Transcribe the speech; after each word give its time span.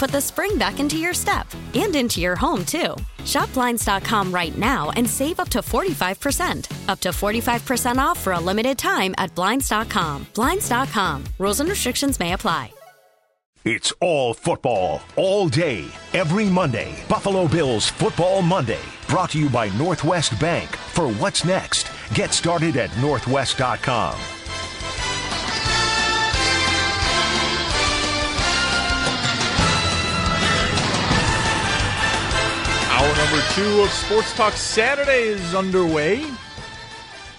put 0.00 0.10
the 0.10 0.20
spring 0.20 0.56
back 0.56 0.80
into 0.80 0.96
your 0.96 1.12
step 1.12 1.46
and 1.74 1.94
into 1.94 2.20
your 2.20 2.34
home, 2.34 2.64
too. 2.64 2.96
Shop 3.26 3.52
Blinds.com 3.52 4.32
right 4.32 4.56
now 4.56 4.90
and 4.96 5.08
save 5.08 5.38
up 5.38 5.50
to 5.50 5.58
45%. 5.58 6.88
Up 6.88 7.00
to 7.00 7.10
45% 7.10 7.98
off 7.98 8.18
for 8.18 8.32
a 8.32 8.40
limited 8.40 8.78
time 8.78 9.14
at 9.18 9.32
Blinds.com. 9.34 10.26
Blinds.com. 10.34 11.24
Rules 11.38 11.60
and 11.60 11.68
restrictions 11.68 12.18
may 12.18 12.32
apply. 12.32 12.72
It's 13.62 13.92
all 14.00 14.32
football, 14.32 15.02
all 15.16 15.50
day, 15.50 15.84
every 16.14 16.46
Monday. 16.46 16.96
Buffalo 17.06 17.46
Bills 17.46 17.90
Football 17.90 18.40
Monday. 18.40 18.80
Brought 19.06 19.30
to 19.32 19.38
you 19.38 19.50
by 19.50 19.68
Northwest 19.76 20.40
Bank. 20.40 20.70
For 20.94 21.12
what's 21.12 21.44
next, 21.44 21.90
get 22.14 22.32
started 22.32 22.78
at 22.78 22.88
northwest.com. 23.02 24.39
number 33.30 33.46
two 33.52 33.82
of 33.82 33.90
Sports 33.90 34.34
Talk 34.34 34.54
Saturday 34.54 35.28
is 35.28 35.54
underway. 35.54 36.26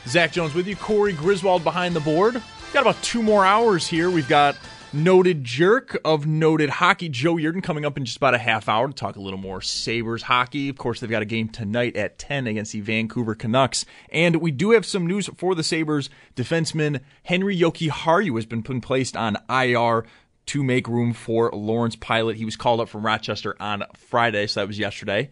Zach 0.07 0.31
Jones 0.31 0.53
with 0.53 0.65
you, 0.65 0.77
Corey 0.77 1.11
Griswold 1.11 1.65
behind 1.65 1.93
the 1.93 1.99
board. 1.99 2.41
Got 2.71 2.81
about 2.81 3.01
two 3.03 3.21
more 3.21 3.45
hours 3.45 3.87
here. 3.87 4.09
We've 4.09 4.27
got 4.27 4.55
noted 4.93 5.43
jerk 5.43 5.99
of 6.05 6.25
noted 6.25 6.69
hockey, 6.69 7.09
Joe 7.09 7.35
Yerdon, 7.35 7.61
coming 7.61 7.83
up 7.83 7.97
in 7.97 8.05
just 8.05 8.15
about 8.15 8.33
a 8.33 8.37
half 8.37 8.69
hour 8.69 8.87
to 8.87 8.93
talk 8.93 9.17
a 9.17 9.19
little 9.19 9.39
more 9.39 9.59
Sabres 9.59 10.23
hockey. 10.23 10.69
Of 10.69 10.77
course, 10.77 11.01
they've 11.01 11.09
got 11.09 11.23
a 11.23 11.25
game 11.25 11.49
tonight 11.49 11.97
at 11.97 12.17
10 12.17 12.47
against 12.47 12.71
the 12.71 12.79
Vancouver 12.79 13.35
Canucks. 13.35 13.85
And 14.09 14.37
we 14.37 14.51
do 14.51 14.71
have 14.71 14.85
some 14.85 15.05
news 15.05 15.29
for 15.35 15.55
the 15.55 15.63
Sabres. 15.63 16.09
Defenseman 16.37 17.01
Henri 17.25 17.57
Jokiharju 17.57 18.35
has 18.35 18.45
been 18.45 18.63
placed 18.81 19.17
on 19.17 19.35
IR 19.49 20.05
to 20.45 20.63
make 20.63 20.87
room 20.87 21.11
for 21.11 21.51
Lawrence 21.51 21.97
Pilut. 21.97 22.35
He 22.35 22.45
was 22.45 22.55
called 22.55 22.79
up 22.79 22.87
from 22.87 23.05
Rochester 23.05 23.57
on 23.59 23.83
Friday, 23.97 24.47
so 24.47 24.61
that 24.61 24.67
was 24.67 24.79
yesterday. 24.79 25.29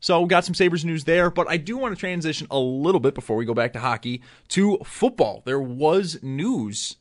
So 0.00 0.22
we 0.22 0.28
got 0.28 0.46
some 0.46 0.54
Sabres 0.54 0.84
news 0.84 1.04
there, 1.04 1.30
but 1.30 1.48
I 1.48 1.58
do 1.58 1.76
want 1.76 1.94
to 1.94 2.00
transition 2.00 2.46
a 2.50 2.58
little 2.58 3.00
bit 3.00 3.14
before 3.14 3.36
we 3.36 3.44
go 3.44 3.54
back 3.54 3.74
to 3.74 3.80
hockey 3.80 4.22
to 4.48 4.78
football. 4.78 5.42
There 5.44 5.60
was 5.60 6.22
news 6.22 6.96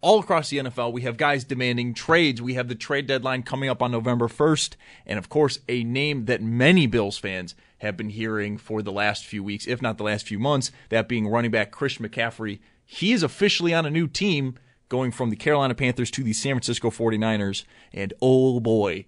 all 0.00 0.18
across 0.18 0.50
the 0.50 0.58
NFL. 0.58 0.92
We 0.92 1.02
have 1.02 1.16
guys 1.16 1.44
demanding 1.44 1.94
trades. 1.94 2.42
We 2.42 2.54
have 2.54 2.68
the 2.68 2.74
trade 2.74 3.06
deadline 3.06 3.44
coming 3.44 3.70
up 3.70 3.80
on 3.80 3.92
November 3.92 4.26
1st. 4.26 4.74
And 5.06 5.18
of 5.18 5.28
course, 5.28 5.60
a 5.68 5.84
name 5.84 6.24
that 6.26 6.42
many 6.42 6.86
Bills 6.86 7.16
fans 7.16 7.54
have 7.78 7.96
been 7.96 8.10
hearing 8.10 8.58
for 8.58 8.82
the 8.82 8.92
last 8.92 9.24
few 9.24 9.44
weeks, 9.44 9.66
if 9.66 9.80
not 9.80 9.96
the 9.96 10.04
last 10.04 10.26
few 10.26 10.38
months, 10.38 10.72
that 10.88 11.08
being 11.08 11.28
running 11.28 11.50
back 11.50 11.70
Christian 11.70 12.08
McCaffrey. 12.08 12.58
He 12.84 13.12
is 13.12 13.22
officially 13.22 13.72
on 13.74 13.86
a 13.86 13.90
new 13.90 14.06
team 14.06 14.56
going 14.88 15.12
from 15.12 15.30
the 15.30 15.36
Carolina 15.36 15.74
Panthers 15.74 16.10
to 16.12 16.22
the 16.22 16.32
San 16.32 16.54
Francisco 16.54 16.90
49ers. 16.90 17.64
And 17.92 18.12
oh 18.22 18.60
boy, 18.60 19.06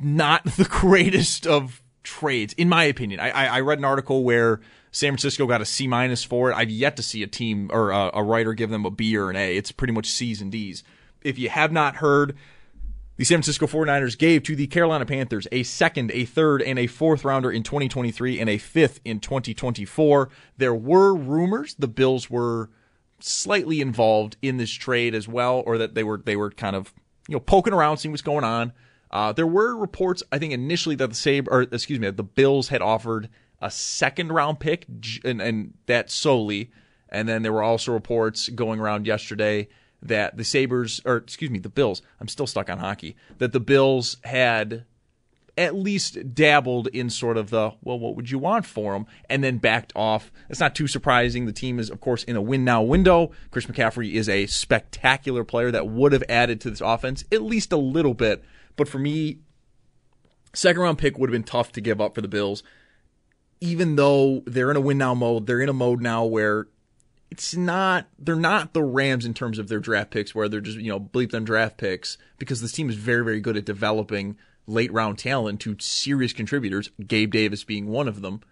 not 0.00 0.44
the 0.56 0.64
greatest 0.64 1.46
of 1.46 1.81
trades, 2.02 2.54
in 2.54 2.68
my 2.68 2.84
opinion. 2.84 3.20
I, 3.20 3.30
I, 3.30 3.46
I 3.46 3.60
read 3.60 3.78
an 3.78 3.84
article 3.84 4.24
where 4.24 4.60
San 4.90 5.12
Francisco 5.12 5.46
got 5.46 5.60
a 5.60 5.64
C 5.64 5.86
minus 5.86 6.22
for 6.22 6.50
it. 6.50 6.54
I've 6.54 6.70
yet 6.70 6.96
to 6.96 7.02
see 7.02 7.22
a 7.22 7.26
team 7.26 7.70
or 7.72 7.90
a, 7.90 8.10
a, 8.14 8.22
writer 8.22 8.52
give 8.52 8.70
them 8.70 8.84
a 8.84 8.90
B 8.90 9.16
or 9.16 9.30
an 9.30 9.36
A. 9.36 9.56
It's 9.56 9.72
pretty 9.72 9.92
much 9.92 10.10
C's 10.10 10.40
and 10.40 10.52
D's. 10.52 10.84
If 11.22 11.38
you 11.38 11.48
have 11.48 11.72
not 11.72 11.96
heard, 11.96 12.36
the 13.16 13.24
San 13.24 13.36
Francisco 13.36 13.66
49ers 13.66 14.18
gave 14.18 14.42
to 14.44 14.56
the 14.56 14.66
Carolina 14.66 15.06
Panthers 15.06 15.46
a 15.52 15.62
second, 15.62 16.10
a 16.12 16.24
third, 16.24 16.60
and 16.60 16.78
a 16.78 16.86
fourth 16.86 17.24
rounder 17.24 17.50
in 17.50 17.62
2023 17.62 18.40
and 18.40 18.50
a 18.50 18.58
fifth 18.58 19.00
in 19.04 19.20
2024. 19.20 20.28
There 20.58 20.74
were 20.74 21.14
rumors 21.14 21.74
the 21.74 21.88
Bills 21.88 22.28
were 22.28 22.70
slightly 23.20 23.80
involved 23.80 24.36
in 24.42 24.56
this 24.56 24.72
trade 24.72 25.14
as 25.14 25.28
well, 25.28 25.62
or 25.64 25.78
that 25.78 25.94
they 25.94 26.04
were 26.04 26.18
they 26.18 26.36
were 26.36 26.50
kind 26.50 26.76
of 26.76 26.92
you 27.28 27.34
know 27.34 27.40
poking 27.40 27.72
around, 27.72 27.98
seeing 27.98 28.12
what's 28.12 28.22
going 28.22 28.44
on. 28.44 28.72
Uh, 29.12 29.32
there 29.32 29.46
were 29.46 29.76
reports, 29.76 30.22
I 30.32 30.38
think, 30.38 30.52
initially 30.52 30.94
that 30.96 31.10
the 31.10 31.14
Sab 31.14 31.48
or 31.50 31.62
excuse 31.62 32.00
me, 32.00 32.10
the 32.10 32.22
Bills 32.22 32.68
had 32.68 32.80
offered 32.80 33.28
a 33.60 33.70
second 33.70 34.32
round 34.32 34.58
pick, 34.58 34.86
and, 35.24 35.40
and 35.40 35.74
that 35.86 36.10
solely. 36.10 36.70
And 37.08 37.28
then 37.28 37.42
there 37.42 37.52
were 37.52 37.62
also 37.62 37.92
reports 37.92 38.48
going 38.48 38.80
around 38.80 39.06
yesterday 39.06 39.68
that 40.00 40.36
the 40.36 40.44
Sabres, 40.44 41.00
or 41.04 41.16
excuse 41.16 41.50
me, 41.50 41.58
the 41.58 41.68
Bills, 41.68 42.02
I'm 42.20 42.28
still 42.28 42.46
stuck 42.46 42.70
on 42.70 42.78
hockey, 42.78 43.14
that 43.38 43.52
the 43.52 43.60
Bills 43.60 44.16
had 44.24 44.84
at 45.58 45.74
least 45.74 46.34
dabbled 46.34 46.88
in 46.88 47.10
sort 47.10 47.36
of 47.36 47.50
the, 47.50 47.72
well, 47.82 47.98
what 47.98 48.16
would 48.16 48.30
you 48.30 48.38
want 48.38 48.64
for 48.64 48.94
him? 48.94 49.06
And 49.28 49.44
then 49.44 49.58
backed 49.58 49.92
off. 49.94 50.32
It's 50.48 50.60
not 50.60 50.74
too 50.74 50.86
surprising. 50.86 51.44
The 51.44 51.52
team 51.52 51.78
is, 51.78 51.90
of 51.90 52.00
course, 52.00 52.24
in 52.24 52.36
a 52.36 52.42
win 52.42 52.64
now 52.64 52.82
window. 52.82 53.30
Chris 53.50 53.66
McCaffrey 53.66 54.14
is 54.14 54.28
a 54.28 54.46
spectacular 54.46 55.44
player 55.44 55.70
that 55.70 55.86
would 55.86 56.12
have 56.12 56.24
added 56.28 56.60
to 56.62 56.70
this 56.70 56.80
offense 56.80 57.24
at 57.30 57.42
least 57.42 57.70
a 57.70 57.76
little 57.76 58.14
bit 58.14 58.42
but 58.76 58.88
for 58.88 58.98
me, 58.98 59.38
second 60.54 60.82
round 60.82 60.98
pick 60.98 61.18
would 61.18 61.30
have 61.30 61.32
been 61.32 61.44
tough 61.44 61.72
to 61.72 61.80
give 61.80 62.00
up 62.00 62.14
for 62.14 62.20
the 62.20 62.28
Bills. 62.28 62.62
Even 63.60 63.96
though 63.96 64.42
they're 64.46 64.70
in 64.70 64.76
a 64.76 64.80
win 64.80 64.98
now 64.98 65.14
mode, 65.14 65.46
they're 65.46 65.60
in 65.60 65.68
a 65.68 65.74
mode 65.74 66.00
now 66.02 66.24
where 66.24 66.66
it's 67.30 67.56
not 67.56 68.06
they're 68.18 68.36
not 68.36 68.74
the 68.74 68.82
Rams 68.82 69.24
in 69.24 69.34
terms 69.34 69.58
of 69.58 69.68
their 69.68 69.80
draft 69.80 70.10
picks 70.10 70.34
where 70.34 70.48
they're 70.48 70.60
just, 70.60 70.78
you 70.78 70.90
know, 70.90 71.00
bleep 71.00 71.30
them 71.30 71.44
draft 71.44 71.78
picks 71.78 72.18
because 72.38 72.60
this 72.60 72.72
team 72.72 72.90
is 72.90 72.96
very, 72.96 73.24
very 73.24 73.40
good 73.40 73.56
at 73.56 73.64
developing 73.64 74.36
late 74.66 74.92
round 74.92 75.18
talent 75.18 75.60
to 75.60 75.76
serious 75.78 76.32
contributors, 76.32 76.90
Gabe 77.06 77.32
Davis 77.32 77.64
being 77.64 77.86
one 77.86 78.08
of 78.08 78.20
them, 78.20 78.42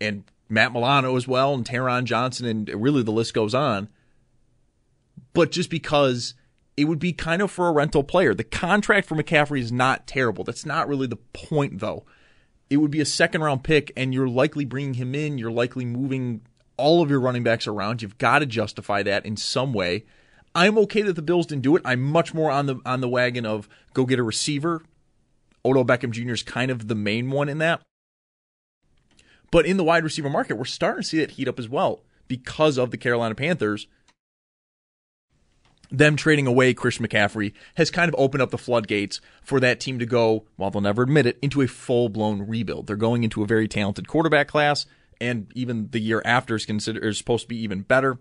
and 0.00 0.24
Matt 0.48 0.72
Milano 0.72 1.16
as 1.16 1.26
well, 1.26 1.54
and 1.54 1.64
Taron 1.64 2.04
Johnson, 2.04 2.46
and 2.46 2.68
really 2.68 3.02
the 3.02 3.10
list 3.10 3.34
goes 3.34 3.54
on. 3.54 3.88
But 5.32 5.50
just 5.50 5.70
because 5.70 6.34
it 6.78 6.84
would 6.84 7.00
be 7.00 7.12
kind 7.12 7.42
of 7.42 7.50
for 7.50 7.66
a 7.66 7.72
rental 7.72 8.04
player. 8.04 8.34
The 8.34 8.44
contract 8.44 9.08
for 9.08 9.16
McCaffrey 9.16 9.58
is 9.58 9.72
not 9.72 10.06
terrible. 10.06 10.44
That's 10.44 10.64
not 10.64 10.86
really 10.86 11.08
the 11.08 11.16
point, 11.16 11.80
though. 11.80 12.06
It 12.70 12.76
would 12.76 12.92
be 12.92 13.00
a 13.00 13.04
second 13.04 13.42
round 13.42 13.64
pick, 13.64 13.90
and 13.96 14.14
you're 14.14 14.28
likely 14.28 14.64
bringing 14.64 14.94
him 14.94 15.12
in. 15.12 15.38
You're 15.38 15.50
likely 15.50 15.84
moving 15.84 16.42
all 16.76 17.02
of 17.02 17.10
your 17.10 17.18
running 17.18 17.42
backs 17.42 17.66
around. 17.66 18.00
You've 18.00 18.16
got 18.18 18.38
to 18.38 18.46
justify 18.46 19.02
that 19.02 19.26
in 19.26 19.36
some 19.36 19.72
way. 19.72 20.04
I'm 20.54 20.78
okay 20.78 21.02
that 21.02 21.14
the 21.14 21.22
Bills 21.22 21.46
didn't 21.46 21.62
do 21.62 21.74
it. 21.74 21.82
I'm 21.84 22.00
much 22.00 22.32
more 22.32 22.48
on 22.48 22.66
the 22.66 22.80
on 22.86 23.00
the 23.00 23.08
wagon 23.08 23.44
of 23.44 23.68
go 23.92 24.06
get 24.06 24.20
a 24.20 24.22
receiver. 24.22 24.84
Odell 25.64 25.84
Beckham 25.84 26.12
Jr. 26.12 26.30
is 26.30 26.44
kind 26.44 26.70
of 26.70 26.86
the 26.86 26.94
main 26.94 27.32
one 27.32 27.48
in 27.48 27.58
that. 27.58 27.82
But 29.50 29.66
in 29.66 29.78
the 29.78 29.84
wide 29.84 30.04
receiver 30.04 30.30
market, 30.30 30.54
we're 30.54 30.64
starting 30.64 31.02
to 31.02 31.08
see 31.08 31.18
that 31.18 31.32
heat 31.32 31.48
up 31.48 31.58
as 31.58 31.68
well 31.68 32.04
because 32.28 32.78
of 32.78 32.92
the 32.92 32.98
Carolina 32.98 33.34
Panthers 33.34 33.88
them 35.90 36.16
trading 36.16 36.46
away 36.46 36.74
Chris 36.74 36.98
McCaffrey 36.98 37.52
has 37.74 37.90
kind 37.90 38.08
of 38.08 38.14
opened 38.18 38.42
up 38.42 38.50
the 38.50 38.58
floodgates 38.58 39.20
for 39.42 39.60
that 39.60 39.80
team 39.80 39.98
to 39.98 40.06
go, 40.06 40.46
while 40.56 40.70
they'll 40.70 40.82
never 40.82 41.02
admit 41.02 41.26
it, 41.26 41.38
into 41.40 41.62
a 41.62 41.66
full 41.66 42.08
blown 42.08 42.46
rebuild. 42.46 42.86
They're 42.86 42.96
going 42.96 43.24
into 43.24 43.42
a 43.42 43.46
very 43.46 43.68
talented 43.68 44.08
quarterback 44.08 44.48
class, 44.48 44.86
and 45.20 45.50
even 45.54 45.88
the 45.90 46.00
year 46.00 46.22
after 46.24 46.54
is 46.54 46.66
considered 46.66 47.04
is 47.04 47.18
supposed 47.18 47.44
to 47.44 47.48
be 47.48 47.60
even 47.62 47.82
better. 47.82 48.18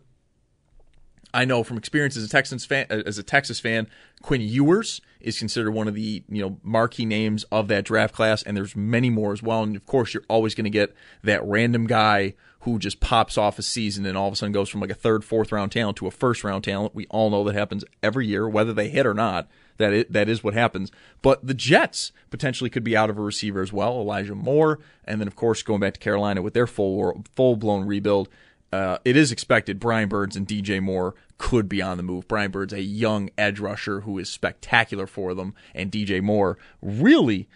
I 1.38 1.46
know 1.46 1.64
from 1.64 1.78
experience 1.78 2.18
as 2.18 2.24
a 2.24 2.28
Texans 2.28 2.66
fan, 2.66 2.88
as 2.90 3.20
a 3.20 3.24
Texas 3.24 3.60
fan, 3.60 3.88
Quinn 4.24 4.42
Ewers 4.42 5.02
is 5.22 5.38
considered 5.38 5.70
one 5.70 5.88
of 5.88 5.94
the 5.94 6.24
you 6.28 6.42
know 6.42 6.58
marquee 6.64 7.06
names 7.06 7.44
of 7.52 7.68
that 7.68 7.86
draft 7.86 8.16
class, 8.16 8.42
and 8.42 8.58
there's 8.58 8.76
many 8.76 9.12
more 9.12 9.34
as 9.34 9.44
well. 9.44 9.62
And 9.62 9.76
of 9.76 9.86
course, 9.86 10.16
you're 10.16 10.24
always 10.30 10.56
going 10.56 10.64
to 10.64 10.72
get 10.72 10.96
that 11.22 11.46
random 11.46 11.86
guy 11.86 12.34
who 12.62 12.80
just 12.80 13.00
pops 13.00 13.38
off 13.38 13.60
a 13.60 13.62
season 13.62 14.04
and 14.08 14.18
all 14.18 14.28
of 14.28 14.34
a 14.34 14.36
sudden 14.36 14.52
goes 14.52 14.68
from 14.68 14.82
like 14.82 14.90
a 14.90 14.96
third, 14.96 15.24
fourth 15.24 15.52
round 15.52 15.72
talent 15.72 15.98
to 15.98 16.08
a 16.08 16.12
first 16.12 16.44
round 16.44 16.64
talent. 16.64 16.96
We 16.96 17.06
all 17.12 17.30
know 17.30 17.44
that 17.44 17.54
happens 17.54 17.86
every 18.02 18.26
year, 18.26 18.50
whether 18.50 18.74
they 18.74 18.90
hit 18.90 19.06
or 19.06 19.14
not. 19.14 19.48
That 19.78 19.94
it, 19.94 20.12
that 20.14 20.28
is 20.28 20.44
what 20.44 20.56
happens. 20.56 20.92
But 21.22 21.46
the 21.46 21.54
Jets 21.54 22.12
potentially 22.32 22.72
could 22.72 22.84
be 22.84 22.98
out 22.98 23.12
of 23.12 23.18
a 23.20 23.22
receiver 23.22 23.62
as 23.62 23.72
well, 23.72 24.02
Elijah 24.02 24.34
Moore, 24.34 24.80
and 25.06 25.22
then 25.22 25.28
of 25.28 25.36
course 25.36 25.62
going 25.62 25.82
back 25.82 25.94
to 25.94 26.00
Carolina 26.00 26.42
with 26.42 26.56
their 26.56 26.66
full 26.66 27.24
full 27.36 27.58
blown 27.58 27.86
rebuild 27.86 28.28
uh, 28.72 28.98
it 29.06 29.16
is 29.16 29.32
expected 29.32 29.80
Brian 29.80 30.10
Burns 30.10 30.36
and 30.36 30.48
DJ 30.48 30.82
Moore 30.82 31.16
could 31.38 31.70
be 31.70 31.82
on 31.82 31.98
the 31.98 32.04
move. 32.04 32.28
Brian 32.28 32.52
Burns, 32.52 32.74
a 32.74 32.82
young 32.82 33.30
edge 33.38 33.60
rusher 33.60 34.02
who 34.02 34.18
is 34.18 34.30
spectacular 34.30 35.08
for 35.08 35.34
them, 35.34 35.54
and 35.74 35.92
DJ 35.92 36.22
Moore, 36.22 36.58
really, 36.82 37.48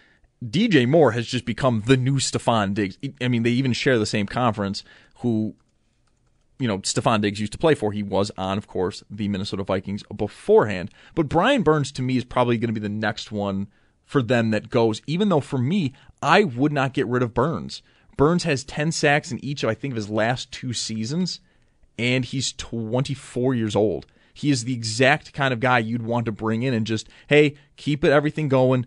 DJ 0.43 0.87
Moore 0.87 1.11
has 1.11 1.27
just 1.27 1.45
become 1.45 1.83
the 1.85 1.97
new 1.97 2.15
Stefon 2.15 2.73
Diggs. 2.73 2.97
I 3.21 3.27
mean, 3.27 3.43
they 3.43 3.51
even 3.51 3.73
share 3.73 3.99
the 3.99 4.05
same 4.05 4.25
conference. 4.25 4.83
Who, 5.17 5.55
you 6.59 6.67
know, 6.67 6.79
Stefon 6.79 7.21
Diggs 7.21 7.39
used 7.39 7.51
to 7.51 7.57
play 7.57 7.75
for. 7.75 7.91
He 7.91 8.03
was 8.03 8.31
on, 8.37 8.57
of 8.57 8.67
course, 8.67 9.03
the 9.09 9.27
Minnesota 9.27 9.63
Vikings 9.63 10.03
beforehand. 10.15 10.91
But 11.13 11.29
Brian 11.29 11.61
Burns, 11.61 11.91
to 11.93 12.01
me, 12.01 12.17
is 12.17 12.23
probably 12.23 12.57
going 12.57 12.73
to 12.73 12.79
be 12.79 12.79
the 12.79 12.89
next 12.89 13.31
one 13.31 13.67
for 14.03 14.23
them 14.23 14.51
that 14.51 14.69
goes. 14.69 15.01
Even 15.05 15.29
though 15.29 15.41
for 15.41 15.59
me, 15.59 15.93
I 16.21 16.43
would 16.43 16.71
not 16.71 16.93
get 16.93 17.07
rid 17.07 17.21
of 17.21 17.33
Burns. 17.33 17.83
Burns 18.21 18.43
has 18.43 18.63
10 18.63 18.91
sacks 18.91 19.31
in 19.31 19.43
each 19.43 19.63
of, 19.63 19.71
I 19.71 19.73
think, 19.73 19.93
of 19.93 19.95
his 19.95 20.07
last 20.07 20.51
two 20.51 20.73
seasons, 20.73 21.39
and 21.97 22.23
he's 22.23 22.53
24 22.53 23.55
years 23.55 23.75
old. 23.75 24.05
He 24.31 24.51
is 24.51 24.63
the 24.63 24.75
exact 24.75 25.33
kind 25.33 25.51
of 25.51 25.59
guy 25.59 25.79
you'd 25.79 26.03
want 26.03 26.27
to 26.27 26.31
bring 26.31 26.61
in 26.61 26.71
and 26.75 26.85
just, 26.85 27.09
hey, 27.29 27.55
keep 27.77 28.03
it 28.03 28.11
everything 28.11 28.47
going. 28.47 28.85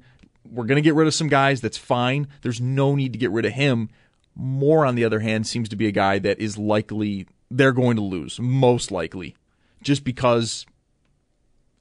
We're 0.48 0.66
going 0.66 0.76
to 0.76 0.82
get 0.82 0.94
rid 0.94 1.08
of 1.08 1.14
some 1.14 1.26
guys. 1.26 1.60
That's 1.60 1.76
fine. 1.76 2.28
There's 2.42 2.60
no 2.60 2.94
need 2.94 3.12
to 3.12 3.18
get 3.18 3.32
rid 3.32 3.44
of 3.44 3.54
him. 3.54 3.90
Moore, 4.36 4.86
on 4.86 4.94
the 4.94 5.04
other 5.04 5.18
hand, 5.18 5.48
seems 5.48 5.68
to 5.70 5.76
be 5.76 5.88
a 5.88 5.90
guy 5.90 6.20
that 6.20 6.38
is 6.38 6.56
likely 6.56 7.26
they're 7.50 7.72
going 7.72 7.96
to 7.96 8.02
lose, 8.02 8.38
most 8.38 8.92
likely, 8.92 9.34
just 9.82 10.04
because 10.04 10.64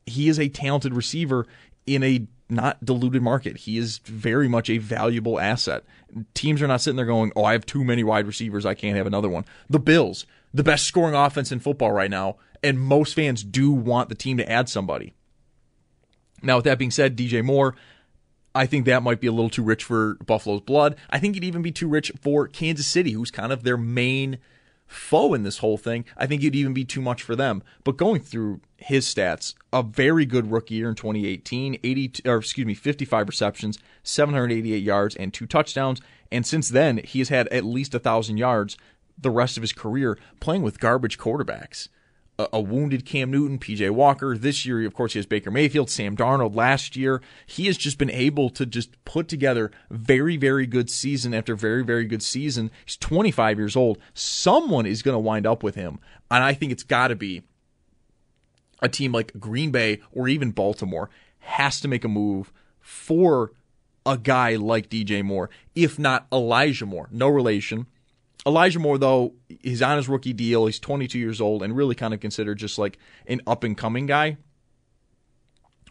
he 0.07 0.27
is 0.27 0.39
a 0.39 0.49
talented 0.49 0.95
receiver 0.95 1.45
in 1.85 2.01
a 2.01 2.25
not 2.50 2.84
diluted 2.84 3.22
market. 3.22 3.57
He 3.57 3.78
is 3.78 4.00
very 4.00 4.48
much 4.48 4.69
a 4.69 4.78
valuable 4.78 5.40
asset. 5.40 5.84
Teams 6.34 6.62
are 6.62 6.68
not 6.68 6.81
sitting 6.81 6.98
there 6.98 7.06
going, 7.06 7.31
"Oh, 7.36 7.44
I 7.44 7.54
have 7.54 7.66
too 7.66 7.84
many 7.84 8.04
wide 8.04 8.28
receivers. 8.28 8.66
I 8.66 8.74
can't 8.74 8.98
have 8.98 9.07
another 9.07 9.30
one." 9.30 9.45
The 9.69 9.80
Bills, 9.80 10.25
the 10.54 10.63
best 10.63 10.86
scoring 10.86 11.16
offense 11.16 11.51
in 11.51 11.60
football 11.60 11.92
right 11.92 12.12
now, 12.12 12.38
and 12.62 12.80
most 12.80 13.13
fans 13.13 13.44
do 13.44 13.72
want 13.72 14.10
the 14.10 14.16
team 14.16 14.38
to 14.38 14.50
add 14.50 14.69
somebody. 14.69 15.13
Now, 16.42 16.57
with 16.57 16.66
that 16.66 16.78
being 16.78 16.92
said, 16.92 17.16
DJ 17.16 17.42
Moore, 17.42 17.75
I 18.54 18.66
think 18.66 18.86
that 18.86 19.01
might 19.01 19.19
be 19.19 19.28
a 19.28 19.31
little 19.31 19.50
too 19.50 19.63
rich 19.63 19.84
for 19.84 20.16
Buffalo's 20.25 20.62
blood. 20.62 20.95
I 21.10 21.19
think 21.19 21.36
it'd 21.36 21.44
even 21.44 21.62
be 21.62 21.72
too 21.72 21.88
rich 21.88 22.12
for 22.22 22.48
Kansas 22.48 22.86
City, 22.86 23.12
who's 23.12 23.31
kind 23.31 23.51
of 23.51 23.63
their 23.63 23.78
main 23.78 24.38
foe 24.94 25.34
in 25.34 25.44
this 25.44 25.60
whole 25.60 25.78
thing. 25.78 26.06
I 26.18 26.28
think 26.28 26.42
it'd 26.42 26.56
even 26.56 26.74
be 26.74 26.86
too 26.86 27.01
much 27.01 27.24
for 27.24 27.36
them. 27.36 27.63
But 27.84 27.98
going 27.98 28.22
through 28.22 28.62
his 28.78 29.06
stats, 29.06 29.54
a 29.72 29.84
very 29.84 30.25
good 30.25 30.51
rookie 30.51 30.75
year 30.75 30.90
in 30.90 30.95
2018, 30.95 31.80
80 31.84 32.13
or 32.25 32.38
excuse 32.38 32.68
me, 32.68 32.74
55 32.74 33.28
receptions, 33.28 33.80
788 34.04 34.78
yards 34.81 35.16
and 35.16 35.34
two 35.34 35.45
touchdowns, 35.45 36.01
and 36.31 36.45
since 36.45 36.69
then 36.69 37.00
he 37.04 37.19
has 37.19 37.30
had 37.30 37.48
at 37.50 37.63
least 37.66 37.94
a 37.94 37.98
1000 37.98 38.38
yards 38.38 38.78
the 39.18 39.30
rest 39.30 39.57
of 39.57 39.62
his 39.62 39.74
career 39.74 40.18
playing 40.40 40.63
with 40.63 40.80
garbage 40.80 41.18
quarterbacks 41.18 41.88
a, 42.44 42.57
a 42.57 42.62
wounded 42.62 43.06
Cam 43.06 43.31
Newton, 43.31 43.60
PJ 43.60 43.90
Walker. 43.92 44.38
This 44.38 44.66
year, 44.66 44.86
of 44.86 44.94
course, 44.94 45.13
he 45.13 45.19
has 45.19 45.25
Baker 45.25 45.51
Mayfield, 45.51 45.90
Sam 45.90 46.16
Darnold. 46.16 46.56
Last 46.56 46.95
year, 46.95 47.22
he 47.45 47.66
has 47.68 47.78
just 47.78 47.98
been 47.98 48.10
able 48.12 48.50
to 48.51 48.66
just 48.66 49.04
put 49.06 49.28
together 49.28 49.72
very, 49.90 50.38
very 50.38 50.66
good 50.66 50.90
season 50.90 51.34
after 51.34 51.56
very, 51.56 51.84
very 51.84 52.06
good 52.06 52.24
season. 52.24 52.72
He's 52.86 52.98
25 52.98 53.57
years 53.57 53.75
old. 53.75 53.98
Someone 54.13 54.86
is 54.86 55.01
going 55.01 55.16
to 55.16 55.19
wind 55.19 55.45
up 55.45 55.63
with 55.63 55.75
him. 55.75 56.00
And 56.30 56.44
I 56.44 56.54
think 56.54 56.72
it's 56.72 56.84
got 56.84 57.10
to 57.10 57.16
be 57.16 57.44
a 58.81 58.90
team 58.90 59.12
like 59.12 59.40
Green 59.40 59.72
Bay 59.72 60.01
or 60.12 60.28
even 60.28 60.51
Baltimore 60.51 61.10
has 61.40 61.80
to 61.81 61.88
make 61.88 62.04
a 62.04 62.10
move 62.10 62.51
for 62.80 63.51
a 64.06 64.18
guy 64.18 64.56
like 64.56 64.90
DJ 64.90 65.24
Moore, 65.24 65.50
if 65.75 65.98
not 65.98 66.28
Elijah 66.31 66.86
Moore. 66.86 67.07
No 67.12 67.30
relation. 67.30 67.88
Elijah 68.45 68.80
Moore, 68.80 68.98
though, 68.98 69.36
he's 69.62 69.81
on 69.81 69.98
his 69.98 70.10
rookie 70.10 70.34
deal. 70.34 70.66
He's 70.66 70.80
22 70.80 71.18
years 71.18 71.40
old 71.40 71.63
and 71.63 71.75
really 71.75 71.95
kind 71.95 72.13
of 72.13 72.19
considered 72.19 72.57
just 72.57 72.78
like 72.78 72.98
an 73.25 73.42
up 73.48 73.63
and 73.63 73.78
coming 73.78 74.06
guy. 74.06 74.38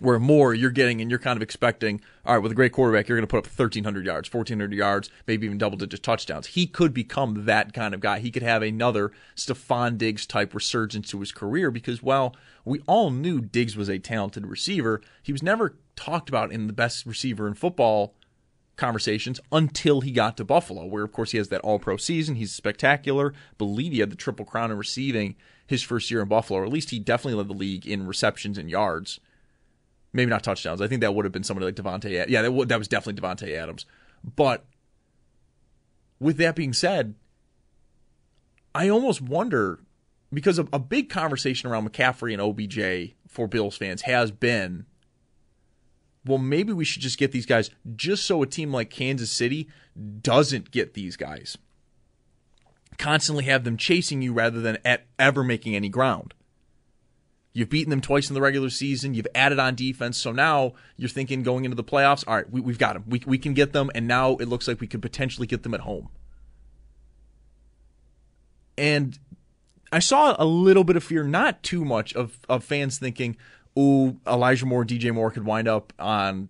Where 0.00 0.18
Moore, 0.18 0.52
you're 0.52 0.72
getting 0.72 1.00
and 1.00 1.08
you're 1.10 1.20
kind 1.20 1.36
of 1.36 1.42
expecting, 1.42 2.00
all 2.26 2.34
right, 2.34 2.42
with 2.42 2.50
a 2.50 2.56
great 2.56 2.72
quarterback, 2.72 3.08
you're 3.08 3.16
going 3.16 3.26
to 3.26 3.30
put 3.30 3.38
up 3.38 3.46
1,300 3.46 4.04
yards, 4.04 4.32
1,400 4.32 4.74
yards, 4.74 5.08
maybe 5.28 5.46
even 5.46 5.58
double 5.58 5.78
digit 5.78 6.02
touchdowns. 6.02 6.48
He 6.48 6.66
could 6.66 6.92
become 6.92 7.44
that 7.44 7.72
kind 7.72 7.94
of 7.94 8.00
guy. 8.00 8.18
He 8.18 8.32
could 8.32 8.42
have 8.42 8.62
another 8.62 9.12
Stefon 9.36 9.96
Diggs 9.98 10.26
type 10.26 10.54
resurgence 10.54 11.08
to 11.10 11.20
his 11.20 11.30
career 11.30 11.70
because, 11.70 12.02
well, 12.02 12.34
we 12.64 12.80
all 12.88 13.10
knew 13.10 13.40
Diggs 13.40 13.76
was 13.76 13.88
a 13.88 14.00
talented 14.00 14.44
receiver. 14.46 15.00
He 15.22 15.30
was 15.30 15.42
never 15.42 15.76
talked 15.94 16.28
about 16.28 16.50
in 16.50 16.66
the 16.66 16.72
best 16.72 17.06
receiver 17.06 17.46
in 17.46 17.54
football 17.54 18.16
conversations 18.76 19.40
until 19.50 20.00
he 20.00 20.10
got 20.10 20.36
to 20.36 20.44
Buffalo, 20.44 20.86
where 20.86 21.04
of 21.04 21.12
course 21.12 21.32
he 21.32 21.38
has 21.38 21.48
that 21.48 21.60
All 21.60 21.78
Pro 21.78 21.96
season. 21.96 22.36
He's 22.36 22.52
spectacular. 22.52 23.34
Believe 23.58 23.92
he 23.92 24.00
had 24.00 24.10
the 24.10 24.16
triple 24.16 24.44
crown 24.44 24.70
in 24.70 24.78
receiving 24.78 25.36
his 25.66 25.82
first 25.82 26.10
year 26.10 26.22
in 26.22 26.28
Buffalo, 26.28 26.60
or 26.60 26.64
at 26.64 26.72
least 26.72 26.90
he 26.90 26.98
definitely 26.98 27.38
led 27.38 27.48
the 27.48 27.54
league 27.58 27.86
in 27.86 28.06
receptions 28.06 28.58
and 28.58 28.70
yards. 28.70 29.20
Maybe 30.12 30.30
not 30.30 30.42
touchdowns. 30.42 30.80
I 30.82 30.88
think 30.88 31.00
that 31.00 31.14
would 31.14 31.24
have 31.24 31.32
been 31.32 31.44
somebody 31.44 31.66
like 31.66 31.76
Davante. 31.76 32.28
Yeah, 32.28 32.42
that, 32.42 32.68
that 32.68 32.78
was 32.78 32.88
definitely 32.88 33.20
Davante 33.20 33.56
Adams. 33.56 33.86
But 34.36 34.64
with 36.20 36.36
that 36.36 36.54
being 36.54 36.72
said, 36.72 37.14
I 38.74 38.88
almost 38.88 39.22
wonder 39.22 39.80
because 40.32 40.58
a, 40.58 40.66
a 40.72 40.78
big 40.78 41.10
conversation 41.10 41.70
around 41.70 41.90
McCaffrey 41.90 42.32
and 42.32 42.42
OBJ 42.42 43.14
for 43.28 43.46
Bills 43.46 43.76
fans 43.76 44.02
has 44.02 44.30
been 44.30 44.86
well, 46.24 46.38
maybe 46.38 46.72
we 46.72 46.84
should 46.84 47.02
just 47.02 47.18
get 47.18 47.32
these 47.32 47.46
guys 47.46 47.70
just 47.96 48.24
so 48.24 48.42
a 48.42 48.46
team 48.46 48.72
like 48.72 48.90
Kansas 48.90 49.30
City 49.30 49.68
doesn't 50.20 50.70
get 50.70 50.94
these 50.94 51.16
guys. 51.16 51.58
Constantly 52.98 53.44
have 53.44 53.64
them 53.64 53.76
chasing 53.76 54.22
you 54.22 54.32
rather 54.32 54.60
than 54.60 54.78
at 54.84 55.06
ever 55.18 55.42
making 55.42 55.74
any 55.74 55.88
ground. 55.88 56.34
You've 57.54 57.68
beaten 57.68 57.90
them 57.90 58.00
twice 58.00 58.30
in 58.30 58.34
the 58.34 58.40
regular 58.40 58.70
season. 58.70 59.14
You've 59.14 59.26
added 59.34 59.58
on 59.58 59.74
defense. 59.74 60.16
So 60.16 60.32
now 60.32 60.72
you're 60.96 61.08
thinking 61.08 61.42
going 61.42 61.64
into 61.64 61.74
the 61.74 61.84
playoffs, 61.84 62.24
all 62.26 62.36
right, 62.36 62.50
we, 62.50 62.62
have 62.62 62.78
got 62.78 62.94
them. 62.94 63.04
We, 63.06 63.22
we 63.26 63.36
can 63.36 63.52
get 63.52 63.72
them. 63.72 63.90
And 63.94 64.08
now 64.08 64.36
it 64.36 64.48
looks 64.48 64.66
like 64.66 64.80
we 64.80 64.86
could 64.86 65.02
potentially 65.02 65.46
get 65.46 65.62
them 65.62 65.74
at 65.74 65.80
home. 65.80 66.08
And 68.78 69.18
I 69.92 69.98
saw 69.98 70.34
a 70.38 70.46
little 70.46 70.84
bit 70.84 70.96
of 70.96 71.04
fear, 71.04 71.24
not 71.24 71.62
too 71.62 71.84
much, 71.84 72.14
of, 72.14 72.38
of 72.48 72.64
fans 72.64 72.98
thinking, 72.98 73.36
ooh, 73.78 74.18
Elijah 74.26 74.66
Moore, 74.66 74.84
DJ 74.84 75.12
Moore 75.12 75.30
could 75.30 75.44
wind 75.44 75.68
up 75.68 75.92
on 75.98 76.48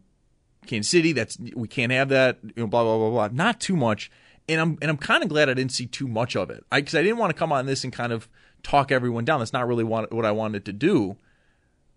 Kansas 0.66 0.90
City. 0.90 1.12
That's 1.12 1.38
we 1.54 1.68
can't 1.68 1.92
have 1.92 2.08
that. 2.10 2.38
You 2.42 2.52
know, 2.56 2.66
blah 2.66 2.82
blah 2.82 2.98
blah 2.98 3.10
blah. 3.10 3.28
Not 3.32 3.60
too 3.60 3.76
much, 3.76 4.10
and 4.48 4.60
I'm 4.60 4.78
and 4.80 4.90
I'm 4.90 4.98
kind 4.98 5.22
of 5.22 5.28
glad 5.28 5.48
I 5.48 5.54
didn't 5.54 5.72
see 5.72 5.86
too 5.86 6.08
much 6.08 6.36
of 6.36 6.50
it. 6.50 6.64
Because 6.70 6.94
I, 6.94 7.00
I, 7.00 7.02
didn't 7.02 7.18
want 7.18 7.30
to 7.30 7.38
come 7.38 7.52
on 7.52 7.66
this 7.66 7.84
and 7.84 7.92
kind 7.92 8.12
of 8.12 8.28
talk 8.62 8.92
everyone 8.92 9.24
down. 9.24 9.40
That's 9.40 9.52
not 9.52 9.66
really 9.66 9.84
what, 9.84 10.12
what 10.12 10.24
I 10.24 10.30
wanted 10.32 10.64
to 10.66 10.72
do. 10.72 11.16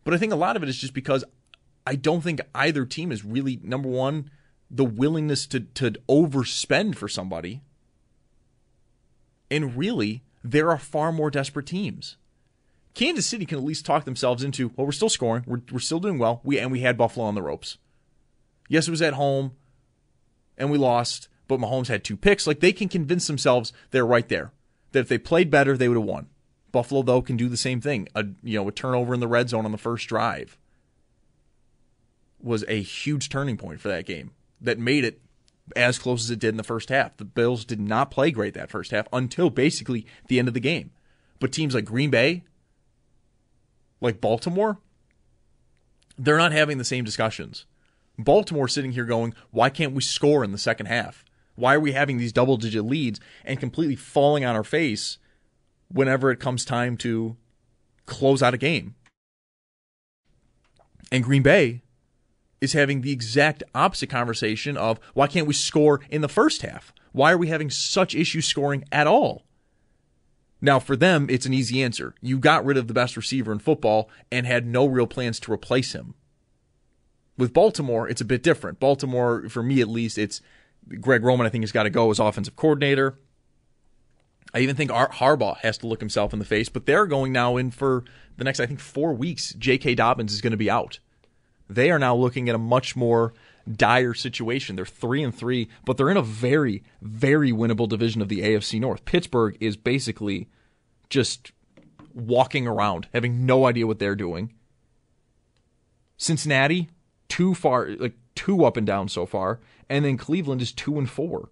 But 0.03 0.13
I 0.13 0.17
think 0.17 0.34
a 0.34 0.38
lot 0.38 0.55
of 0.55 0.63
it 0.63 0.70
is 0.70 0.77
just 0.77 0.94
because 0.94 1.24
I 1.88 1.96
don't 1.96 2.22
think 2.22 2.41
either 2.53 2.86
team 2.86 3.12
is 3.12 3.25
really 3.25 3.60
number 3.63 3.89
one 3.89 4.29
the 4.70 4.86
willingness 4.86 5.46
to 5.48 5.62
to 5.62 5.91
overspend 6.10 6.96
for 6.96 7.08
somebody. 7.08 7.62
And 9.51 9.77
really, 9.77 10.24
there 10.44 10.72
are 10.72 10.77
far 10.77 11.12
more 11.12 11.29
desperate 11.29 11.67
teams. 11.67 12.17
Kansas 12.96 13.28
City 13.28 13.46
can 13.46 13.60
at 13.60 13.64
least 13.64 13.86
talk 13.86 14.06
themselves 14.06 14.44
into, 14.44 14.72
well, 14.75 14.86
we're 14.86 14.94
still 14.94 15.10
scoring, 15.10 15.44
we're, 15.46 15.62
we're 15.72 15.80
still 15.80 16.00
doing 16.00 16.18
well, 16.18 16.42
we 16.44 16.58
and 16.58 16.72
we 16.72 16.80
had 16.80 16.98
Buffalo 16.98 17.25
on 17.25 17.36
the 17.36 17.44
ropes. 17.44 17.78
Yes, 18.68 18.88
it 18.88 18.92
was 18.92 19.02
at 19.02 19.14
home, 19.14 19.52
and 20.58 20.72
we 20.72 20.78
lost, 20.78 21.28
but 21.48 21.60
Mahomes 21.60 21.88
had 21.88 22.04
two 22.04 22.18
picks. 22.18 22.48
Like 22.48 22.62
they 22.62 22.74
can 22.74 22.90
convince 22.90 23.28
themselves 23.28 23.74
they're 23.92 24.06
right 24.06 24.28
there. 24.28 24.52
That 24.94 25.02
if 25.02 25.08
they 25.10 25.18
played 25.18 25.52
better, 25.52 25.78
they 25.78 25.88
would 25.88 25.98
have 25.98 26.06
won. 26.06 26.28
Buffalo 26.72 27.04
though 27.04 27.22
can 27.22 27.38
do 27.38 27.48
the 27.48 27.58
same 27.58 27.80
thing. 27.80 28.08
A 28.16 28.25
you 28.44 28.58
know 28.58 28.68
a 28.68 28.72
turnover 28.72 29.14
in 29.14 29.20
the 29.20 29.28
red 29.28 29.50
zone 29.50 29.66
on 29.66 29.72
the 29.72 29.78
first 29.78 30.08
drive 30.08 30.58
was 32.42 32.64
a 32.68 32.82
huge 32.82 33.30
turning 33.30 33.58
point 33.58 33.80
for 33.80 33.88
that 33.90 34.06
game 34.06 34.32
that 34.62 34.80
made 34.80 35.04
it 35.04 35.22
as 35.75 35.98
close 35.98 36.24
as 36.24 36.32
it 36.32 36.40
did 36.40 36.50
in 36.50 36.58
the 36.58 36.64
first 36.64 36.90
half. 36.90 37.18
The 37.18 37.25
Bills 37.25 37.66
did 37.66 37.80
not 37.80 38.12
play 38.12 38.32
great 38.32 38.54
that 38.54 38.70
first 38.70 38.92
half 38.92 39.08
until 39.12 39.50
basically 39.50 40.06
the 40.28 40.40
end 40.40 40.48
of 40.48 40.54
the 40.54 40.60
game. 40.60 40.92
But 41.40 41.52
teams 41.52 41.74
like 41.74 41.86
Green 41.86 42.10
Bay, 42.10 42.44
like 44.02 44.22
Baltimore, 44.22 44.80
they're 46.18 46.38
not 46.38 46.52
having 46.52 46.78
the 46.78 46.86
same 46.86 47.04
discussions. 47.04 47.66
Baltimore 48.18 48.68
sitting 48.68 48.94
here 48.94 49.06
going, 49.06 49.34
why 49.52 49.70
can't 49.70 49.94
we 49.94 50.02
score 50.02 50.44
in 50.44 50.52
the 50.52 50.58
second 50.58 50.86
half? 50.86 51.25
Why 51.56 51.75
are 51.75 51.80
we 51.80 51.92
having 51.92 52.18
these 52.18 52.34
double 52.34 52.58
digit 52.58 52.86
leads 52.86 53.20
and 53.44 53.60
completely 53.60 53.96
falling 53.96 54.46
on 54.46 54.56
our 54.56 54.64
face 54.64 55.18
whenever 55.90 56.32
it 56.32 56.40
comes 56.40 56.66
time 56.66 56.98
to 56.98 57.38
close 58.06 58.42
out 58.42 58.54
a 58.54 58.58
game. 58.58 58.96
And 61.12 61.24
Green 61.24 61.44
Bay 61.44 61.82
is 62.62 62.74
having 62.74 63.02
the 63.02 63.12
exact 63.12 63.64
opposite 63.74 64.10
conversation 64.10 64.78
of 64.78 65.00
why 65.14 65.28
can't 65.28 65.48
we 65.48 65.54
score 65.54 66.02
in 66.10 66.22
the 66.22 66.30
first 66.30 66.62
half? 66.62 66.94
Why 67.12 67.32
are 67.32 67.38
we 67.38 67.48
having 67.48 67.70
such 67.70 68.16
issues 68.16 68.46
scoring 68.46 68.84
at 68.92 69.08
all? 69.08 69.44
Now, 70.66 70.80
for 70.80 70.96
them, 70.96 71.28
it's 71.30 71.46
an 71.46 71.54
easy 71.54 71.84
answer. 71.84 72.16
You 72.24 72.40
got 72.40 72.66
rid 72.66 72.76
of 72.76 72.88
the 72.88 72.94
best 72.94 73.16
receiver 73.16 73.52
in 73.52 73.60
football 73.60 74.10
and 74.32 74.48
had 74.48 74.66
no 74.66 74.88
real 74.88 75.06
plans 75.06 75.40
to 75.42 75.54
replace 75.54 75.94
him. 75.94 76.16
With 77.38 77.54
Baltimore, 77.54 78.10
it's 78.10 78.20
a 78.20 78.26
bit 78.26 78.42
different. 78.42 78.80
Baltimore, 78.80 79.48
for 79.48 79.62
me 79.62 79.80
at 79.80 79.88
least, 79.88 80.18
it's 80.18 80.42
Greg 81.00 81.24
Roman, 81.24 81.46
I 81.46 81.52
think, 81.52 81.62
has 81.62 81.72
got 81.72 81.84
to 81.84 81.92
go 81.92 82.10
as 82.10 82.18
offensive 82.18 82.56
coordinator. 82.56 83.20
I 84.56 84.60
even 84.62 84.76
think 84.76 84.92
Art 84.92 85.12
Harbaugh 85.12 85.58
has 85.58 85.78
to 85.80 85.88
look 85.88 86.00
himself 86.00 86.34
in 86.34 86.40
the 86.40 86.46
face, 86.46 86.68
but 86.68 86.88
they're 86.88 87.06
going 87.06 87.32
now 87.32 87.58
in 87.58 87.70
for 87.70 88.04
the 88.38 88.44
next, 88.44 88.60
I 88.60 88.66
think, 88.66 88.80
four 88.80 89.14
weeks. 89.14 89.54
J.K. 89.54 89.94
Dobbins 89.94 90.34
is 90.34 90.42
going 90.42 90.50
to 90.50 90.58
be 90.58 90.72
out. 90.72 90.98
They 91.70 91.92
are 91.92 92.00
now 92.00 92.16
looking 92.16 92.50
at 92.50 92.56
a 92.56 92.60
much 92.60 92.96
more 92.96 93.36
dire 93.72 94.16
situation. 94.16 94.76
They're 94.76 94.86
three 94.88 95.24
and 95.24 95.36
three, 95.36 95.70
but 95.86 95.98
they're 95.98 96.10
in 96.10 96.18
a 96.18 96.24
very, 96.24 96.82
very 97.04 97.52
winnable 97.52 97.88
division 97.88 98.24
of 98.24 98.30
the 98.30 98.42
AFC 98.42 98.80
North. 98.80 99.06
Pittsburgh 99.06 99.58
is 99.60 99.78
basically 99.78 100.48
just 101.16 101.54
walking 102.14 102.68
around, 102.68 103.08
having 103.14 103.46
no 103.46 103.66
idea 103.66 103.88
what 103.88 104.00
they're 104.00 104.18
doing. 104.18 104.54
Cincinnati, 106.18 106.90
too 107.30 107.56
far, 107.56 107.88
like 107.88 108.16
two 108.36 108.66
up 108.66 108.76
and 108.76 108.86
down 108.86 109.08
so 109.08 109.26
far, 109.26 109.62
and 109.90 110.04
then 110.04 110.18
Cleveland 110.18 110.62
is 110.62 110.74
two 110.74 110.98
and 110.98 111.10
four. 111.10 111.50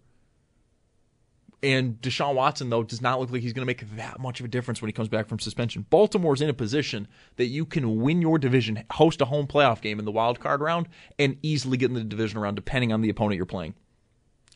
And 1.61 2.01
Deshaun 2.01 2.35
Watson, 2.35 2.69
though, 2.69 2.83
does 2.83 3.01
not 3.01 3.21
look 3.21 3.31
like 3.31 3.41
he's 3.41 3.53
going 3.53 3.61
to 3.61 3.65
make 3.65 3.95
that 3.95 4.19
much 4.19 4.41
of 4.41 4.45
a 4.45 4.49
difference 4.49 4.81
when 4.81 4.89
he 4.89 4.93
comes 4.93 5.07
back 5.07 5.29
from 5.29 5.39
suspension. 5.39 5.85
Baltimore's 5.89 6.41
in 6.41 6.49
a 6.49 6.53
position 6.53 7.07
that 7.37 7.45
you 7.45 7.65
can 7.65 8.01
win 8.01 8.21
your 8.21 8.37
division, 8.37 8.83
host 8.91 9.21
a 9.21 9.25
home 9.25 9.47
playoff 9.47 9.79
game 9.79 9.97
in 9.97 10.03
the 10.03 10.11
wild 10.11 10.41
card 10.41 10.59
round, 10.59 10.89
and 11.17 11.37
easily 11.41 11.77
get 11.77 11.89
in 11.89 11.95
the 11.95 12.03
division 12.03 12.41
round, 12.41 12.57
depending 12.57 12.91
on 12.91 12.99
the 12.99 13.09
opponent 13.09 13.37
you're 13.37 13.45
playing. 13.45 13.75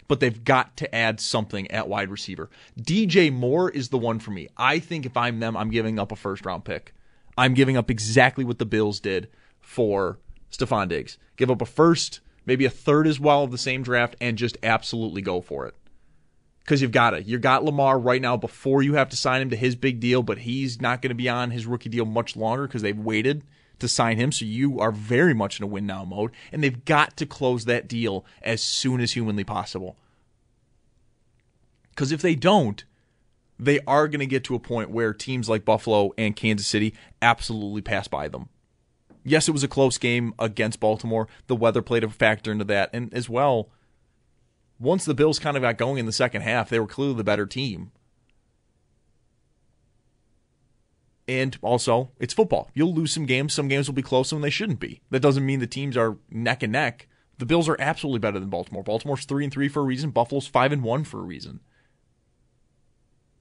But 0.07 0.19
they've 0.19 0.43
got 0.43 0.77
to 0.77 0.95
add 0.95 1.19
something 1.19 1.69
at 1.69 1.89
wide 1.89 2.09
receiver. 2.09 2.49
DJ 2.79 3.31
Moore 3.31 3.69
is 3.69 3.89
the 3.89 3.97
one 3.97 4.19
for 4.19 4.31
me. 4.31 4.47
I 4.55 4.79
think 4.79 5.05
if 5.05 5.17
I'm 5.17 5.39
them, 5.39 5.57
I'm 5.57 5.69
giving 5.69 5.99
up 5.99 6.11
a 6.11 6.15
first 6.15 6.45
round 6.45 6.63
pick. 6.63 6.93
I'm 7.37 7.53
giving 7.53 7.77
up 7.77 7.91
exactly 7.91 8.43
what 8.43 8.57
the 8.57 8.65
Bills 8.65 8.99
did 8.99 9.29
for 9.59 10.17
Stefon 10.51 10.87
Diggs. 10.87 11.17
Give 11.35 11.51
up 11.51 11.61
a 11.61 11.65
first, 11.65 12.21
maybe 12.45 12.65
a 12.65 12.69
third 12.69 13.05
as 13.05 13.19
well 13.19 13.43
of 13.43 13.51
the 13.51 13.57
same 13.57 13.83
draft, 13.83 14.15
and 14.21 14.37
just 14.37 14.57
absolutely 14.63 15.21
go 15.21 15.41
for 15.41 15.67
it 15.67 15.75
because 16.67 16.81
you've 16.81 16.91
got 16.91 17.13
it. 17.13 17.25
You've 17.25 17.41
got 17.41 17.63
Lamar 17.63 17.97
right 17.97 18.21
now 18.21 18.35
before 18.35 18.83
you 18.83 18.95
have 18.95 19.07
to 19.09 19.15
sign 19.15 19.41
him 19.41 19.49
to 19.51 19.55
his 19.55 19.77
big 19.77 20.01
deal, 20.01 20.21
but 20.21 20.39
he's 20.39 20.81
not 20.81 21.01
going 21.01 21.11
to 21.11 21.15
be 21.15 21.29
on 21.29 21.51
his 21.51 21.65
rookie 21.65 21.87
deal 21.87 22.05
much 22.05 22.35
longer 22.35 22.67
because 22.67 22.81
they've 22.81 22.97
waited 22.97 23.43
to 23.79 23.87
sign 23.87 24.17
him. 24.17 24.31
So 24.31 24.45
you 24.45 24.79
are 24.79 24.91
very 24.91 25.33
much 25.33 25.59
in 25.59 25.63
a 25.63 25.67
win 25.67 25.85
now 25.85 26.05
mode, 26.05 26.31
and 26.51 26.63
they've 26.63 26.85
got 26.85 27.17
to 27.17 27.25
close 27.25 27.65
that 27.65 27.87
deal 27.87 28.25
as 28.41 28.61
soon 28.61 29.01
as 29.01 29.13
humanly 29.13 29.43
possible. 29.43 29.97
Because 31.89 32.11
if 32.11 32.21
they 32.21 32.35
don't, 32.35 32.83
they 33.59 33.79
are 33.87 34.07
going 34.07 34.19
to 34.19 34.25
get 34.25 34.43
to 34.45 34.55
a 34.55 34.59
point 34.59 34.91
where 34.91 35.13
teams 35.13 35.49
like 35.49 35.65
Buffalo 35.65 36.11
and 36.17 36.35
Kansas 36.35 36.67
City 36.67 36.93
absolutely 37.21 37.81
pass 37.81 38.07
by 38.07 38.27
them. 38.27 38.49
Yes, 39.23 39.47
it 39.47 39.51
was 39.51 39.63
a 39.63 39.67
close 39.67 39.97
game 39.97 40.33
against 40.39 40.79
Baltimore. 40.79 41.27
The 41.47 41.55
weather 41.55 41.81
played 41.81 42.03
a 42.03 42.09
factor 42.09 42.51
into 42.51 42.65
that, 42.65 42.91
and 42.93 43.13
as 43.13 43.27
well 43.27 43.69
once 44.79 45.05
the 45.05 45.13
Bills 45.13 45.39
kind 45.39 45.57
of 45.57 45.63
got 45.63 45.77
going 45.77 45.97
in 45.97 46.05
the 46.05 46.11
second 46.11 46.41
half, 46.41 46.69
they 46.69 46.79
were 46.79 46.87
clearly 46.87 47.15
the 47.15 47.23
better 47.23 47.45
team. 47.45 47.91
And 51.27 51.57
also, 51.61 52.11
it's 52.19 52.33
football. 52.33 52.69
You'll 52.73 52.93
lose 52.93 53.11
some 53.11 53.25
games. 53.25 53.53
Some 53.53 53.67
games 53.67 53.87
will 53.87 53.95
be 53.95 54.01
closer 54.01 54.35
than 54.35 54.41
they 54.41 54.49
shouldn't 54.49 54.79
be. 54.79 55.01
That 55.09 55.21
doesn't 55.21 55.45
mean 55.45 55.59
the 55.59 55.67
teams 55.67 55.97
are 55.97 56.17
neck 56.31 56.63
and 56.63 56.71
neck. 56.71 57.07
The 57.37 57.45
Bills 57.45 57.69
are 57.69 57.75
absolutely 57.79 58.19
better 58.19 58.39
than 58.39 58.49
Baltimore. 58.49 58.83
Baltimore's 58.83 59.25
three 59.25 59.43
and 59.43 59.53
three 59.53 59.67
for 59.67 59.81
a 59.81 59.85
reason. 59.85 60.11
Buffalo's 60.11 60.47
five 60.47 60.71
and 60.71 60.83
one 60.83 61.03
for 61.03 61.19
a 61.19 61.23
reason. 61.23 61.59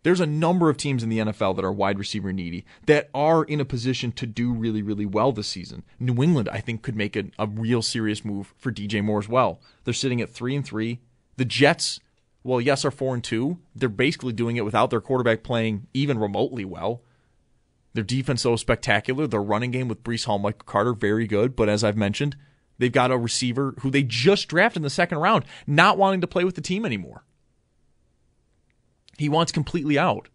There's 0.02 0.20
a 0.20 0.26
number 0.26 0.70
of 0.70 0.76
teams 0.76 1.02
in 1.02 1.08
the 1.08 1.18
NFL 1.18 1.56
that 1.56 1.64
are 1.64 1.72
wide 1.72 1.98
receiver 1.98 2.32
needy 2.32 2.64
that 2.86 3.10
are 3.12 3.42
in 3.42 3.60
a 3.60 3.64
position 3.64 4.12
to 4.12 4.26
do 4.26 4.52
really, 4.52 4.80
really 4.80 5.06
well 5.06 5.32
this 5.32 5.48
season. 5.48 5.82
New 5.98 6.22
England, 6.22 6.48
I 6.48 6.60
think, 6.60 6.82
could 6.82 6.94
make 6.94 7.16
a, 7.16 7.24
a 7.40 7.48
real 7.48 7.82
serious 7.82 8.24
move 8.24 8.54
for 8.56 8.70
DJ 8.70 9.02
Moore 9.02 9.18
as 9.18 9.28
well. 9.28 9.60
They're 9.82 9.92
sitting 9.92 10.20
at 10.20 10.30
three 10.30 10.54
and 10.54 10.64
three. 10.64 11.00
The 11.38 11.44
Jets, 11.44 11.98
well, 12.44 12.60
yes, 12.60 12.84
are 12.84 12.92
four 12.92 13.14
and 13.14 13.24
two. 13.24 13.58
They're 13.74 13.88
basically 13.88 14.32
doing 14.32 14.56
it 14.56 14.64
without 14.64 14.90
their 14.90 15.00
quarterback 15.00 15.42
playing 15.42 15.88
even 15.92 16.18
remotely 16.20 16.64
well. 16.64 17.02
Their 17.96 18.04
defense 18.04 18.42
so 18.42 18.56
spectacular. 18.56 19.26
Their 19.26 19.42
running 19.42 19.70
game 19.72 19.88
with 19.88 20.04
Breece 20.04 20.26
Hall, 20.26 20.38
Michael 20.38 20.64
Carter, 20.66 20.92
very 20.92 21.26
good. 21.26 21.56
But 21.56 21.68
as 21.68 21.82
I've 21.82 21.96
mentioned, 21.96 22.36
they've 22.78 22.92
got 22.92 23.10
a 23.10 23.18
receiver 23.18 23.74
who 23.80 23.90
they 23.90 24.02
just 24.02 24.48
drafted 24.48 24.80
in 24.80 24.82
the 24.82 24.90
second 24.90 25.18
round, 25.18 25.44
not 25.66 25.98
wanting 25.98 26.20
to 26.20 26.26
play 26.26 26.44
with 26.44 26.54
the 26.54 26.60
team 26.60 26.84
anymore. 26.84 27.24
He 29.18 29.28
wants 29.28 29.50
completely 29.50 29.98
out. 29.98 30.28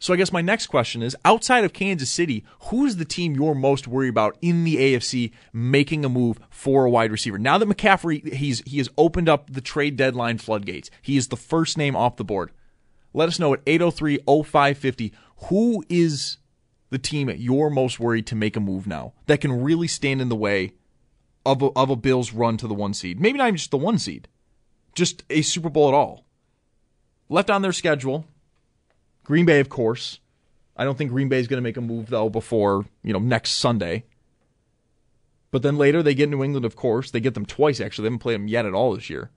So 0.00 0.12
I 0.12 0.16
guess 0.16 0.32
my 0.32 0.42
next 0.42 0.66
question 0.66 1.02
is 1.02 1.16
outside 1.24 1.64
of 1.64 1.72
Kansas 1.72 2.10
City, 2.10 2.44
who 2.64 2.84
is 2.84 2.96
the 2.96 3.06
team 3.06 3.34
you're 3.34 3.54
most 3.54 3.88
worried 3.88 4.08
about 4.08 4.36
in 4.42 4.64
the 4.64 4.76
AFC 4.76 5.32
making 5.52 6.04
a 6.04 6.10
move 6.10 6.38
for 6.50 6.84
a 6.84 6.90
wide 6.90 7.12
receiver? 7.12 7.38
Now 7.38 7.56
that 7.56 7.68
McCaffrey 7.68 8.34
he's 8.34 8.60
he 8.66 8.78
has 8.78 8.90
opened 8.98 9.30
up 9.30 9.50
the 9.50 9.62
trade 9.62 9.96
deadline 9.96 10.38
floodgates. 10.38 10.90
He 11.00 11.16
is 11.16 11.28
the 11.28 11.36
first 11.36 11.78
name 11.78 11.96
off 11.96 12.16
the 12.16 12.24
board. 12.24 12.50
Let 13.14 13.28
us 13.28 13.38
know 13.38 13.54
at 13.54 13.64
803-0550 13.64 15.12
who 15.48 15.84
is 15.88 16.38
the 16.90 16.98
team 16.98 17.28
you're 17.28 17.70
most 17.70 17.98
worried 17.98 18.26
to 18.28 18.36
make 18.36 18.56
a 18.56 18.60
move 18.60 18.86
now 18.86 19.12
that 19.26 19.40
can 19.40 19.62
really 19.62 19.88
stand 19.88 20.20
in 20.20 20.28
the 20.28 20.36
way 20.36 20.72
of 21.44 21.62
a, 21.62 21.66
of 21.76 21.90
a 21.90 21.96
Bills 21.96 22.32
run 22.32 22.56
to 22.56 22.68
the 22.68 22.74
one 22.74 22.94
seed. 22.94 23.20
Maybe 23.20 23.38
not 23.38 23.48
even 23.48 23.56
just 23.56 23.70
the 23.70 23.76
one 23.76 23.98
seed. 23.98 24.28
Just 24.94 25.24
a 25.28 25.42
Super 25.42 25.68
Bowl 25.68 25.88
at 25.88 25.94
all. 25.94 26.24
Left 27.28 27.50
on 27.50 27.62
their 27.62 27.72
schedule, 27.72 28.26
Green 29.24 29.44
Bay, 29.44 29.60
of 29.60 29.68
course. 29.68 30.20
I 30.76 30.84
don't 30.84 30.96
think 30.96 31.10
Green 31.10 31.28
Bay 31.28 31.40
is 31.40 31.48
going 31.48 31.58
to 31.58 31.62
make 31.62 31.76
a 31.76 31.80
move 31.80 32.08
though 32.08 32.28
before 32.28 32.86
you 33.02 33.12
know 33.12 33.18
next 33.18 33.52
Sunday. 33.52 34.04
But 35.50 35.62
then 35.62 35.76
later 35.76 36.02
they 36.02 36.14
get 36.14 36.28
New 36.28 36.42
England, 36.42 36.66
of 36.66 36.76
course. 36.76 37.10
They 37.10 37.20
get 37.20 37.34
them 37.34 37.46
twice 37.46 37.80
actually. 37.80 38.04
They 38.04 38.08
haven't 38.08 38.20
played 38.20 38.34
them 38.34 38.48
yet 38.48 38.66
at 38.66 38.74
all 38.74 38.94
this 38.94 39.10
year. 39.10 39.30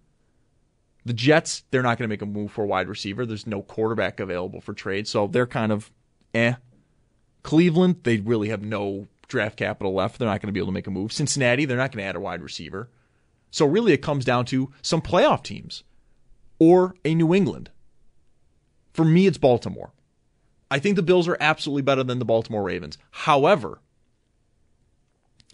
The 1.05 1.13
Jets, 1.13 1.63
they're 1.71 1.83
not 1.83 1.97
going 1.97 2.07
to 2.09 2.13
make 2.13 2.21
a 2.21 2.25
move 2.25 2.51
for 2.51 2.65
a 2.65 2.67
wide 2.67 2.89
receiver. 2.89 3.25
There's 3.25 3.47
no 3.47 3.61
quarterback 3.61 4.19
available 4.19 4.59
for 4.59 4.73
trade, 4.73 5.07
so 5.07 5.27
they're 5.27 5.47
kind 5.47 5.71
of 5.71 5.89
eh. 6.37 6.53
Cleveland, 7.43 7.97
they 8.03 8.17
really 8.17 8.49
have 8.49 8.61
no 8.61 9.07
draft 9.27 9.57
capital 9.57 9.93
left. 9.93 10.19
They're 10.19 10.27
not 10.27 10.41
going 10.41 10.47
to 10.47 10.53
be 10.53 10.59
able 10.59 10.67
to 10.67 10.73
make 10.73 10.87
a 10.87 10.91
move. 10.91 11.11
Cincinnati, 11.11 11.65
they're 11.65 11.77
not 11.77 11.91
going 11.91 12.03
to 12.03 12.09
add 12.09 12.15
a 12.15 12.19
wide 12.19 12.41
receiver. 12.41 12.89
So 13.51 13.65
really, 13.65 13.93
it 13.93 14.01
comes 14.01 14.25
down 14.25 14.45
to 14.47 14.71
some 14.81 15.01
playoff 15.01 15.43
teams 15.43 15.83
or 16.59 16.95
a 17.05 17.15
New 17.15 17.33
England. 17.33 17.69
For 18.93 19.05
me, 19.05 19.27
it's 19.27 19.37
Baltimore. 19.37 19.93
I 20.69 20.79
think 20.79 20.95
the 20.95 21.03
Bills 21.03 21.27
are 21.27 21.37
absolutely 21.39 21.83
better 21.83 22.03
than 22.03 22.19
the 22.19 22.25
Baltimore 22.25 22.63
Ravens. 22.63 22.97
However, 23.11 23.79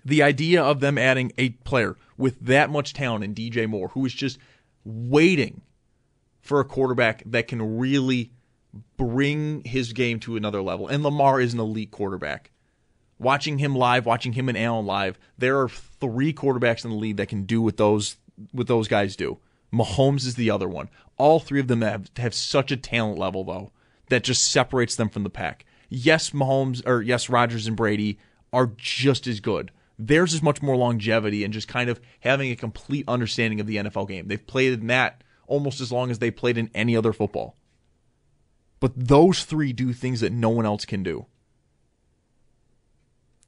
the 0.04 0.24
idea 0.24 0.63
of 0.63 0.80
them 0.80 0.98
adding 0.98 1.32
a 1.38 1.50
player 1.50 1.96
with 2.18 2.40
that 2.40 2.70
much 2.70 2.94
talent 2.94 3.24
in 3.24 3.36
DJ 3.36 3.68
Moore, 3.68 3.90
who 3.90 4.06
is 4.06 4.13
just 4.13 4.40
waiting 4.84 5.62
for 6.42 6.60
a 6.60 6.66
quarterback 6.66 7.24
that 7.25 7.48
can 7.48 7.78
really 7.78 8.32
bring 8.98 9.63
his 9.63 9.94
game 9.94 10.20
to 10.22 10.36
another 10.36 10.62
level. 10.62 10.88
And 10.88 11.03
Lamar 11.03 11.39
is 11.39 11.53
an 11.53 11.60
elite 11.60 11.92
quarterback. 11.92 12.51
Watching 13.20 13.60
him 13.60 13.75
live, 13.75 14.06
watching 14.06 14.34
him 14.34 14.50
and 14.50 14.58
Allen 14.58 14.86
live, 14.86 15.18
there 15.38 15.60
are 15.60 15.70
three 15.70 16.34
quarterbacks 16.34 16.84
in 16.84 16.92
the 16.92 16.98
league 16.98 17.18
that 17.18 17.30
can 17.30 17.44
do 17.44 17.62
what 17.62 17.77
those 17.77 18.18
what 18.51 18.68
those 18.68 18.88
guys 18.88 19.15
do. 19.15 19.38
Mahomes 19.72 20.25
is 20.25 20.36
the 20.36 20.50
other 20.50 20.68
one. 20.68 20.89
All 21.18 21.39
three 21.39 21.60
of 21.60 21.68
them 21.68 21.82
have, 21.82 22.10
have 22.18 22.34
such 22.34 22.72
a 22.72 22.77
talent 22.77 23.20
level, 23.20 23.44
though, 23.44 23.72
that 24.10 24.24
just 24.24 24.51
separates 24.51 24.96
them 24.96 25.10
from 25.10 25.24
the 25.24 25.30
pack. 25.30 25.65
Yes, 25.89 26.32
Mahomes, 26.32 26.86
or 26.88 27.01
yes, 27.01 27.30
Rodgers 27.30 27.68
and 27.68 27.77
Brady 27.77 28.18
are 28.51 28.72
just 28.77 29.27
as 29.27 29.39
good. 29.39 29.72
Theirs 29.98 30.34
is 30.34 30.42
much 30.42 30.62
more 30.62 30.75
longevity 30.75 31.44
and 31.44 31.53
just 31.53 31.68
kind 31.68 31.89
of 31.89 32.01
having 32.22 32.51
a 32.51 32.56
complete 32.56 33.06
understanding 33.08 33.60
of 33.60 33.68
the 33.68 33.77
NFL 33.77 34.08
game. 34.08 34.27
They've 34.27 34.46
played 34.46 34.74
in 34.74 34.88
that 34.88 35.24
almost 35.48 35.82
as 35.82 35.92
long 35.92 36.10
as 36.10 36.20
they 36.20 36.32
played 36.32 36.58
in 36.58 36.70
any 36.74 36.98
other 36.98 37.13
football. 37.13 37.56
But 38.84 38.92
those 38.98 39.46
three 39.46 39.72
do 39.72 39.94
things 39.94 40.20
that 40.20 40.34
no 40.34 40.50
one 40.50 40.66
else 40.66 40.84
can 40.84 41.04
do. 41.04 41.25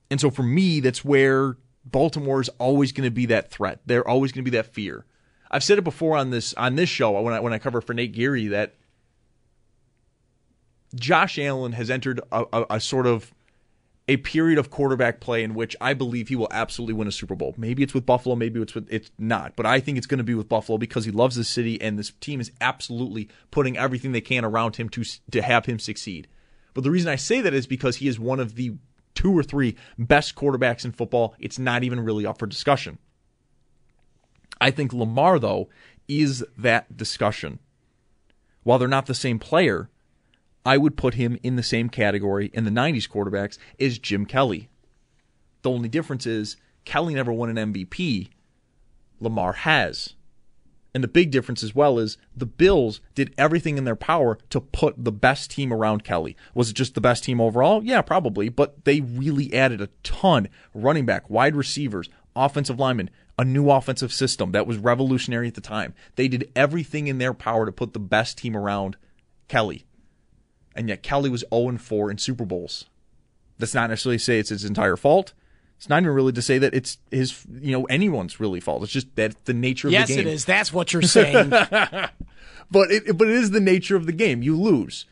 And 0.10 0.22
so 0.22 0.30
for 0.30 0.44
me, 0.44 0.80
that's 0.80 1.04
where 1.04 1.58
Baltimore 1.84 2.40
is 2.40 2.48
always 2.58 2.94
going 2.94 3.04
to 3.04 3.12
be 3.12 3.26
that 3.26 3.52
threat. 3.52 3.82
They're 3.86 4.08
always 4.08 4.32
going 4.32 4.46
to 4.46 4.50
be 4.50 4.56
that 4.56 4.68
fear. 4.68 5.04
I've 5.52 5.62
said 5.62 5.78
it 5.78 5.84
before 5.84 6.16
on 6.16 6.30
this 6.30 6.54
on 6.54 6.78
this 6.78 6.88
show 6.88 7.20
when 7.20 7.34
I 7.34 7.42
when 7.42 7.52
I 7.52 7.58
cover 7.58 7.82
for 7.82 7.94
Nate 7.94 8.14
Geary 8.14 8.48
that 8.48 8.76
Josh 10.96 11.38
Allen 11.38 11.74
has 11.74 11.90
entered 11.90 12.22
a, 12.32 12.46
a, 12.54 12.66
a, 12.70 12.80
sort 12.80 13.06
of 13.06 13.34
a 14.08 14.18
period 14.18 14.60
of 14.60 14.70
quarterback 14.70 15.20
play 15.20 15.44
in 15.44 15.56
which 15.56 15.76
I 15.82 15.94
believe 15.94 16.28
he 16.28 16.36
will 16.36 16.48
absolutely 16.52 16.94
win 16.94 17.08
a 17.08 17.12
Super 17.12 17.36
Bowl. 17.36 17.56
Maybe 17.58 17.82
it's 17.82 17.94
with 17.94 18.06
Buffalo, 18.06 18.36
maybe 18.36 18.62
it's 18.62 18.76
with 18.76 18.88
it's 18.92 19.12
not, 19.18 19.56
but 19.56 19.66
I 19.66 19.80
think 19.80 19.98
it's 19.98 20.08
going 20.08 20.20
to 20.20 20.24
be 20.24 20.36
with 20.36 20.48
Buffalo 20.48 20.78
because 20.78 21.06
he 21.06 21.12
loves 21.12 21.36
the 21.36 21.44
city 21.44 21.82
and 21.82 21.98
this 21.98 22.12
team 22.20 22.40
is 22.40 22.52
absolutely 22.62 23.30
putting 23.50 23.78
everything 23.78 24.12
they 24.12 24.22
can 24.22 24.46
around 24.46 24.76
him 24.76 24.90
to 24.90 25.04
to 25.32 25.42
have 25.42 25.66
him 25.66 25.80
succeed. 25.80 26.28
But 26.74 26.84
the 26.84 26.92
reason 26.92 27.10
I 27.10 27.16
say 27.16 27.42
that 27.42 27.54
is 27.54 27.68
because 27.68 27.98
he 27.98 28.08
is 28.08 28.20
one 28.20 28.40
of 28.40 28.56
the 28.56 28.76
two 29.16 29.36
or 29.36 29.44
three 29.44 29.76
best 29.98 30.36
quarterbacks 30.36 30.86
in 30.86 30.92
football. 30.92 31.34
It's 31.40 31.58
not 31.58 31.84
even 31.84 32.02
really 32.02 32.26
up 32.26 32.38
for 32.38 32.46
discussion. 32.46 33.00
I 34.62 34.72
think 34.72 34.94
Lamar, 34.94 35.40
though, 35.40 35.70
is 36.08 36.44
that 36.58 36.96
discussion. 36.96 37.60
While 38.64 38.78
they're 38.78 38.88
not 38.88 39.06
the 39.06 39.16
same 39.16 39.40
player, 39.40 39.90
I 40.66 40.78
would 40.78 40.98
put 40.98 41.14
him 41.14 41.38
in 41.44 41.56
the 41.56 41.64
same 41.64 41.90
category 41.90 42.50
in 42.54 42.64
the 42.64 42.72
90s 42.72 43.08
quarterbacks 43.10 43.58
as 43.80 44.00
Jim 44.00 44.26
Kelly. 44.26 44.68
The 45.62 45.70
only 45.70 45.90
difference 45.90 46.26
is 46.26 46.58
Kelly 46.86 47.14
never 47.14 47.32
won 47.32 47.56
an 47.56 47.74
MVP, 47.74 48.30
Lamar 49.20 49.54
has. 49.54 50.16
And 50.94 51.04
the 51.04 51.10
big 51.10 51.30
difference 51.30 51.62
as 51.62 51.76
well 51.76 52.00
is 52.00 52.18
the 52.36 52.46
Bills 52.46 53.02
did 53.16 53.34
everything 53.38 53.78
in 53.78 53.84
their 53.84 53.98
power 53.98 54.38
to 54.50 54.62
put 54.62 55.04
the 55.04 55.12
best 55.12 55.52
team 55.52 55.74
around 55.74 56.06
Kelly. 56.06 56.38
Was 56.54 56.70
it 56.70 56.76
just 56.76 56.96
the 56.96 57.02
best 57.02 57.26
team 57.26 57.42
overall? 57.42 57.84
Yeah, 57.84 58.02
probably, 58.02 58.48
but 58.48 58.86
they 58.86 59.02
really 59.02 59.54
added 59.54 59.82
a 59.82 59.90
ton 60.04 60.48
running 60.74 61.06
back, 61.06 61.30
wide 61.30 61.56
receivers, 61.56 62.10
offensive 62.34 62.80
linemen, 62.80 63.10
a 63.38 63.44
new 63.44 63.70
offensive 63.70 64.14
system 64.14 64.54
that 64.54 64.66
was 64.66 64.78
revolutionary 64.78 65.50
at 65.50 65.56
the 65.56 65.62
time. 65.62 65.94
They 66.16 66.30
did 66.30 66.50
everything 66.56 67.08
in 67.08 67.18
their 67.18 67.34
power 67.34 67.66
to 67.66 67.74
put 67.74 67.92
the 67.92 68.00
best 68.00 68.38
team 68.38 68.56
around 68.56 68.96
Kelly. 69.50 69.86
And 70.76 70.90
yet 70.90 71.04
Kelly 71.04 71.30
was 71.30 71.44
0 71.54 71.78
4 71.78 72.12
in 72.12 72.18
Super 72.18 72.46
Bowls. 72.46 72.86
That's 73.58 73.74
not 73.74 73.90
necessarily 73.90 74.18
to 74.18 74.24
say 74.24 74.40
it's 74.40 74.50
his 74.50 74.66
entire 74.66 74.98
fault. 74.98 75.34
It's 75.78 75.90
not 75.90 76.02
even 76.02 76.14
really 76.14 76.34
to 76.34 76.42
say 76.42 76.58
that 76.58 76.74
it's 76.74 76.98
his, 77.12 77.46
you 77.62 77.72
know, 77.72 77.86
anyone's 77.86 78.40
really 78.40 78.60
fault. 78.60 78.84
It's 78.84 78.92
just 78.92 79.16
that 79.16 79.46
the 79.46 79.54
nature 79.54 79.88
of 79.88 79.94
yes, 79.94 80.08
the 80.08 80.16
game. 80.16 80.26
Yes, 80.26 80.32
it 80.32 80.36
is. 80.36 80.46
That's 80.46 80.74
what 80.74 80.94
you're 80.94 81.02
saying. 81.02 81.50
but 81.50 82.92
it, 82.92 83.18
but 83.18 83.28
it 83.28 83.36
is 83.36 83.52
the 83.52 83.60
nature 83.60 83.96
of 83.96 84.06
the 84.06 84.12
game. 84.12 84.42
You 84.42 84.60
lose. 84.60 85.06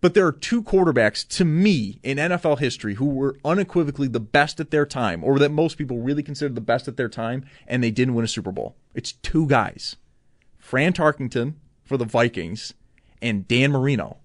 But 0.00 0.14
there 0.14 0.26
are 0.26 0.32
two 0.32 0.64
quarterbacks 0.64 1.26
to 1.36 1.44
me 1.44 2.00
in 2.02 2.18
NFL 2.18 2.58
history 2.58 2.94
who 2.94 3.06
were 3.06 3.38
unequivocally 3.44 4.08
the 4.08 4.18
best 4.18 4.58
at 4.58 4.72
their 4.72 4.84
time, 4.84 5.22
or 5.22 5.38
that 5.38 5.52
most 5.52 5.78
people 5.78 6.00
really 6.00 6.24
consider 6.24 6.52
the 6.52 6.60
best 6.60 6.88
at 6.88 6.96
their 6.96 7.08
time, 7.08 7.44
and 7.68 7.84
they 7.84 7.92
didn't 7.92 8.14
win 8.14 8.24
a 8.24 8.28
Super 8.28 8.50
Bowl. 8.50 8.74
It's 8.94 9.12
two 9.12 9.46
guys 9.46 9.94
Fran 10.58 10.92
Tarkenton 10.92 11.54
for 11.84 11.96
the 11.96 12.04
Vikings 12.04 12.74
and 13.22 13.46
Dan 13.48 13.70
Marino. 13.70 14.18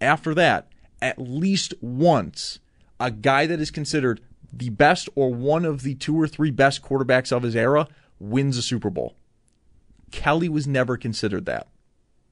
After 0.00 0.34
that, 0.34 0.68
at 1.00 1.18
least 1.18 1.74
once, 1.80 2.60
a 3.00 3.10
guy 3.10 3.46
that 3.46 3.60
is 3.60 3.70
considered 3.70 4.20
the 4.52 4.68
best 4.70 5.08
or 5.14 5.32
one 5.32 5.64
of 5.64 5.82
the 5.82 5.94
two 5.94 6.18
or 6.20 6.28
three 6.28 6.50
best 6.50 6.82
quarterbacks 6.82 7.32
of 7.32 7.42
his 7.42 7.56
era 7.56 7.88
wins 8.20 8.56
a 8.56 8.62
Super 8.62 8.90
Bowl. 8.90 9.16
Kelly 10.10 10.48
was 10.48 10.66
never 10.66 10.96
considered 10.96 11.46
that. 11.46 11.66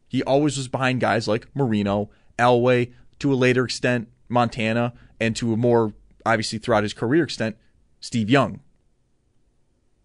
He 0.09 0.23
always 0.23 0.57
was 0.57 0.69
behind 0.69 1.01
guys 1.01 1.27
like 1.27 1.49
Marino, 1.55 2.11
Elway, 2.39 2.93
to 3.19 3.33
a 3.33 3.35
later 3.35 3.65
extent, 3.65 4.09
Montana, 4.29 4.93
and 5.21 5.35
to 5.37 5.53
a 5.53 5.57
more, 5.57 5.95
obviously, 6.25 6.59
throughout 6.59 6.85
his 6.85 6.95
career 6.95 7.25
extent, 7.25 7.57
Steve 8.01 8.31
Young. 8.31 8.61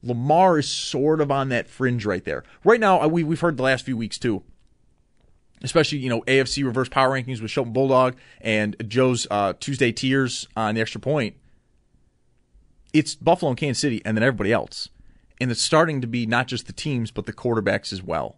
Lamar 0.03 0.57
is 0.57 0.67
sort 0.67 1.21
of 1.21 1.29
on 1.29 1.49
that 1.49 1.69
fringe 1.69 2.05
right 2.05 2.25
there. 2.25 2.43
Right 2.63 2.79
now, 2.79 3.01
uh, 3.01 3.07
we, 3.07 3.23
we've 3.23 3.39
heard 3.39 3.57
the 3.57 3.63
last 3.63 3.85
few 3.85 3.95
weeks 3.95 4.17
too 4.17 4.43
especially 5.63 5.99
you 5.99 6.09
know 6.09 6.21
AFC 6.21 6.63
reverse 6.65 6.89
power 6.89 7.09
rankings 7.09 7.41
with 7.41 7.51
Shelton 7.51 7.73
Bulldog 7.73 8.15
and 8.41 8.75
Joe's 8.87 9.27
uh, 9.29 9.53
Tuesday 9.59 9.91
tiers 9.91 10.47
on 10.55 10.75
the 10.75 10.81
extra 10.81 11.01
point. 11.01 11.35
It's 12.93 13.15
Buffalo 13.15 13.49
and 13.49 13.57
Kansas 13.57 13.81
City, 13.81 14.01
and 14.03 14.17
then 14.17 14.23
everybody 14.23 14.51
else, 14.51 14.89
and 15.39 15.51
it's 15.51 15.61
starting 15.61 16.01
to 16.01 16.07
be 16.07 16.25
not 16.25 16.47
just 16.47 16.67
the 16.67 16.73
teams 16.73 17.11
but 17.11 17.25
the 17.25 17.33
quarterbacks 17.33 17.93
as 17.93 18.03
well. 18.03 18.37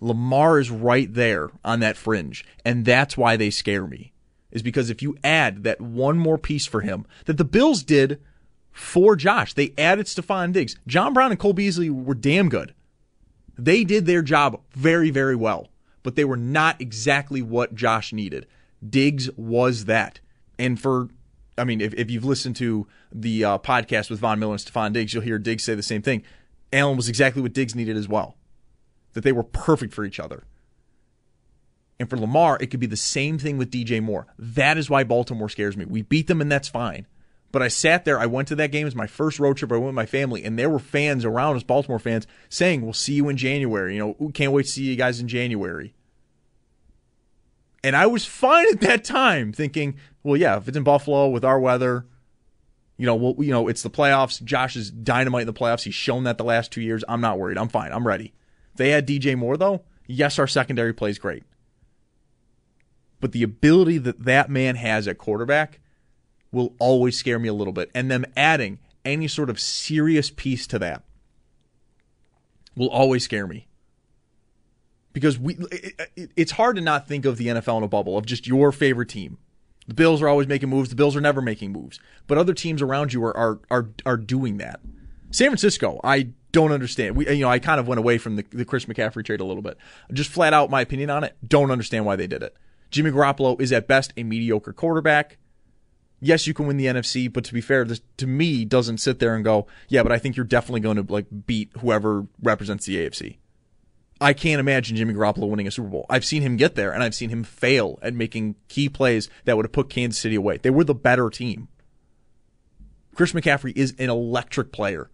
Lamar 0.00 0.58
is 0.58 0.70
right 0.70 1.12
there 1.12 1.50
on 1.64 1.80
that 1.80 1.96
fringe, 1.96 2.44
and 2.64 2.84
that's 2.84 3.16
why 3.16 3.36
they 3.36 3.50
scare 3.50 3.86
me. 3.86 4.12
Is 4.50 4.62
because 4.62 4.88
if 4.88 5.02
you 5.02 5.16
add 5.22 5.64
that 5.64 5.80
one 5.80 6.18
more 6.18 6.38
piece 6.38 6.64
for 6.64 6.80
him 6.80 7.04
that 7.26 7.36
the 7.36 7.44
Bills 7.44 7.82
did 7.82 8.20
for 8.72 9.14
Josh, 9.14 9.52
they 9.52 9.74
added 9.76 10.06
Stefon 10.06 10.52
Diggs. 10.52 10.76
John 10.86 11.12
Brown 11.12 11.30
and 11.30 11.38
Cole 11.38 11.52
Beasley 11.52 11.90
were 11.90 12.14
damn 12.14 12.48
good. 12.48 12.74
They 13.58 13.84
did 13.84 14.06
their 14.06 14.22
job 14.22 14.62
very, 14.74 15.10
very 15.10 15.36
well 15.36 15.68
but 16.08 16.16
they 16.16 16.24
were 16.24 16.38
not 16.38 16.80
exactly 16.80 17.42
what 17.42 17.74
Josh 17.74 18.14
needed. 18.14 18.46
Diggs 18.88 19.28
was 19.36 19.84
that. 19.84 20.20
And 20.58 20.80
for, 20.80 21.10
I 21.58 21.64
mean, 21.64 21.82
if, 21.82 21.92
if 21.92 22.10
you've 22.10 22.24
listened 22.24 22.56
to 22.56 22.86
the 23.12 23.44
uh, 23.44 23.58
podcast 23.58 24.08
with 24.08 24.18
Von 24.18 24.38
Miller 24.38 24.54
and 24.54 24.62
Stefon 24.62 24.94
Diggs, 24.94 25.12
you'll 25.12 25.22
hear 25.22 25.38
Diggs 25.38 25.64
say 25.64 25.74
the 25.74 25.82
same 25.82 26.00
thing. 26.00 26.22
Allen 26.72 26.96
was 26.96 27.10
exactly 27.10 27.42
what 27.42 27.52
Diggs 27.52 27.74
needed 27.74 27.94
as 27.94 28.08
well, 28.08 28.38
that 29.12 29.20
they 29.20 29.32
were 29.32 29.42
perfect 29.42 29.92
for 29.92 30.02
each 30.02 30.18
other. 30.18 30.44
And 32.00 32.08
for 32.08 32.16
Lamar, 32.16 32.56
it 32.58 32.68
could 32.68 32.80
be 32.80 32.86
the 32.86 32.96
same 32.96 33.36
thing 33.36 33.58
with 33.58 33.70
DJ 33.70 34.02
Moore. 34.02 34.28
That 34.38 34.78
is 34.78 34.88
why 34.88 35.04
Baltimore 35.04 35.50
scares 35.50 35.76
me. 35.76 35.84
We 35.84 36.00
beat 36.00 36.26
them, 36.26 36.40
and 36.40 36.50
that's 36.50 36.70
fine. 36.70 37.06
But 37.52 37.62
I 37.62 37.68
sat 37.68 38.06
there. 38.06 38.18
I 38.18 38.26
went 38.26 38.48
to 38.48 38.56
that 38.56 38.72
game. 38.72 38.84
Was 38.84 38.94
my 38.94 39.06
first 39.06 39.38
road 39.38 39.58
trip. 39.58 39.72
I 39.72 39.76
went 39.76 39.86
with 39.86 39.94
my 39.94 40.06
family, 40.06 40.42
and 40.42 40.58
there 40.58 40.70
were 40.70 40.78
fans 40.78 41.26
around 41.26 41.56
us, 41.56 41.62
Baltimore 41.62 41.98
fans, 41.98 42.26
saying, 42.48 42.82
"We'll 42.82 42.92
see 42.92 43.14
you 43.14 43.28
in 43.28 43.36
January. 43.36 43.94
You 43.96 44.16
know, 44.18 44.30
can't 44.32 44.52
wait 44.52 44.64
to 44.64 44.70
see 44.70 44.84
you 44.84 44.96
guys 44.96 45.20
in 45.20 45.28
January." 45.28 45.94
And 47.84 47.94
I 47.94 48.06
was 48.06 48.24
fine 48.24 48.66
at 48.72 48.80
that 48.80 49.04
time, 49.04 49.52
thinking, 49.52 49.96
"Well, 50.22 50.36
yeah, 50.36 50.56
if 50.56 50.68
it's 50.68 50.76
in 50.76 50.82
Buffalo 50.82 51.28
with 51.28 51.44
our 51.44 51.60
weather, 51.60 52.06
you 52.96 53.06
know, 53.06 53.14
well, 53.14 53.36
you 53.38 53.52
know, 53.52 53.68
it's 53.68 53.82
the 53.82 53.90
playoffs. 53.90 54.42
Josh 54.42 54.74
is 54.74 54.90
dynamite 54.90 55.42
in 55.42 55.46
the 55.46 55.52
playoffs. 55.52 55.84
He's 55.84 55.94
shown 55.94 56.24
that 56.24 56.38
the 56.38 56.44
last 56.44 56.72
two 56.72 56.80
years. 56.80 57.04
I'm 57.08 57.20
not 57.20 57.38
worried. 57.38 57.56
I'm 57.58 57.68
fine. 57.68 57.92
I'm 57.92 58.06
ready." 58.06 58.34
They 58.74 58.90
had 58.90 59.06
DJ 59.06 59.36
Moore 59.36 59.56
though. 59.56 59.82
Yes, 60.06 60.38
our 60.38 60.46
secondary 60.46 60.92
plays 60.92 61.18
great, 61.18 61.44
but 63.20 63.32
the 63.32 63.42
ability 63.42 63.98
that 63.98 64.24
that 64.24 64.50
man 64.50 64.76
has 64.76 65.06
at 65.06 65.18
quarterback 65.18 65.80
will 66.50 66.74
always 66.78 67.16
scare 67.16 67.38
me 67.38 67.48
a 67.48 67.54
little 67.54 67.72
bit. 67.72 67.90
And 67.94 68.10
them 68.10 68.24
adding 68.36 68.78
any 69.04 69.28
sort 69.28 69.50
of 69.50 69.60
serious 69.60 70.30
piece 70.30 70.66
to 70.68 70.78
that 70.78 71.04
will 72.74 72.88
always 72.88 73.24
scare 73.24 73.46
me. 73.46 73.67
Because 75.20 75.38
we, 75.38 75.56
it, 75.70 76.30
it's 76.36 76.52
hard 76.52 76.76
to 76.76 76.82
not 76.82 77.06
think 77.06 77.24
of 77.24 77.36
the 77.36 77.48
NFL 77.48 77.78
in 77.78 77.84
a 77.84 77.88
bubble 77.88 78.16
of 78.16 78.26
just 78.26 78.46
your 78.46 78.72
favorite 78.72 79.08
team. 79.08 79.38
The 79.86 79.94
Bills 79.94 80.20
are 80.20 80.28
always 80.28 80.46
making 80.46 80.68
moves. 80.68 80.90
The 80.90 80.96
Bills 80.96 81.16
are 81.16 81.20
never 81.20 81.40
making 81.40 81.72
moves, 81.72 81.98
but 82.26 82.38
other 82.38 82.54
teams 82.54 82.82
around 82.82 83.12
you 83.12 83.24
are 83.24 83.36
are 83.36 83.60
are, 83.70 83.88
are 84.04 84.16
doing 84.16 84.58
that. 84.58 84.80
San 85.30 85.48
Francisco, 85.48 86.00
I 86.02 86.28
don't 86.52 86.72
understand. 86.72 87.16
We, 87.16 87.28
you 87.28 87.42
know, 87.42 87.50
I 87.50 87.58
kind 87.58 87.80
of 87.80 87.86
went 87.88 87.98
away 87.98 88.18
from 88.18 88.36
the, 88.36 88.44
the 88.50 88.64
Chris 88.64 88.86
McCaffrey 88.86 89.24
trade 89.24 89.40
a 89.40 89.44
little 89.44 89.62
bit. 89.62 89.76
Just 90.12 90.30
flat 90.30 90.54
out 90.54 90.70
my 90.70 90.80
opinion 90.80 91.10
on 91.10 91.24
it. 91.24 91.36
Don't 91.46 91.70
understand 91.70 92.06
why 92.06 92.16
they 92.16 92.26
did 92.26 92.42
it. 92.42 92.54
Jimmy 92.90 93.10
Garoppolo 93.10 93.60
is 93.60 93.72
at 93.72 93.86
best 93.86 94.14
a 94.16 94.22
mediocre 94.22 94.72
quarterback 94.72 95.36
yes, 96.20 96.46
you 96.46 96.54
can 96.54 96.66
win 96.66 96.76
the 96.76 96.86
NFC, 96.86 97.32
but 97.32 97.44
to 97.44 97.54
be 97.54 97.60
fair, 97.60 97.84
this 97.84 98.00
to 98.16 98.26
me 98.26 98.64
doesn't 98.64 98.98
sit 98.98 99.18
there 99.18 99.34
and 99.34 99.44
go, 99.44 99.66
yeah, 99.88 100.02
but 100.02 100.12
I 100.12 100.18
think 100.18 100.36
you're 100.36 100.46
definitely 100.46 100.80
going 100.80 100.96
to 100.96 101.12
like 101.12 101.26
beat 101.46 101.70
whoever 101.78 102.26
represents 102.42 102.86
the 102.86 102.96
AFC. 102.96 103.38
I 104.20 104.32
can't 104.32 104.60
imagine 104.60 104.96
Jimmy 104.96 105.14
Garoppolo 105.14 105.48
winning 105.48 105.68
a 105.68 105.70
Super 105.70 105.88
Bowl. 105.88 106.06
I've 106.10 106.24
seen 106.24 106.42
him 106.42 106.56
get 106.56 106.74
there, 106.74 106.92
and 106.92 107.02
I've 107.02 107.14
seen 107.14 107.30
him 107.30 107.44
fail 107.44 107.98
at 108.02 108.14
making 108.14 108.56
key 108.68 108.88
plays 108.88 109.28
that 109.44 109.56
would 109.56 109.64
have 109.64 109.72
put 109.72 109.90
Kansas 109.90 110.20
City 110.20 110.34
away. 110.34 110.56
They 110.56 110.70
were 110.70 110.84
the 110.84 110.94
better 110.94 111.30
team. 111.30 111.68
Chris 113.14 113.32
McCaffrey 113.32 113.76
is 113.76 113.94
an 113.98 114.10
electric 114.10 114.72
player 114.72 115.10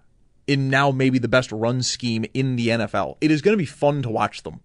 in 0.47 0.69
now 0.69 0.91
maybe 0.91 1.19
the 1.19 1.29
best 1.29 1.53
run 1.53 1.83
scheme 1.83 2.25
in 2.35 2.57
the 2.57 2.69
NFL. 2.69 3.17
It 3.21 3.31
is 3.31 3.43
going 3.43 3.55
to 3.55 3.59
be 3.59 3.67
fun 3.67 4.03
to 4.03 4.11
watch 4.11 4.43
them. 4.43 4.61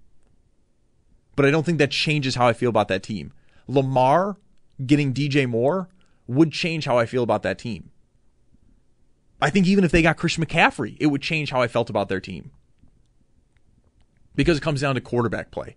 But 1.36 1.46
I 1.46 1.52
don't 1.52 1.66
think 1.66 1.78
that 1.78 1.92
changes 1.92 2.36
how 2.36 2.48
I 2.48 2.54
feel 2.54 2.70
about 2.70 2.90
that 2.90 3.04
team. 3.04 3.32
Lamar 3.68 4.38
getting 4.86 5.14
DJ 5.14 5.48
Moore 5.48 5.90
would 6.28 6.52
change 6.52 6.86
how 6.86 6.98
I 6.98 7.06
feel 7.06 7.24
about 7.24 7.44
that 7.44 7.58
team. 7.60 7.92
I 9.42 9.50
think 9.50 9.68
even 9.68 9.84
if 9.84 9.92
they 9.92 10.02
got 10.02 10.18
Chris 10.18 10.38
McCaffrey, 10.38 10.98
it 11.00 11.08
would 11.08 11.22
change 11.22 11.52
how 11.52 11.62
I 11.62 11.68
felt 11.68 11.90
about 11.90 12.10
their 12.10 12.20
team. 12.20 12.52
Because 14.36 14.58
it 14.58 14.62
comes 14.62 14.82
down 14.82 14.96
to 14.96 15.02
quarterback 15.02 15.52
play. 15.52 15.76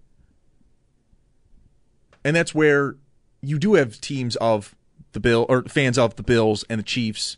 And 2.24 2.36
that's 2.36 2.54
where 2.54 2.96
you 3.40 3.58
do 3.58 3.74
have 3.74 4.00
teams 4.00 4.36
of 4.36 4.74
the 5.12 5.20
Bill 5.20 5.46
or 5.48 5.64
fans 5.64 5.98
of 5.98 6.16
the 6.16 6.22
Bills 6.22 6.64
and 6.68 6.78
the 6.78 6.84
Chiefs 6.84 7.36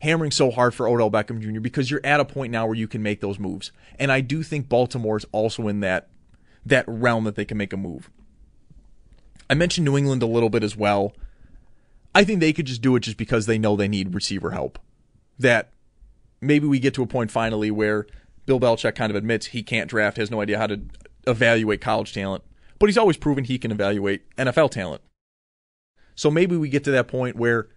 hammering 0.00 0.32
so 0.32 0.50
hard 0.50 0.74
for 0.74 0.88
Odell 0.88 1.10
Beckham 1.10 1.40
Jr. 1.40 1.60
because 1.60 1.90
you're 1.90 2.04
at 2.04 2.18
a 2.18 2.24
point 2.24 2.50
now 2.50 2.66
where 2.66 2.74
you 2.74 2.88
can 2.88 3.02
make 3.02 3.20
those 3.20 3.38
moves. 3.38 3.70
And 3.98 4.10
I 4.10 4.20
do 4.20 4.42
think 4.42 4.68
Baltimore 4.68 5.16
is 5.16 5.26
also 5.32 5.68
in 5.68 5.80
that 5.80 6.08
that 6.64 6.84
realm 6.86 7.24
that 7.24 7.34
they 7.34 7.44
can 7.44 7.56
make 7.56 7.72
a 7.72 7.76
move. 7.76 8.10
I 9.50 9.54
mentioned 9.54 9.84
New 9.84 9.96
England 9.96 10.22
a 10.22 10.26
little 10.26 10.48
bit 10.48 10.62
as 10.62 10.76
well. 10.76 11.12
I 12.14 12.24
think 12.24 12.40
they 12.40 12.52
could 12.52 12.66
just 12.66 12.82
do 12.82 12.94
it 12.96 13.00
just 13.00 13.16
because 13.16 13.46
they 13.46 13.58
know 13.58 13.76
they 13.76 13.88
need 13.88 14.14
receiver 14.14 14.50
help. 14.50 14.78
That 15.38 15.72
maybe 16.40 16.66
we 16.66 16.78
get 16.78 16.94
to 16.94 17.02
a 17.02 17.06
point 17.06 17.30
finally 17.30 17.70
where 17.70 18.06
Bill 18.46 18.60
Belichick 18.60 18.94
kind 18.94 19.10
of 19.10 19.16
admits 19.16 19.46
he 19.46 19.62
can't 19.62 19.88
draft, 19.88 20.16
has 20.16 20.30
no 20.30 20.40
idea 20.40 20.58
how 20.58 20.66
to 20.66 20.80
evaluate 21.26 21.80
college 21.80 22.12
talent, 22.12 22.42
but 22.78 22.88
he's 22.88 22.98
always 22.98 23.16
proven 23.16 23.44
he 23.44 23.58
can 23.58 23.70
evaluate 23.70 24.28
NFL 24.36 24.70
talent. 24.70 25.02
So 26.14 26.30
maybe 26.30 26.56
we 26.56 26.68
get 26.68 26.84
to 26.84 26.90
that 26.90 27.08
point 27.08 27.36
where 27.36 27.68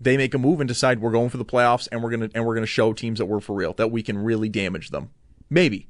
they 0.00 0.16
make 0.16 0.32
a 0.34 0.38
move 0.38 0.60
and 0.60 0.68
decide 0.68 1.00
we're 1.00 1.10
going 1.10 1.28
for 1.28 1.36
the 1.36 1.44
playoffs 1.44 1.86
and 1.92 2.02
we're 2.02 2.10
gonna 2.10 2.30
and 2.34 2.46
we're 2.46 2.54
gonna 2.54 2.66
show 2.66 2.92
teams 2.92 3.18
that 3.18 3.26
we're 3.26 3.40
for 3.40 3.54
real, 3.54 3.74
that 3.74 3.90
we 3.90 4.02
can 4.02 4.16
really 4.18 4.48
damage 4.48 4.90
them. 4.90 5.10
Maybe. 5.50 5.88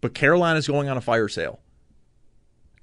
But 0.00 0.12
Carolina's 0.14 0.66
going 0.66 0.88
on 0.88 0.96
a 0.96 1.00
fire 1.00 1.28
sale. 1.28 1.60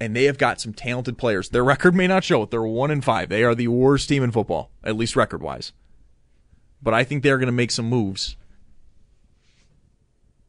and 0.00 0.14
they 0.14 0.24
have 0.24 0.38
got 0.38 0.60
some 0.60 0.74
talented 0.74 1.16
players. 1.16 1.48
Their 1.50 1.64
record 1.64 1.94
may 1.94 2.06
not 2.08 2.24
show 2.24 2.42
it. 2.42 2.50
They're 2.50 2.62
one 2.62 2.90
and 2.90 3.02
five. 3.04 3.28
They 3.28 3.44
are 3.44 3.54
the 3.54 3.68
worst 3.68 4.08
team 4.08 4.22
in 4.24 4.32
football, 4.32 4.70
at 4.82 4.96
least 4.96 5.14
record 5.16 5.40
wise. 5.42 5.72
But 6.82 6.94
I 6.94 7.04
think 7.04 7.22
they're 7.22 7.38
going 7.38 7.46
to 7.46 7.52
make 7.52 7.70
some 7.70 7.86
moves. 7.88 8.36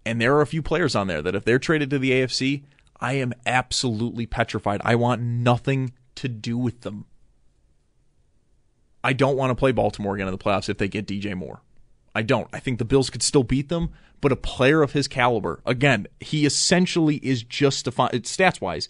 And 0.06 0.22
there 0.22 0.36
are 0.36 0.42
a 0.42 0.48
few 0.48 0.62
players 0.62 0.96
on 0.96 1.08
there 1.08 1.22
that 1.22 1.36
if 1.36 1.44
they're 1.44 1.60
traded 1.60 1.90
to 1.90 2.00
the 2.00 2.12
AFC, 2.12 2.64
I 3.00 3.14
am 3.14 3.34
absolutely 3.46 4.26
petrified. 4.26 4.82
I 4.84 4.96
want 4.96 5.22
nothing 5.22 5.94
to 6.16 6.30
do 6.30 6.58
with 6.58 6.82
them. 6.82 7.06
I 9.04 9.14
don't 9.14 9.38
want 9.38 9.52
to 9.52 9.56
play 9.56 9.72
Baltimore 9.72 10.16
again 10.16 10.28
in 10.28 10.34
the 10.34 10.38
playoffs 10.38 10.70
if 10.70 10.78
they 10.78 10.88
get 10.88 11.08
DJ 11.08 11.36
Moore. 11.36 11.62
I 12.16 12.22
don't. 12.22 12.48
I 12.54 12.60
think 12.60 12.80
the 12.80 12.86
Bills 12.86 13.10
could 13.10 13.22
still 13.22 13.44
beat 13.44 13.70
them, 13.70 13.90
but 14.22 14.32
a 14.32 14.38
player 14.38 14.82
of 14.82 14.94
his 14.94 15.08
caliber, 15.08 15.62
again, 15.66 16.08
he 16.20 16.46
essentially 16.46 17.18
is 17.18 17.44
just 17.44 17.86
Stefon, 17.86 18.10
stats 18.22 18.62
wise. 18.62 18.88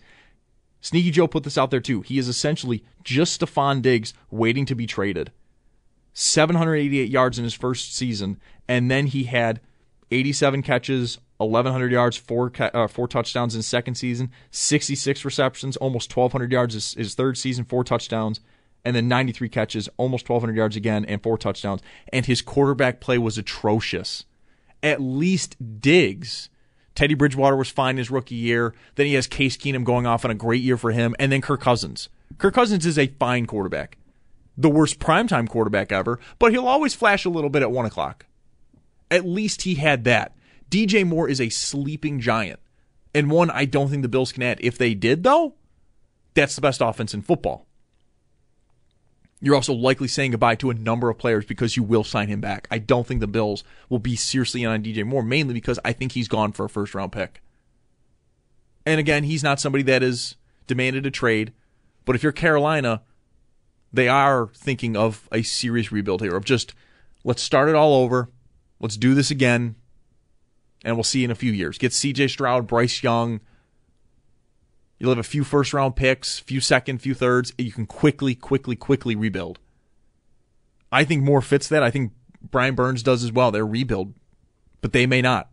Sneaky 0.79 1.09
Joe 1.09 1.27
put 1.27 1.43
this 1.43 1.57
out 1.57 1.71
there 1.71 1.81
too. 1.81 2.01
He 2.01 2.19
is 2.19 2.27
essentially 2.27 2.85
just 3.03 3.41
Stefon 3.41 3.81
Diggs 3.81 4.13
waiting 4.29 4.65
to 4.67 4.75
be 4.75 4.85
traded. 4.85 5.31
788 6.13 7.09
yards 7.09 7.37
in 7.39 7.43
his 7.43 7.55
first 7.55 7.95
season, 7.95 8.39
and 8.67 8.89
then 8.89 9.07
he 9.07 9.23
had 9.23 9.59
87 10.11 10.61
catches, 10.61 11.19
1,100 11.37 11.91
yards, 11.91 12.17
four 12.17 12.51
uh, 12.59 12.87
four 12.87 13.07
touchdowns 13.07 13.55
in 13.55 13.61
second 13.61 13.95
season, 13.95 14.31
66 14.51 15.25
receptions, 15.25 15.77
almost 15.77 16.15
1,200 16.15 16.51
yards 16.51 16.73
his, 16.73 16.93
his 16.93 17.15
third 17.15 17.37
season, 17.37 17.65
four 17.65 17.83
touchdowns, 17.83 18.39
and 18.83 18.95
then 18.95 19.07
93 19.07 19.49
catches, 19.49 19.89
almost 19.97 20.29
1,200 20.29 20.55
yards 20.55 20.75
again, 20.75 21.05
and 21.05 21.21
four 21.21 21.37
touchdowns. 21.37 21.81
And 22.13 22.25
his 22.25 22.41
quarterback 22.41 22.99
play 23.01 23.17
was 23.17 23.37
atrocious. 23.37 24.25
At 24.83 25.01
least 25.01 25.55
Diggs. 25.81 26.49
Teddy 26.93 27.13
Bridgewater 27.13 27.57
was 27.57 27.69
fine 27.69 27.97
his 27.97 28.09
rookie 28.09 28.35
year. 28.35 28.73
Then 28.95 29.07
he 29.07 29.15
has 29.15 29.27
Case 29.27 29.57
Keenum 29.57 29.83
going 29.83 30.05
off 30.05 30.23
on 30.23 30.31
a 30.31 30.35
great 30.35 30.61
year 30.61 30.77
for 30.77 30.91
him, 30.91 31.15
and 31.19 31.31
then 31.31 31.41
Kirk 31.41 31.59
Cousins. 31.59 32.07
Kirk 32.37 32.53
Cousins 32.53 32.85
is 32.85 32.97
a 32.97 33.07
fine 33.07 33.45
quarterback. 33.45 33.97
The 34.57 34.69
worst 34.69 34.99
primetime 34.99 35.49
quarterback 35.49 35.91
ever, 35.91 36.19
but 36.39 36.53
he'll 36.53 36.67
always 36.67 36.93
flash 36.93 37.25
a 37.25 37.29
little 37.29 37.49
bit 37.49 37.61
at 37.61 37.71
1 37.71 37.85
o'clock. 37.85 38.25
At 39.11 39.25
least 39.25 39.63
he 39.63 39.75
had 39.75 40.03
that. 40.05 40.35
DJ 40.69 41.05
Moore 41.05 41.29
is 41.29 41.39
a 41.39 41.49
sleeping 41.49 42.19
giant, 42.19 42.59
and 43.13 43.29
one 43.29 43.49
I 43.51 43.65
don't 43.65 43.89
think 43.89 44.01
the 44.01 44.09
Bills 44.09 44.31
can 44.31 44.43
add. 44.43 44.59
If 44.61 44.77
they 44.77 44.93
did, 44.93 45.23
though, 45.23 45.55
that's 46.33 46.55
the 46.55 46.61
best 46.61 46.81
offense 46.81 47.13
in 47.13 47.21
football. 47.21 47.65
You're 49.41 49.55
also 49.55 49.73
likely 49.73 50.07
saying 50.07 50.31
goodbye 50.31 50.55
to 50.55 50.69
a 50.69 50.73
number 50.73 51.09
of 51.09 51.17
players 51.17 51.45
because 51.45 51.77
you 51.77 51.83
will 51.83 52.03
sign 52.03 52.29
him 52.29 52.41
back. 52.41 52.67
I 52.71 52.79
don't 52.79 53.05
think 53.05 53.19
the 53.19 53.27
Bills 53.27 53.63
will 53.89 53.99
be 53.99 54.15
seriously 54.15 54.63
in 54.63 54.69
on 54.69 54.83
DJ 54.83 55.05
Moore, 55.05 55.23
mainly 55.23 55.53
because 55.53 55.79
I 55.85 55.93
think 55.93 56.13
he's 56.13 56.27
gone 56.27 56.51
for 56.51 56.65
a 56.65 56.69
first 56.69 56.95
round 56.95 57.11
pick. 57.11 57.41
And 58.85 58.99
again, 58.99 59.23
he's 59.23 59.43
not 59.43 59.59
somebody 59.59 59.83
that 59.83 60.03
is 60.03 60.35
demanded 60.67 61.05
a 61.05 61.11
trade. 61.11 61.53
But 62.05 62.15
if 62.15 62.23
you're 62.23 62.31
Carolina, 62.31 63.01
they 63.91 64.07
are 64.07 64.47
thinking 64.55 64.95
of 64.95 65.27
a 65.31 65.41
serious 65.41 65.91
rebuild 65.91 66.21
here 66.21 66.35
of 66.35 66.45
just 66.45 66.73
let's 67.23 67.41
start 67.41 67.69
it 67.69 67.75
all 67.75 67.93
over. 67.93 68.29
Let's 68.79 68.97
do 68.97 69.13
this 69.13 69.31
again. 69.31 69.75
And 70.83 70.95
we'll 70.95 71.03
see 71.03 71.23
in 71.23 71.31
a 71.31 71.35
few 71.35 71.51
years. 71.51 71.77
Get 71.77 71.91
CJ 71.91 72.29
Stroud, 72.29 72.67
Bryce 72.67 73.01
Young, 73.01 73.39
You'll 74.97 75.11
have 75.11 75.19
a 75.19 75.23
few 75.23 75.43
first 75.43 75.73
round 75.73 75.95
picks, 75.95 76.39
a 76.39 76.43
few 76.43 76.61
second, 76.61 76.99
few 76.99 77.13
thirds. 77.13 77.53
You 77.57 77.71
can 77.71 77.85
quickly, 77.85 78.33
quickly, 78.33 78.75
quickly 78.75 79.15
rebuild. 79.15 79.59
I 80.91 81.03
think 81.03 81.23
Moore 81.23 81.41
fits 81.41 81.67
that. 81.69 81.83
I 81.83 81.91
think 81.91 82.13
Brian 82.41 82.75
Burns 82.75 83.03
does 83.03 83.23
as 83.23 83.31
well. 83.31 83.51
They're 83.51 83.65
rebuild, 83.65 84.13
but 84.81 84.93
they 84.93 85.05
may 85.05 85.21
not. 85.21 85.49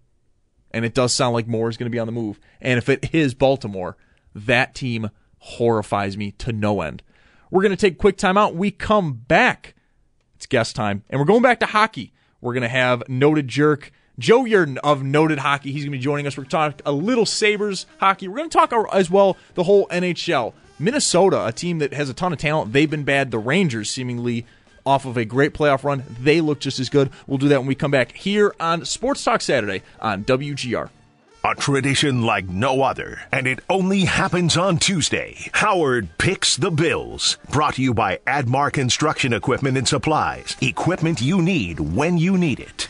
And 0.71 0.85
it 0.85 0.95
does 0.95 1.13
sound 1.13 1.35
like 1.35 1.49
Moore 1.49 1.69
is 1.69 1.77
going 1.77 1.91
to 1.91 1.95
be 1.95 1.99
on 1.99 2.07
the 2.07 2.13
move. 2.13 2.39
And 2.61 2.79
if 2.79 2.89
it 2.89 3.13
is 3.15 3.35
Baltimore, 3.35 3.97
that 4.35 4.75
team 4.75 5.11
horrifies 5.39 6.17
me 6.17 6.31
to 6.33 6.53
no 6.53 6.81
end. 6.81 7.03
We're 7.51 7.63
going 7.63 7.77
to 7.77 7.77
take 7.77 7.99
quick 7.99 8.17
time 8.17 8.39
out. 8.39 8.55
We 8.55 8.71
come 8.71 9.13
back. 9.13 9.75
It's 10.37 10.47
guest 10.47 10.77
time. 10.77 11.03
And 11.11 11.21
we're 11.21 11.27
going 11.27 11.43
back 11.43 11.61
to 11.61 11.67
hockey. 11.67 12.13
We're 12.43 12.53
going 12.53 12.63
to 12.63 12.69
have 12.69 13.09
noted 13.09 13.49
jerk 13.49 13.93
Joe 14.19 14.43
Yerdon 14.43 14.77
of 14.79 15.03
Noted 15.03 15.39
Hockey. 15.39 15.73
He's 15.73 15.85
going 15.85 15.93
to 15.93 15.99
be 15.99 16.03
joining 16.03 16.27
us. 16.27 16.37
We're 16.37 16.45
going 16.45 16.71
to 16.71 16.77
talk 16.77 16.83
a 16.85 16.93
little 16.93 17.25
Sabres 17.25 17.87
hockey. 17.99 18.29
We're 18.29 18.37
going 18.37 18.51
to 18.51 18.59
talk 18.59 18.73
as 18.93 19.11
well 19.11 19.39
the 19.55 19.63
whole 19.63 19.87
NHL. 19.87 20.53
Minnesota, 20.79 21.47
a 21.47 21.53
team 21.53 21.79
that 21.79 21.95
has 21.95 22.11
a 22.11 22.15
ton 22.15 22.33
of 22.33 22.39
talent, 22.39 22.73
they've 22.73 22.91
been 22.91 23.05
bad. 23.05 23.31
The 23.31 23.39
Rangers, 23.39 23.91
seemingly 23.91 24.45
off 24.85 25.07
of 25.07 25.17
a 25.17 25.25
great 25.25 25.55
playoff 25.55 25.85
run, 25.85 26.03
they 26.21 26.41
look 26.41 26.59
just 26.59 26.81
as 26.81 26.89
good. 26.89 27.11
We'll 27.27 27.39
do 27.39 27.49
that 27.49 27.61
when 27.61 27.69
we 27.69 27.77
come 27.77 27.93
back 27.93 28.13
here 28.13 28.55
on 28.59 28.85
Sports 28.85 29.23
Talk 29.23 29.41
Saturday 29.41 29.83
on 30.01 30.25
WGR. 30.25 30.91
A 31.45 31.57
tradition 31.57 32.23
like 32.23 32.49
no 32.49 32.83
other, 32.83 33.21
and 33.33 33.49
it 33.49 33.59
only 33.69 34.05
happens 34.05 34.57
on 34.57 34.79
Tuesday. 34.79 35.51
Howard 35.55 36.09
picks 36.17 36.57
the 36.57 36.71
Bills. 36.71 37.37
Brought 37.51 37.75
to 37.75 37.83
you 37.83 37.93
by 37.93 38.21
Admar 38.29 38.73
Construction 38.73 39.33
Equipment 39.33 39.77
and 39.77 39.89
Supplies. 39.89 40.57
Equipment 40.61 41.21
you 41.21 41.43
need 41.43 41.81
when 41.81 42.17
you 42.17 42.39
need 42.39 42.61
it. 42.61 42.87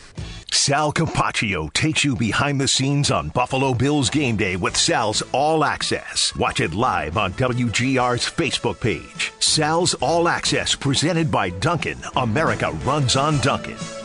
Sal 0.51 0.93
Capaccio 0.93 1.73
takes 1.73 2.03
you 2.03 2.15
behind 2.15 2.61
the 2.61 2.67
scenes 2.67 3.09
on 3.09 3.29
Buffalo 3.29 3.73
Bills 3.73 4.11
game 4.11 4.35
day 4.35 4.55
with 4.55 4.77
Sal's 4.77 5.23
All 5.31 5.63
Access. 5.63 6.35
Watch 6.35 6.59
it 6.59 6.75
live 6.75 7.17
on 7.17 7.33
WGR's 7.33 8.29
Facebook 8.29 8.79
page. 8.79 9.31
Sal's 9.39 9.95
All 9.95 10.27
Access 10.27 10.75
presented 10.75 11.31
by 11.31 11.49
Dunkin'. 11.49 11.97
America 12.15 12.71
runs 12.85 13.15
on 13.15 13.39
Dunkin'. 13.39 14.02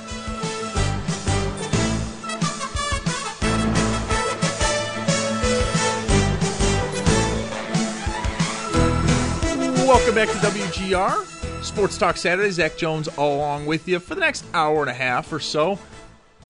Welcome 9.88 10.16
back 10.16 10.28
to 10.28 10.34
WGR 10.34 11.64
Sports 11.64 11.96
Talk 11.96 12.18
Saturday. 12.18 12.50
Zach 12.50 12.76
Jones 12.76 13.08
along 13.16 13.64
with 13.64 13.88
you 13.88 13.98
for 13.98 14.14
the 14.14 14.20
next 14.20 14.44
hour 14.52 14.82
and 14.82 14.90
a 14.90 14.92
half 14.92 15.32
or 15.32 15.40
so. 15.40 15.78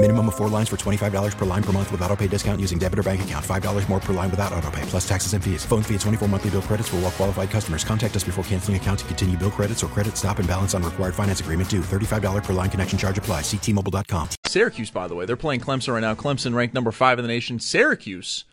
Minimum 0.00 0.28
of 0.28 0.34
four 0.34 0.48
lines 0.48 0.70
for 0.70 0.76
$25 0.76 1.36
per 1.36 1.44
line 1.44 1.62
per 1.62 1.72
month 1.72 1.92
with 1.92 2.00
auto 2.00 2.16
pay 2.16 2.26
discount 2.26 2.58
using 2.58 2.78
debit 2.78 2.98
or 2.98 3.02
bank 3.02 3.22
account. 3.22 3.44
$5 3.44 3.88
more 3.90 4.00
per 4.00 4.14
line 4.14 4.30
without 4.30 4.50
auto 4.54 4.70
pay, 4.70 4.80
plus 4.86 5.06
taxes 5.06 5.34
and 5.34 5.44
fees. 5.44 5.62
Phone 5.66 5.82
fee 5.82 5.94
at 5.94 6.00
24 6.00 6.26
monthly 6.26 6.48
bill 6.48 6.62
credits 6.62 6.88
for 6.88 6.96
all 6.96 7.02
well 7.02 7.10
qualified 7.10 7.50
customers. 7.50 7.84
Contact 7.84 8.16
us 8.16 8.24
before 8.24 8.42
canceling 8.44 8.78
account 8.78 9.00
to 9.00 9.04
continue 9.04 9.36
bill 9.36 9.50
credits 9.50 9.84
or 9.84 9.88
credit 9.88 10.16
stop 10.16 10.38
and 10.38 10.48
balance 10.48 10.72
on 10.72 10.82
required 10.82 11.14
finance 11.14 11.40
agreement 11.40 11.68
due. 11.68 11.82
$35 11.82 12.42
per 12.42 12.54
line 12.54 12.70
connection 12.70 12.98
charge 12.98 13.18
apply. 13.18 13.42
Ctmobile.com. 13.42 14.30
Syracuse, 14.46 14.90
by 14.90 15.06
the 15.06 15.14
way, 15.14 15.26
they're 15.26 15.36
playing 15.36 15.60
Clemson 15.60 15.92
right 15.92 16.00
now. 16.00 16.14
Clemson 16.14 16.54
ranked 16.54 16.74
number 16.74 16.92
five 16.92 17.18
in 17.18 17.22
the 17.22 17.28
nation. 17.28 17.60
Syracuse, 17.60 18.46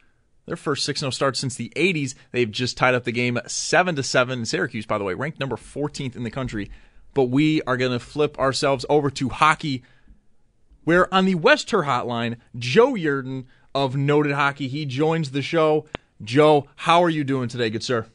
their 0.47 0.57
first 0.57 0.83
6 0.83 0.99
0 0.99 1.11
start 1.11 1.37
since 1.37 1.55
the 1.55 1.71
80s. 1.77 2.13
They've 2.33 2.51
just 2.51 2.75
tied 2.75 2.93
up 2.93 3.05
the 3.05 3.13
game 3.13 3.39
7 3.47 3.95
to 3.95 4.03
7. 4.03 4.45
Syracuse, 4.45 4.85
by 4.85 4.97
the 4.97 5.05
way, 5.05 5.13
ranked 5.13 5.39
number 5.39 5.55
14th 5.55 6.17
in 6.17 6.23
the 6.23 6.29
country. 6.29 6.69
But 7.13 7.29
we 7.29 7.61
are 7.61 7.77
going 7.77 7.93
to 7.93 7.99
flip 7.99 8.37
ourselves 8.37 8.85
over 8.89 9.09
to 9.11 9.29
hockey 9.29 9.83
where 10.87 11.13
on 11.13 11.25
the 11.25 11.35
Wester 11.35 11.79
hotline, 11.79 12.37
Joe 12.57 12.93
Yerdon 12.93 13.43
of 13.75 13.97
Noted 13.97 14.31
Hockey, 14.31 14.69
he 14.69 14.85
joins 14.85 15.31
the 15.31 15.41
show. 15.41 15.85
Joe, 16.23 16.69
how 16.77 17.03
are 17.03 17.09
you 17.09 17.25
doing 17.25 17.49
today, 17.49 17.69
good 17.69 17.83
sir? 17.83 18.05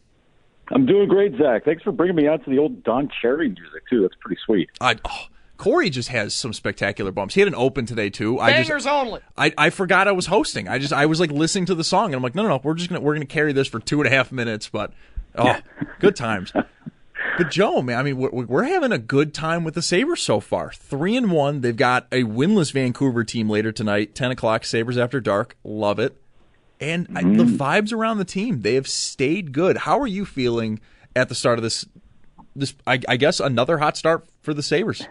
I'm 0.69 0.87
doing 0.87 1.07
great, 1.07 1.37
Zach. 1.37 1.67
Thanks 1.67 1.83
for 1.83 1.93
bringing 1.93 2.17
me 2.17 2.27
out 2.27 2.43
to 2.45 2.51
the 2.51 2.57
old 2.57 2.83
Don 2.83 3.11
Cherry 3.21 3.51
music 3.51 3.83
too. 3.91 4.01
That's 4.01 4.15
pretty 4.19 4.41
sweet. 4.47 4.71
I, 4.81 4.97
oh, 5.05 5.27
Corey 5.59 5.91
just 5.91 6.09
has 6.09 6.35
some 6.35 6.55
spectacular 6.55 7.13
bumps. 7.13 7.35
He 7.35 7.43
had 7.43 7.49
an 7.49 7.55
open 7.55 7.85
today 7.85 8.09
too. 8.09 8.39
Bangers 8.39 8.71
I 8.71 8.75
just, 8.77 8.87
only. 8.87 9.21
I, 9.37 9.53
I 9.59 9.69
forgot 9.69 10.09
I 10.09 10.13
was 10.13 10.25
hosting. 10.25 10.67
I 10.67 10.79
just 10.79 10.95
I 10.95 11.05
was 11.05 11.21
like 11.21 11.31
listening 11.31 11.67
to 11.67 11.75
the 11.75 11.85
song 11.85 12.07
and 12.07 12.15
I'm 12.15 12.23
like, 12.23 12.35
no, 12.35 12.43
no, 12.43 12.49
no. 12.49 12.61
We're 12.65 12.73
just 12.73 12.89
gonna 12.89 13.03
we're 13.03 13.13
gonna 13.13 13.27
carry 13.27 13.53
this 13.53 13.69
for 13.69 13.81
two 13.81 14.01
and 14.01 14.11
a 14.11 14.17
half 14.17 14.33
minutes. 14.33 14.71
But 14.71 14.95
oh, 15.35 15.45
yeah. 15.45 15.61
good 16.01 16.17
times. 16.17 16.55
But 17.39 17.51
Joe, 17.51 17.81
man, 17.81 17.99
I 17.99 18.03
mean, 18.03 18.19
we're, 18.19 18.31
we're, 18.31 18.65
having 18.65 18.93
a 18.93 18.99
good 18.99 19.33
time 19.33 19.65
with 19.65 19.75
the 19.75 19.83
Sabres 19.83 20.21
so 20.21 20.39
far. 20.39 20.73
Three 20.73 21.17
and 21.17 21.31
one. 21.31 21.63
They've 21.63 21.77
got 21.77 22.07
a 22.13 22.25
winless 22.25 22.73
Vancouver 22.73 23.25
team 23.25 23.49
later 23.49 23.73
tonight, 23.73 24.15
ten 24.15 24.31
o'clock. 24.31 24.65
Sabres 24.65 24.99
after 24.99 25.21
dark. 25.21 25.57
Love 25.65 25.99
it. 25.99 26.17
And 26.81 27.09
mm. 27.09 27.17
I, 27.17 27.23
the 27.23 27.45
mm-hmm. 27.45 27.57
vibes 27.57 27.93
around 27.93 28.19
the 28.19 28.25
team, 28.25 28.61
they 28.61 28.75
have 28.75 28.89
stayed 28.89 29.53
good. 29.53 29.79
How 29.79 29.99
are 30.01 30.07
you 30.07 30.25
feeling 30.25 30.81
at 31.17 31.29
the 31.29 31.35
start 31.35 31.59
of 31.59 31.63
this? 31.63 31.87
This, 32.55 32.75
I, 32.87 33.01
I 33.09 33.17
guess, 33.17 33.41
another 33.41 33.79
hot 33.79 33.97
start 33.97 34.27
for 34.43 34.53
the 34.53 34.63
Sabres. 34.63 35.07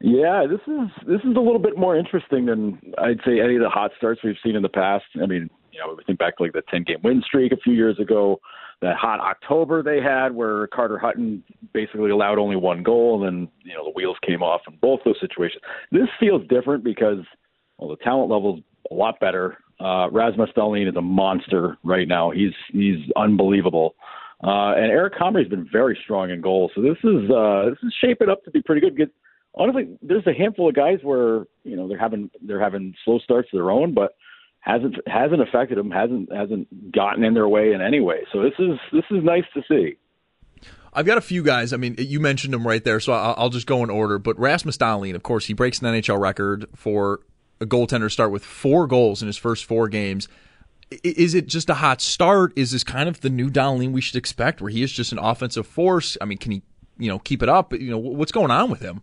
Yeah, 0.00 0.46
this 0.48 0.60
is 0.66 0.90
this 1.06 1.20
is 1.24 1.34
a 1.34 1.40
little 1.40 1.58
bit 1.58 1.78
more 1.78 1.96
interesting 1.96 2.46
than 2.46 2.78
I'd 2.98 3.20
say 3.24 3.40
any 3.40 3.56
of 3.56 3.62
the 3.62 3.70
hot 3.70 3.92
starts 3.96 4.20
we've 4.22 4.36
seen 4.44 4.54
in 4.54 4.62
the 4.62 4.68
past. 4.68 5.06
I 5.20 5.26
mean, 5.26 5.48
you 5.72 5.80
know, 5.80 5.94
we 5.96 6.04
think 6.04 6.18
back 6.18 6.36
to 6.36 6.42
like 6.42 6.52
the 6.52 6.62
ten 6.70 6.84
game 6.84 6.98
win 7.02 7.22
streak 7.26 7.52
a 7.52 7.56
few 7.56 7.72
years 7.72 7.98
ago 7.98 8.38
that 8.80 8.96
hot 8.96 9.20
October 9.20 9.82
they 9.82 10.00
had 10.00 10.34
where 10.34 10.68
Carter 10.68 10.98
Hutton 10.98 11.42
basically 11.72 12.10
allowed 12.10 12.38
only 12.38 12.56
one 12.56 12.82
goal 12.82 13.24
and 13.24 13.46
then, 13.46 13.48
you 13.64 13.74
know, 13.74 13.84
the 13.84 13.90
wheels 13.90 14.16
came 14.24 14.42
off 14.42 14.60
in 14.68 14.76
both 14.80 15.00
those 15.04 15.18
situations. 15.20 15.62
This 15.90 16.08
feels 16.20 16.46
different 16.48 16.84
because 16.84 17.18
well 17.78 17.90
the 17.90 17.96
talent 17.96 18.30
level's 18.30 18.60
a 18.90 18.94
lot 18.94 19.18
better. 19.20 19.58
Uh 19.80 20.08
Rasmus 20.10 20.50
Dahlin 20.56 20.88
is 20.88 20.96
a 20.96 21.02
monster 21.02 21.76
right 21.82 22.06
now. 22.06 22.30
He's 22.30 22.52
he's 22.72 22.98
unbelievable. 23.16 23.96
Uh 24.44 24.74
and 24.76 24.92
Eric 24.92 25.14
Comrie's 25.18 25.48
been 25.48 25.68
very 25.72 25.98
strong 26.04 26.30
in 26.30 26.40
goal. 26.40 26.70
So 26.74 26.80
this 26.80 26.98
is 27.02 27.30
uh 27.30 27.70
this 27.70 27.78
is 27.82 27.94
shaping 28.00 28.28
up 28.28 28.44
to 28.44 28.50
be 28.50 28.62
pretty 28.62 28.80
good. 28.80 28.96
Get, 28.96 29.10
honestly, 29.56 29.88
there's 30.02 30.26
a 30.26 30.32
handful 30.32 30.68
of 30.68 30.76
guys 30.76 30.98
where, 31.02 31.46
you 31.64 31.76
know, 31.76 31.88
they're 31.88 31.98
having 31.98 32.30
they're 32.42 32.60
having 32.60 32.94
slow 33.04 33.18
starts 33.18 33.48
of 33.52 33.58
their 33.58 33.72
own, 33.72 33.92
but 33.92 34.14
hasn't 34.60 34.96
hasn't 35.06 35.40
affected 35.40 35.78
them, 35.78 35.90
hasn't 35.90 36.32
hasn't 36.32 36.92
gotten 36.92 37.24
in 37.24 37.34
their 37.34 37.48
way 37.48 37.72
in 37.72 37.80
any 37.80 38.00
way. 38.00 38.26
So 38.32 38.42
this 38.42 38.54
is 38.58 38.78
this 38.92 39.04
is 39.10 39.22
nice 39.22 39.44
to 39.54 39.62
see. 39.68 39.96
I've 40.92 41.06
got 41.06 41.18
a 41.18 41.22
few 41.22 41.42
guys. 41.42 41.72
I 41.72 41.76
mean, 41.76 41.94
you 41.98 42.18
mentioned 42.18 42.52
them 42.52 42.66
right 42.66 42.82
there, 42.82 42.98
so 42.98 43.12
I'll, 43.12 43.50
just 43.50 43.66
go 43.66 43.84
in 43.84 43.90
order. 43.90 44.18
But 44.18 44.38
Rasmus 44.38 44.76
Dahlin, 44.78 45.14
of 45.14 45.22
course, 45.22 45.46
he 45.46 45.52
breaks 45.52 45.80
an 45.80 45.86
NHL 45.86 46.18
record 46.18 46.66
for 46.74 47.20
a 47.60 47.66
goaltender 47.66 48.06
to 48.06 48.10
start 48.10 48.32
with 48.32 48.44
four 48.44 48.86
goals 48.86 49.22
in 49.22 49.26
his 49.26 49.36
first 49.36 49.64
four 49.64 49.88
games. 49.88 50.28
Is 51.04 51.34
it 51.34 51.46
just 51.46 51.68
a 51.68 51.74
hot 51.74 52.00
start? 52.00 52.52
Is 52.56 52.70
this 52.70 52.84
kind 52.84 53.08
of 53.08 53.20
the 53.20 53.28
new 53.28 53.50
Dahlin 53.50 53.92
we 53.92 54.00
should 54.00 54.16
expect, 54.16 54.60
where 54.60 54.70
he 54.70 54.82
is 54.82 54.90
just 54.90 55.12
an 55.12 55.18
offensive 55.18 55.66
force? 55.66 56.16
I 56.20 56.24
mean, 56.24 56.38
can 56.38 56.52
he, 56.52 56.62
you 56.98 57.08
know, 57.08 57.18
keep 57.18 57.42
it 57.42 57.48
up? 57.48 57.74
You 57.74 57.90
know, 57.90 57.98
what's 57.98 58.32
going 58.32 58.50
on 58.50 58.70
with 58.70 58.80
him? 58.80 59.02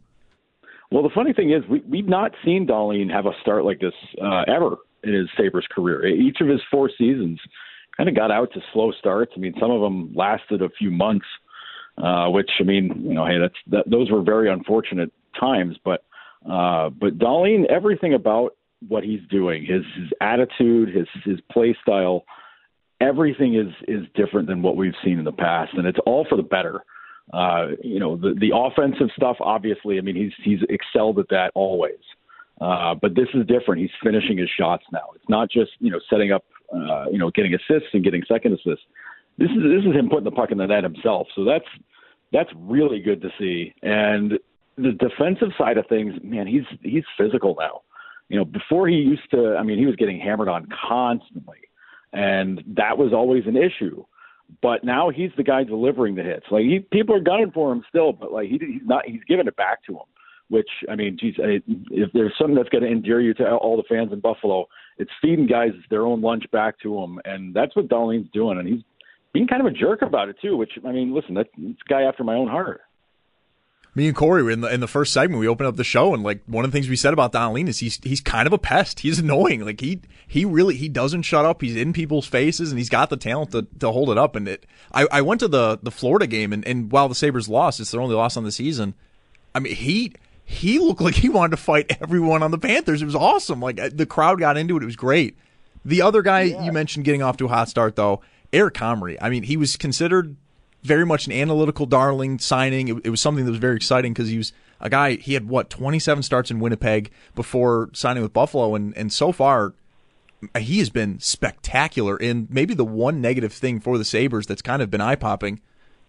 Well, 0.92 1.04
the 1.04 1.12
funny 1.14 1.34
thing 1.34 1.52
is, 1.52 1.64
we, 1.70 1.82
we've 1.88 2.08
not 2.08 2.32
seen 2.44 2.68
Dahlin 2.68 3.12
have 3.12 3.26
a 3.26 3.34
start 3.42 3.64
like 3.64 3.80
this 3.80 3.94
uh, 4.22 4.44
ever 4.48 4.78
in 5.06 5.14
his 5.14 5.28
Sabres 5.38 5.68
career. 5.72 6.06
Each 6.06 6.38
of 6.42 6.48
his 6.48 6.62
four 6.72 6.90
seasons 6.98 7.40
kind 7.96 8.10
of 8.10 8.16
got 8.16 8.32
out 8.32 8.52
to 8.54 8.62
slow 8.74 8.92
starts. 8.92 9.34
I 9.36 9.40
mean, 9.40 9.54
some 9.60 9.72
of 9.72 9.82
them 9.82 10.14
lasted 10.16 10.62
a 10.62 10.70
few 10.70 10.92
months, 10.92 11.26
uh, 11.98 12.28
which 12.30 12.50
I 12.60 12.64
mean, 12.64 13.04
you 13.06 13.14
know, 13.14 13.26
hey, 13.26 13.40
that's 13.40 13.56
that, 13.68 13.90
those 13.90 14.12
were 14.12 14.22
very 14.22 14.52
unfortunate 14.52 15.12
times. 15.40 15.78
But 15.84 16.04
uh, 16.50 16.90
but 16.90 17.18
Dahlin, 17.18 17.66
everything 17.70 18.14
about 18.14 18.56
what 18.88 19.04
he's 19.04 19.22
doing, 19.30 19.66
his 19.66 19.84
his 19.98 20.10
attitude, 20.22 20.96
his 20.96 21.08
his 21.24 21.40
play 21.52 21.76
style, 21.82 22.26
everything 23.00 23.56
is 23.56 23.74
is 23.88 24.06
different 24.16 24.48
than 24.48 24.62
what 24.62 24.76
we've 24.76 24.94
seen 25.04 25.20
in 25.20 25.26
the 25.26 25.32
past, 25.32 25.74
and 25.76 25.88
it's 25.88 26.00
all 26.06 26.26
for 26.30 26.36
the 26.36 26.44
better. 26.44 26.84
Uh, 27.34 27.70
you 27.84 28.00
know, 28.00 28.16
the 28.16 28.36
the 28.40 28.52
offensive 28.56 29.08
stuff, 29.16 29.38
obviously. 29.40 29.98
I 29.98 30.02
mean, 30.02 30.16
he's 30.16 30.34
he's 30.44 30.60
excelled 30.70 31.20
at 31.20 31.30
that 31.30 31.52
always. 31.56 32.00
Uh, 32.62 32.96
but 32.96 33.16
this 33.16 33.28
is 33.34 33.46
different. 33.48 33.82
He's 33.82 33.92
finishing 34.02 34.38
his 34.38 34.50
shots 34.58 34.84
now. 34.92 35.10
It's 35.16 35.28
not 35.28 35.50
just 35.50 35.72
you 35.80 35.92
know 35.92 36.00
setting 36.10 36.32
up, 36.32 36.46
uh, 36.74 37.06
you 37.12 37.18
know, 37.18 37.30
getting 37.32 37.54
assists 37.54 37.90
and 37.94 38.04
getting 38.04 38.24
second 38.28 38.54
assists. 38.54 38.86
This 39.38 39.50
is 39.50 39.58
this 39.58 39.86
is 39.86 39.96
him 39.96 40.10
putting 40.10 40.24
the 40.24 40.32
puck 40.32 40.52
in 40.52 40.58
the 40.58 40.66
net 40.66 40.84
himself. 40.84 41.28
So 41.36 41.44
that's 41.44 41.66
that's 42.32 42.50
really 42.56 43.02
good 43.02 43.22
to 43.22 43.30
see. 43.38 43.74
And 43.84 44.40
the 44.78 44.92
defensive 44.94 45.50
side 45.58 45.78
of 45.78 45.86
things, 45.88 46.14
man, 46.24 46.48
he's 46.48 46.64
he's 46.82 47.04
physical 47.18 47.56
now. 47.60 47.82
You 48.30 48.38
know, 48.38 48.46
before 48.46 48.88
he 48.88 48.96
used 48.96 49.30
to, 49.32 49.56
I 49.60 49.64
mean, 49.64 49.78
he 49.78 49.86
was 49.86 49.96
getting 49.98 50.20
hammered 50.20 50.48
on 50.48 50.68
constantly, 50.88 51.60
and 52.14 52.64
that 52.76 52.98
was 52.98 53.12
always 53.14 53.44
an 53.48 53.58
issue. 53.58 54.06
But 54.62 54.84
now 54.84 55.10
he's 55.10 55.32
the 55.38 55.44
guy 55.44 55.64
delivering 55.64 56.16
the 56.16 56.24
hits. 56.24 56.46
Like 56.50 56.64
he, 56.64 56.80
people 56.80 57.16
are 57.16 57.20
gunning 57.20 57.52
for 57.52 57.72
him 57.72 57.84
still, 57.90 58.14
but 58.14 58.32
like 58.32 58.48
he, 58.48 58.60
he's 58.60 58.86
not. 58.86 59.06
He's 59.06 59.24
giving 59.28 59.48
it 59.48 59.58
back 59.58 59.84
to 59.88 59.94
him 59.94 60.06
which 60.50 60.70
I 60.90 60.96
mean, 60.96 61.18
geez, 61.20 61.36
if 61.38 62.12
there's 62.14 62.34
something 62.38 62.56
that's 62.56 62.70
going 62.70 62.84
to 62.84 62.92
endear 62.92 63.20
you 63.20 63.34
to 63.36 63.56
all 63.56 63.78
the 63.78 63.84
fans 63.84 64.14
in 64.14 64.20
Buffalo, 64.20 64.68
it's 64.98 65.12
feeding 65.22 65.48
guys 65.48 65.72
their 65.90 66.06
own 66.06 66.22
lunch 66.22 66.46
back 66.52 66.80
to 66.82 66.96
them, 66.96 67.20
and 67.26 67.54
that's 67.54 67.76
what 67.76 67.88
Dahlin's 67.88 68.30
doing, 68.32 68.60
and 68.60 68.68
he's 68.68 68.82
being 69.34 69.48
kind 69.48 69.62
of 69.62 69.68
a 69.68 69.76
jerk 69.76 70.02
about 70.02 70.30
it 70.30 70.38
too. 70.42 70.56
Which 70.56 70.72
I 70.86 70.92
mean, 70.92 71.14
listen, 71.14 71.34
that's, 71.34 71.50
a 71.58 71.90
guy 71.90 72.04
after 72.04 72.24
my 72.24 72.36
own 72.36 72.48
heart. 72.48 72.82
Me 73.98 74.08
and 74.08 74.16
Corey 74.16 74.44
were 74.44 74.52
in 74.52 74.60
the 74.60 74.74
in 74.74 74.82
the 74.82 74.88
first 74.88 75.14
segment. 75.14 75.40
We 75.40 75.48
opened 75.48 75.68
up 75.68 75.78
the 75.78 75.84
show, 75.84 76.14
and 76.14 76.22
like 76.22 76.42
one 76.46 76.66
of 76.66 76.72
the 76.72 76.76
things 76.76 76.90
we 76.90 76.98
said 76.98 77.14
about 77.14 77.32
Dahlin 77.32 77.68
is 77.68 77.80
he's 77.80 77.98
he's 78.04 78.22
kind 78.22 78.46
of 78.46 78.54
a 78.54 78.58
pest. 78.58 79.00
He's 79.00 79.20
annoying. 79.20 79.66
Like 79.66 79.80
he 79.80 80.02
he 80.28 80.46
really 80.46 80.76
he 80.76 80.90
doesn't 80.90 81.24
shut 81.24 81.46
up. 81.46 81.62
He's 81.62 81.78
in 81.78 81.94
people's 81.94 82.28
faces, 82.28 82.72
and 82.72 82.78
he's 82.78 82.90
got 82.90 83.10
the 83.10 83.18
talent 83.18 83.52
to, 83.52 83.64
to 83.80 83.92
hold 83.92 84.10
it 84.10 84.18
up. 84.18 84.36
And 84.36 84.50
it, 84.50 84.66
I 84.94 85.08
I 85.12 85.22
went 85.22 85.40
to 85.40 85.48
the 85.48 85.80
the 85.82 85.92
Florida 85.92 86.28
game, 86.28 86.52
and, 86.52 86.68
and 86.68 86.92
while 86.92 87.08
the 87.08 87.16
Sabres 87.16 87.48
lost, 87.48 87.80
it's 87.80 87.92
their 87.92 88.02
only 88.02 88.16
loss 88.16 88.36
on 88.36 88.44
the 88.44 88.52
season. 88.52 88.96
I 89.56 89.60
mean, 89.60 89.74
he 89.74 90.14
he 90.46 90.78
looked 90.78 91.02
like 91.02 91.16
he 91.16 91.28
wanted 91.28 91.52
to 91.52 91.58
fight 91.58 91.98
everyone 92.02 92.44
on 92.44 92.52
the 92.52 92.60
Panthers. 92.60 93.02
It 93.02 93.06
was 93.06 93.16
awesome. 93.16 93.60
Like 93.60 93.80
uh, 93.80 93.90
the 93.92 94.06
crowd 94.06 94.40
got 94.40 94.58
into 94.58 94.78
it. 94.78 94.84
It 94.84 94.86
was 94.86 94.96
great. 94.96 95.36
The 95.84 96.02
other 96.02 96.22
guy 96.22 96.42
yeah. 96.42 96.64
you 96.64 96.72
mentioned 96.72 97.04
getting 97.04 97.24
off 97.24 97.38
to 97.38 97.46
a 97.46 97.50
hot 97.50 97.68
start 97.68 97.96
though, 97.96 98.22
Eric 98.54 98.76
Comrie. 98.76 99.18
I 99.20 99.30
mean, 99.30 99.44
he 99.44 99.58
was 99.58 99.76
considered 99.76 100.36
very 100.84 101.06
much 101.06 101.26
an 101.26 101.34
analytical 101.34 101.88
darling 101.88 102.38
signing. 102.38 102.88
It, 102.88 102.98
it 103.06 103.10
was 103.10 103.20
something 103.20 103.44
that 103.44 103.52
was 103.52 103.60
very 103.60 103.76
exciting 103.76 104.14
because 104.14 104.30
he 104.30 104.38
was 104.38 104.54
a 104.80 104.90
guy. 104.90 105.16
He 105.16 105.34
had 105.34 105.50
what 105.50 105.70
27 105.72 106.22
starts 106.22 106.52
in 106.52 106.60
Winnipeg 106.60 107.12
before 107.34 107.90
signing 107.94 108.22
with 108.22 108.34
Buffalo, 108.34 108.76
and 108.76 108.96
and 108.96 109.12
so 109.12 109.32
far 109.32 109.74
he 110.58 110.78
has 110.78 110.92
been 110.92 111.20
spectacular. 111.20 112.18
And 112.18 112.48
maybe 112.52 112.76
the 112.76 112.86
one 112.86 113.20
negative 113.20 113.52
thing 113.52 113.80
for 113.80 113.98
the 113.98 114.06
Sabres 114.06 114.46
that's 114.46 114.62
kind 114.62 114.82
of 114.82 114.92
been 114.92 115.02
eye 115.02 115.16
popping, 115.16 115.60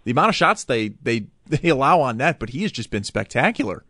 the 0.04 0.10
amount 0.10 0.28
of 0.28 0.34
shots 0.34 0.64
they 0.64 0.88
they 1.02 1.26
they 1.46 1.68
allow 1.70 2.02
on 2.02 2.18
net, 2.18 2.38
but 2.38 2.50
he 2.50 2.62
has 2.62 2.72
just 2.72 2.90
been 2.90 3.04
spectacular. 3.04 3.84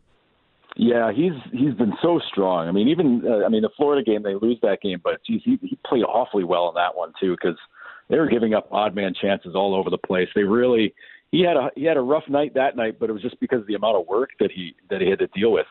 Yeah, 0.77 1.11
he's 1.11 1.33
he's 1.53 1.73
been 1.75 1.95
so 2.03 2.21
strong. 2.31 2.69
I 2.69 2.73
mean, 2.73 2.89
even 2.89 3.23
uh, 3.27 3.47
I 3.47 3.49
mean 3.49 3.63
the 3.63 3.71
Florida 3.77 4.05
game 4.05 4.23
they 4.23 4.35
lose 4.35 4.59
that 4.63 4.83
game, 4.83 5.01
but 5.03 5.25
geez, 5.27 5.41
he 5.45 5.59
he 5.63 5.79
played 5.87 6.03
awfully 6.03 6.45
well 6.45 6.69
in 6.69 6.75
that 6.75 6.95
one 6.95 7.13
too 7.19 7.35
because 7.35 7.59
they 8.11 8.19
were 8.19 8.29
giving 8.29 8.53
up 8.53 8.69
odd 8.71 8.95
man 8.95 9.15
chances 9.21 9.55
all 9.55 9.75
over 9.75 9.89
the 9.89 9.99
place. 9.99 10.29
They 10.35 10.43
really 10.43 10.95
he 11.33 11.41
had 11.41 11.57
a 11.57 11.71
he 11.75 11.85
had 11.85 11.97
a 11.97 12.03
rough 12.03 12.25
night 12.29 12.53
that 12.55 12.77
night, 12.77 12.99
but 13.01 13.09
it 13.09 13.15
was 13.15 13.23
just 13.23 13.41
because 13.41 13.61
of 13.61 13.67
the 13.67 13.75
amount 13.75 13.97
of 13.97 14.07
work 14.07 14.31
that 14.39 14.51
he 14.53 14.75
that 14.91 15.01
he 15.01 15.09
had 15.09 15.19
to 15.21 15.29
deal 15.29 15.51
with. 15.51 15.67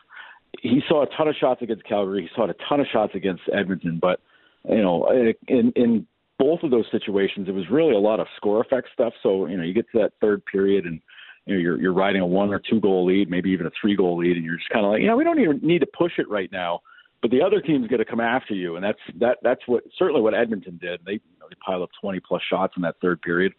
He 0.60 0.80
saw 0.88 1.04
a 1.04 1.16
ton 1.16 1.28
of 1.28 1.36
shots 1.36 1.62
against 1.62 1.84
Calgary. 1.84 2.22
He 2.22 2.28
saw 2.34 2.48
a 2.48 2.54
ton 2.68 2.80
of 2.80 2.86
shots 2.92 3.12
against 3.14 3.42
Edmonton, 3.52 3.98
but 4.00 4.20
you 4.68 4.82
know, 4.82 5.08
in 5.46 5.72
in 5.76 6.06
both 6.38 6.64
of 6.64 6.72
those 6.72 6.86
situations, 6.90 7.48
it 7.48 7.54
was 7.54 7.70
really 7.70 7.94
a 7.94 7.98
lot 7.98 8.18
of 8.18 8.26
score 8.36 8.60
effect 8.60 8.88
stuff. 8.92 9.12
So 9.22 9.46
you 9.46 9.56
know, 9.56 9.62
you 9.62 9.72
get 9.72 9.86
to 9.92 9.98
that 10.00 10.12
third 10.20 10.44
period 10.46 10.84
and 10.84 11.00
you 11.46 11.54
know 11.54 11.60
you're 11.60 11.80
you're 11.80 11.92
riding 11.94 12.20
a 12.20 12.26
one 12.26 12.52
or 12.52 12.60
two 12.60 12.80
goal 12.80 13.06
lead, 13.06 13.30
maybe 13.30 13.50
even 13.50 13.66
a 13.66 13.70
three 13.80 13.96
goal 13.96 14.18
lead, 14.18 14.36
and 14.36 14.44
you're 14.44 14.56
just 14.56 14.70
kind 14.70 14.84
of 14.84 14.92
like, 14.92 15.02
yeah, 15.02 15.14
we 15.14 15.24
don't 15.24 15.40
even 15.40 15.60
need 15.62 15.78
to 15.80 15.86
push 15.96 16.12
it 16.18 16.28
right 16.28 16.50
now. 16.52 16.80
but 17.22 17.30
the 17.30 17.42
other 17.42 17.60
team's 17.60 17.88
going 17.88 17.98
to 17.98 18.04
come 18.04 18.20
after 18.20 18.54
you, 18.54 18.76
and 18.76 18.84
that's 18.84 18.98
that 19.18 19.38
that's 19.42 19.62
what 19.66 19.84
certainly 19.98 20.20
what 20.20 20.34
Edmonton 20.34 20.78
did. 20.80 21.00
They 21.04 21.12
you 21.12 21.38
know, 21.40 21.46
they 21.48 21.56
piled 21.64 21.82
up 21.82 21.90
20 22.00 22.20
plus 22.20 22.42
shots 22.48 22.74
in 22.76 22.82
that 22.82 22.96
third 23.00 23.20
period. 23.22 23.52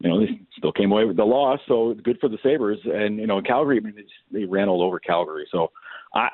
You 0.00 0.08
know, 0.08 0.20
they 0.20 0.40
still 0.56 0.72
came 0.72 0.90
away 0.90 1.04
with 1.04 1.16
the 1.16 1.24
loss, 1.24 1.60
so 1.68 1.94
good 2.02 2.18
for 2.20 2.28
the 2.28 2.38
Sabres. 2.42 2.80
And 2.84 3.18
you 3.18 3.26
know, 3.26 3.40
Calgary, 3.40 3.78
I 3.78 3.80
mean, 3.80 3.94
they, 3.94 4.02
just, 4.02 4.14
they 4.32 4.44
ran 4.44 4.68
all 4.68 4.82
over 4.82 4.98
Calgary. 4.98 5.46
So 5.52 5.70
I 6.14 6.28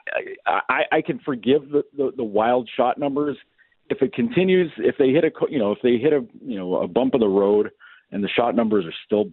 I, 0.47 0.83
I 0.93 1.03
can 1.03 1.19
forgive 1.19 1.69
the, 1.71 1.83
the 1.97 2.13
the 2.17 2.25
wild 2.25 2.69
shot 2.77 2.99
numbers 2.99 3.37
if 3.91 4.01
it 4.01 4.15
continues. 4.15 4.71
If 4.79 4.97
they 4.99 5.11
hit 5.11 5.25
a 5.25 5.31
you 5.51 5.59
know 5.59 5.73
if 5.73 5.79
they 5.83 5.99
hit 5.99 6.13
a 6.13 6.25
you 6.43 6.59
know 6.59 6.77
a 6.83 6.89
bump 6.89 7.15
of 7.15 7.21
the 7.21 7.29
road 7.29 7.71
and 8.11 8.25
the 8.25 8.29
shot 8.29 8.55
numbers 8.55 8.87
are 8.87 8.95
still 9.05 9.31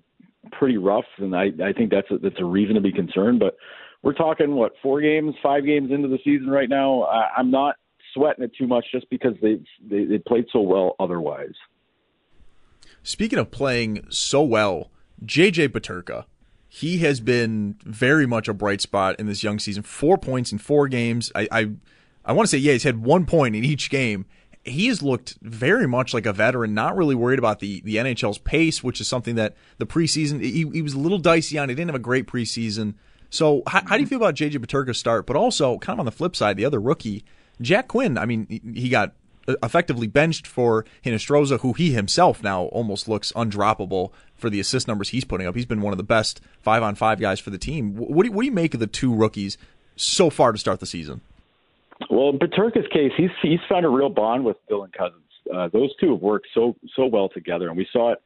pretty 0.52 0.78
rough, 0.78 1.06
and 1.18 1.36
I 1.36 1.46
I 1.64 1.74
think 1.74 1.92
that's 1.92 2.10
a, 2.12 2.18
that's 2.18 2.40
a 2.40 2.46
reason 2.46 2.76
to 2.76 2.82
be 2.82 2.92
concerned. 2.92 3.40
But 3.40 3.56
we're 4.02 4.14
talking 4.14 4.56
what 4.56 4.74
four 4.82 5.02
games, 5.02 5.36
five 5.42 5.66
games 5.66 5.92
into 5.92 6.08
the 6.08 6.20
season 6.24 6.48
right 6.48 6.70
now. 6.70 7.04
I, 7.04 7.30
I'm 7.38 7.52
not 7.52 7.76
sweating 8.14 8.44
it 8.44 8.52
too 8.58 8.68
much 8.68 8.86
just 8.92 9.10
because 9.10 9.34
they 9.42 9.60
they, 9.90 10.06
they 10.06 10.18
played 10.18 10.46
so 10.52 10.62
well 10.62 10.96
otherwise. 11.00 11.54
Speaking 13.04 13.40
of 13.40 13.52
playing 13.52 14.06
so 14.10 14.42
well, 14.42 14.90
JJ 15.24 15.70
Peterka, 15.70 16.26
he 16.68 17.00
has 17.00 17.20
been 17.20 17.78
very 17.84 18.26
much 18.26 18.48
a 18.48 18.54
bright 18.54 18.82
spot 18.82 19.20
in 19.20 19.28
this 19.28 19.44
young 19.44 19.60
season. 19.60 19.84
Four 19.84 20.18
points 20.18 20.52
in 20.52 20.58
four 20.58 20.88
games. 20.88 21.32
I 21.36 21.48
I, 21.52 21.72
I 22.26 22.34
want 22.34 22.48
to 22.48 22.52
say 22.52 22.58
yeah, 22.58 22.74
he's 22.74 22.84
had 22.84 23.04
one 23.04 23.26
point 23.26 23.56
in 23.56 23.64
each 23.64 23.90
game. 23.90 24.26
He 24.66 24.88
has 24.88 25.04
looked 25.04 25.38
very 25.42 25.88
much 25.88 26.14
like 26.14 26.26
a 26.26 26.34
veteran, 26.34 26.74
not 26.74 26.98
really 26.98 27.16
worried 27.16 27.40
about 27.40 27.60
the, 27.60 27.82
the 27.82 27.98
NHL's 27.98 28.40
pace, 28.40 28.84
which 28.84 29.00
is 29.00 29.08
something 29.08 29.36
that 29.36 29.56
the 29.78 29.86
preseason 29.86 30.42
he, 30.42 30.68
he 30.74 30.82
was 30.82 30.94
a 30.94 31.00
little 31.00 31.20
dicey 31.20 31.58
on. 31.58 31.70
He 31.70 31.76
didn't 31.76 31.90
have 31.90 31.96
a 31.96 32.00
great 32.00 32.28
preseason. 32.28 32.96
So 33.30 33.64
how, 33.68 33.82
how 33.86 33.96
do 33.96 34.02
you 34.02 34.08
feel 34.08 34.18
about 34.18 34.36
JJ 34.36 34.54
Peterka's 34.54 34.98
start? 34.98 35.26
But 35.26 35.36
also, 35.36 35.78
kind 35.78 35.96
of 35.96 36.00
on 36.00 36.06
the 36.06 36.12
flip 36.12 36.36
side, 36.36 36.58
the 36.58 36.66
other 36.66 36.80
rookie, 36.80 37.24
Jack 37.62 37.88
Quinn. 37.90 38.18
I 38.18 38.26
mean, 38.26 38.48
he 38.76 38.90
got 38.90 39.14
uh, 39.48 39.56
effectively 39.62 40.08
benched 40.08 40.48
for 40.48 40.86
Hinostroza, 41.04 41.60
who 41.60 41.74
he 41.74 41.92
himself 41.92 42.42
now 42.42 42.64
almost 42.66 43.08
looks 43.08 43.32
undroppable 43.34 44.12
for 44.36 44.50
the 44.50 44.60
assist 44.60 44.88
numbers 44.88 45.10
he's 45.10 45.26
putting 45.26 45.48
up. 45.48 45.56
He's 45.56 45.66
been 45.66 45.82
one 45.82 45.94
of 45.94 45.98
the 45.98 46.04
best 46.04 46.42
five 46.62 46.82
on 46.82 46.96
five 46.96 47.20
guys 47.20 47.40
for 47.40 47.52
the 47.52 47.58
team. 47.58 47.96
What 47.96 48.24
do 48.24 48.32
what 48.32 48.42
do 48.42 48.46
you 48.46 48.52
make 48.52 48.74
of 48.74 48.80
the 48.80 48.88
two 48.88 49.14
rookies 49.14 49.58
so 49.96 50.30
far 50.30 50.52
to 50.52 50.58
start 50.58 50.80
the 50.80 50.86
season? 50.86 51.22
Well, 52.10 52.30
in 52.30 52.40
Peterka's 52.40 52.88
case, 52.92 53.12
he's 53.16 53.30
he's 53.42 53.60
found 53.70 53.86
a 53.86 53.90
real 53.90 54.10
bond 54.10 54.44
with 54.44 54.58
Dylan 54.70 54.92
Cozens. 54.94 55.22
Uh, 55.54 55.70
those 55.72 55.96
two 55.98 56.12
have 56.12 56.22
worked 56.22 56.48
so 56.54 56.76
so 56.96 57.06
well 57.06 57.30
together, 57.30 57.70
and 57.70 57.78
we 57.78 57.88
saw 57.92 58.12
it 58.12 58.22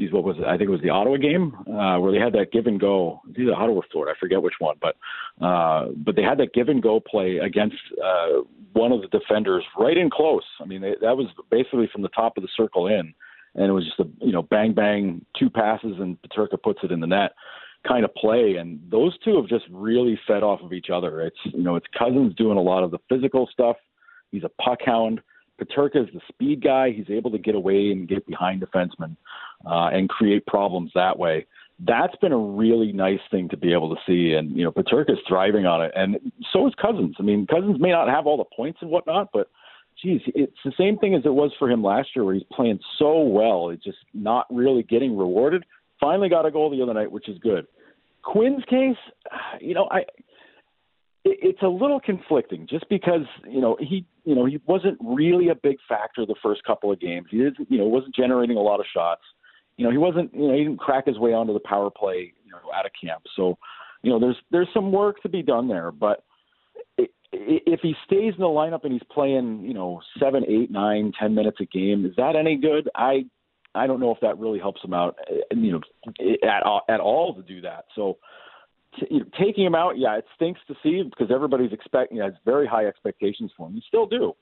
geez, 0.00 0.12
what 0.12 0.24
was 0.24 0.36
it? 0.38 0.44
I 0.44 0.56
think 0.56 0.68
it 0.68 0.72
was 0.72 0.80
the 0.80 0.90
Ottawa 0.90 1.16
game 1.16 1.54
uh, 1.68 1.98
where 1.98 2.12
they 2.12 2.18
had 2.18 2.32
that 2.32 2.52
give 2.52 2.66
and 2.66 2.80
go. 2.80 3.20
It's 3.28 3.38
either 3.38 3.54
Ottawa 3.54 3.80
or 3.80 3.84
Florida, 3.92 4.14
I 4.16 4.18
forget 4.18 4.42
which 4.42 4.54
one, 4.58 4.76
but 4.80 4.96
uh, 5.44 5.88
but 5.96 6.16
they 6.16 6.22
had 6.22 6.38
that 6.38 6.54
give 6.54 6.68
and 6.68 6.82
go 6.82 7.00
play 7.00 7.38
against 7.38 7.76
uh, 8.02 8.42
one 8.72 8.92
of 8.92 9.02
the 9.02 9.08
defenders 9.08 9.64
right 9.78 9.96
in 9.96 10.10
close. 10.10 10.44
I 10.60 10.64
mean, 10.64 10.80
they, 10.80 10.94
that 11.02 11.16
was 11.16 11.26
basically 11.50 11.88
from 11.92 12.02
the 12.02 12.08
top 12.08 12.36
of 12.36 12.42
the 12.42 12.48
circle 12.56 12.86
in, 12.86 13.12
and 13.54 13.66
it 13.66 13.72
was 13.72 13.84
just 13.84 14.00
a 14.00 14.08
you 14.24 14.32
know 14.32 14.42
bang 14.42 14.72
bang 14.72 15.24
two 15.38 15.50
passes 15.50 15.96
and 15.98 16.16
Peterka 16.22 16.60
puts 16.62 16.80
it 16.82 16.92
in 16.92 17.00
the 17.00 17.06
net 17.06 17.32
kind 17.86 18.04
of 18.04 18.14
play 18.14 18.56
and 18.56 18.78
those 18.90 19.16
two 19.24 19.36
have 19.36 19.46
just 19.46 19.64
really 19.70 20.18
fed 20.26 20.42
off 20.42 20.60
of 20.60 20.72
each 20.72 20.90
other. 20.92 21.22
It's 21.22 21.38
you 21.44 21.62
know 21.62 21.76
it's 21.76 21.86
Cozens 21.98 22.34
doing 22.34 22.58
a 22.58 22.62
lot 22.62 22.84
of 22.84 22.90
the 22.90 22.98
physical 23.08 23.48
stuff. 23.52 23.76
He's 24.30 24.44
a 24.44 24.62
puck 24.62 24.80
hound. 24.84 25.20
Peterka 25.60 25.96
is 25.96 26.08
the 26.14 26.20
speed 26.28 26.62
guy. 26.62 26.90
He's 26.90 27.10
able 27.10 27.30
to 27.30 27.38
get 27.38 27.54
away 27.54 27.90
and 27.90 28.08
get 28.08 28.26
behind 28.26 28.62
defensemen 28.62 29.16
uh, 29.66 29.88
and 29.92 30.08
create 30.08 30.46
problems 30.46 30.90
that 30.94 31.18
way. 31.18 31.46
That's 31.86 32.16
been 32.16 32.32
a 32.32 32.38
really 32.38 32.92
nice 32.92 33.20
thing 33.30 33.48
to 33.50 33.56
be 33.56 33.72
able 33.72 33.94
to 33.94 34.00
see, 34.06 34.34
and 34.34 34.54
you 34.54 34.64
know 34.64 34.72
Peterka 34.72 35.12
is 35.12 35.18
thriving 35.26 35.66
on 35.66 35.82
it, 35.82 35.92
and 35.94 36.18
so 36.52 36.66
is 36.66 36.74
Cozens. 36.80 37.16
I 37.18 37.22
mean, 37.22 37.46
Cozens 37.46 37.80
may 37.80 37.90
not 37.90 38.08
have 38.08 38.26
all 38.26 38.36
the 38.36 38.44
points 38.56 38.80
and 38.82 38.90
whatnot, 38.90 39.30
but 39.32 39.50
geez, 40.02 40.20
it's 40.26 40.56
the 40.64 40.72
same 40.78 40.98
thing 40.98 41.14
as 41.14 41.22
it 41.24 41.32
was 41.32 41.52
for 41.58 41.70
him 41.70 41.82
last 41.82 42.10
year, 42.14 42.24
where 42.24 42.34
he's 42.34 42.44
playing 42.52 42.80
so 42.98 43.20
well, 43.20 43.70
it's 43.70 43.84
just 43.84 43.98
not 44.12 44.46
really 44.50 44.82
getting 44.82 45.16
rewarded. 45.16 45.64
Finally 46.00 46.28
got 46.28 46.46
a 46.46 46.50
goal 46.50 46.70
the 46.70 46.82
other 46.82 46.94
night, 46.94 47.12
which 47.12 47.28
is 47.28 47.38
good. 47.38 47.66
Quinn's 48.22 48.64
case, 48.68 48.96
you 49.60 49.74
know, 49.74 49.88
I 49.90 50.00
it's 51.22 51.60
a 51.60 51.68
little 51.68 52.00
conflicting 52.00 52.66
just 52.66 52.88
because 52.88 53.26
you 53.46 53.60
know 53.60 53.76
he 53.78 54.06
you 54.24 54.34
know 54.34 54.46
he 54.46 54.58
wasn't 54.66 54.96
really 55.04 55.48
a 55.48 55.54
big 55.54 55.76
factor 55.86 56.24
the 56.24 56.34
first 56.42 56.64
couple 56.64 56.90
of 56.90 56.98
games. 56.98 57.26
He 57.30 57.38
didn't 57.38 57.70
you 57.70 57.78
know 57.78 57.84
wasn't 57.84 58.14
generating 58.14 58.56
a 58.56 58.62
lot 58.62 58.80
of 58.80 58.86
shots 58.92 59.22
you 59.80 59.86
know, 59.86 59.92
he 59.92 59.96
wasn't, 59.96 60.34
you 60.34 60.46
know, 60.46 60.52
he 60.52 60.64
didn't 60.64 60.78
crack 60.78 61.06
his 61.06 61.18
way 61.18 61.32
onto 61.32 61.54
the 61.54 61.60
power 61.60 61.88
play, 61.88 62.34
you 62.44 62.52
know, 62.52 62.58
out 62.74 62.84
of 62.84 62.92
camp. 63.02 63.22
So, 63.34 63.56
you 64.02 64.10
know, 64.10 64.20
there's 64.20 64.36
there's 64.50 64.68
some 64.74 64.92
work 64.92 65.22
to 65.22 65.28
be 65.30 65.42
done 65.42 65.68
there. 65.68 65.90
But 65.90 66.22
if 67.32 67.80
he 67.80 67.94
stays 68.04 68.34
in 68.34 68.40
the 68.40 68.46
lineup 68.46 68.84
and 68.84 68.92
he's 68.92 69.00
playing, 69.10 69.62
you 69.62 69.72
know, 69.72 70.02
seven, 70.18 70.44
eight, 70.46 70.70
nine, 70.70 71.12
ten 71.18 71.34
minutes 71.34 71.56
a 71.60 71.64
game, 71.64 72.04
is 72.04 72.12
that 72.18 72.36
any 72.36 72.56
good? 72.56 72.90
I 72.94 73.24
I 73.74 73.86
don't 73.86 74.00
know 74.00 74.10
if 74.10 74.20
that 74.20 74.38
really 74.38 74.58
helps 74.58 74.82
him 74.82 74.94
out, 74.94 75.16
you 75.50 75.72
know, 75.72 75.80
at 76.42 76.62
at 76.92 77.00
all 77.00 77.34
to 77.34 77.42
do 77.42 77.60
that. 77.62 77.86
So. 77.94 78.18
T- 78.98 79.06
you 79.08 79.20
know, 79.20 79.26
taking 79.38 79.64
him 79.64 79.76
out, 79.76 79.96
yeah, 79.98 80.16
it 80.16 80.24
stinks 80.34 80.58
to 80.66 80.74
see 80.82 81.04
because 81.04 81.32
everybody's 81.32 81.72
expecting, 81.72 82.16
you 82.16 82.24
know, 82.24 82.28
has 82.28 82.36
very 82.44 82.66
high 82.66 82.86
expectations 82.86 83.52
for 83.56 83.68
him. 83.68 83.76
You 83.76 83.82
still 83.86 84.04
do. 84.04 84.34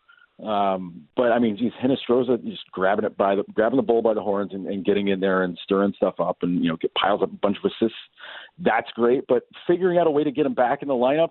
Um, 0.43 1.09
but 1.17 1.33
I 1.33 1.41
mean, 1.41 1.57
geez, 1.57 1.73
Hinostroza 1.83 2.43
just 2.45 2.71
grabbing 2.71 3.05
it 3.05 3.17
by 3.17 3.35
the 3.35 3.45
grabbing 3.53 3.77
the 3.77 3.83
bull 3.83 4.03
by 4.03 4.15
the 4.15 4.21
horns 4.21 4.53
and, 4.53 4.67
and 4.67 4.85
getting 4.85 5.09
in 5.09 5.19
there 5.19 5.43
and 5.43 5.59
stirring 5.65 5.95
stuff 5.97 6.15
up 6.21 6.39
and 6.43 6.63
you 6.63 6.71
know 6.71 6.77
get 6.77 6.95
piles 6.95 7.23
up 7.23 7.33
a 7.33 7.37
bunch 7.37 7.57
of 7.63 7.71
assists. 7.71 7.99
That's 8.59 8.91
great, 8.93 9.25
but 9.27 9.49
figuring 9.67 9.99
out 9.99 10.07
a 10.07 10.11
way 10.11 10.23
to 10.23 10.31
get 10.31 10.47
him 10.47 10.55
back 10.55 10.83
in 10.83 10.89
the 10.89 10.95
lineup, 10.95 11.31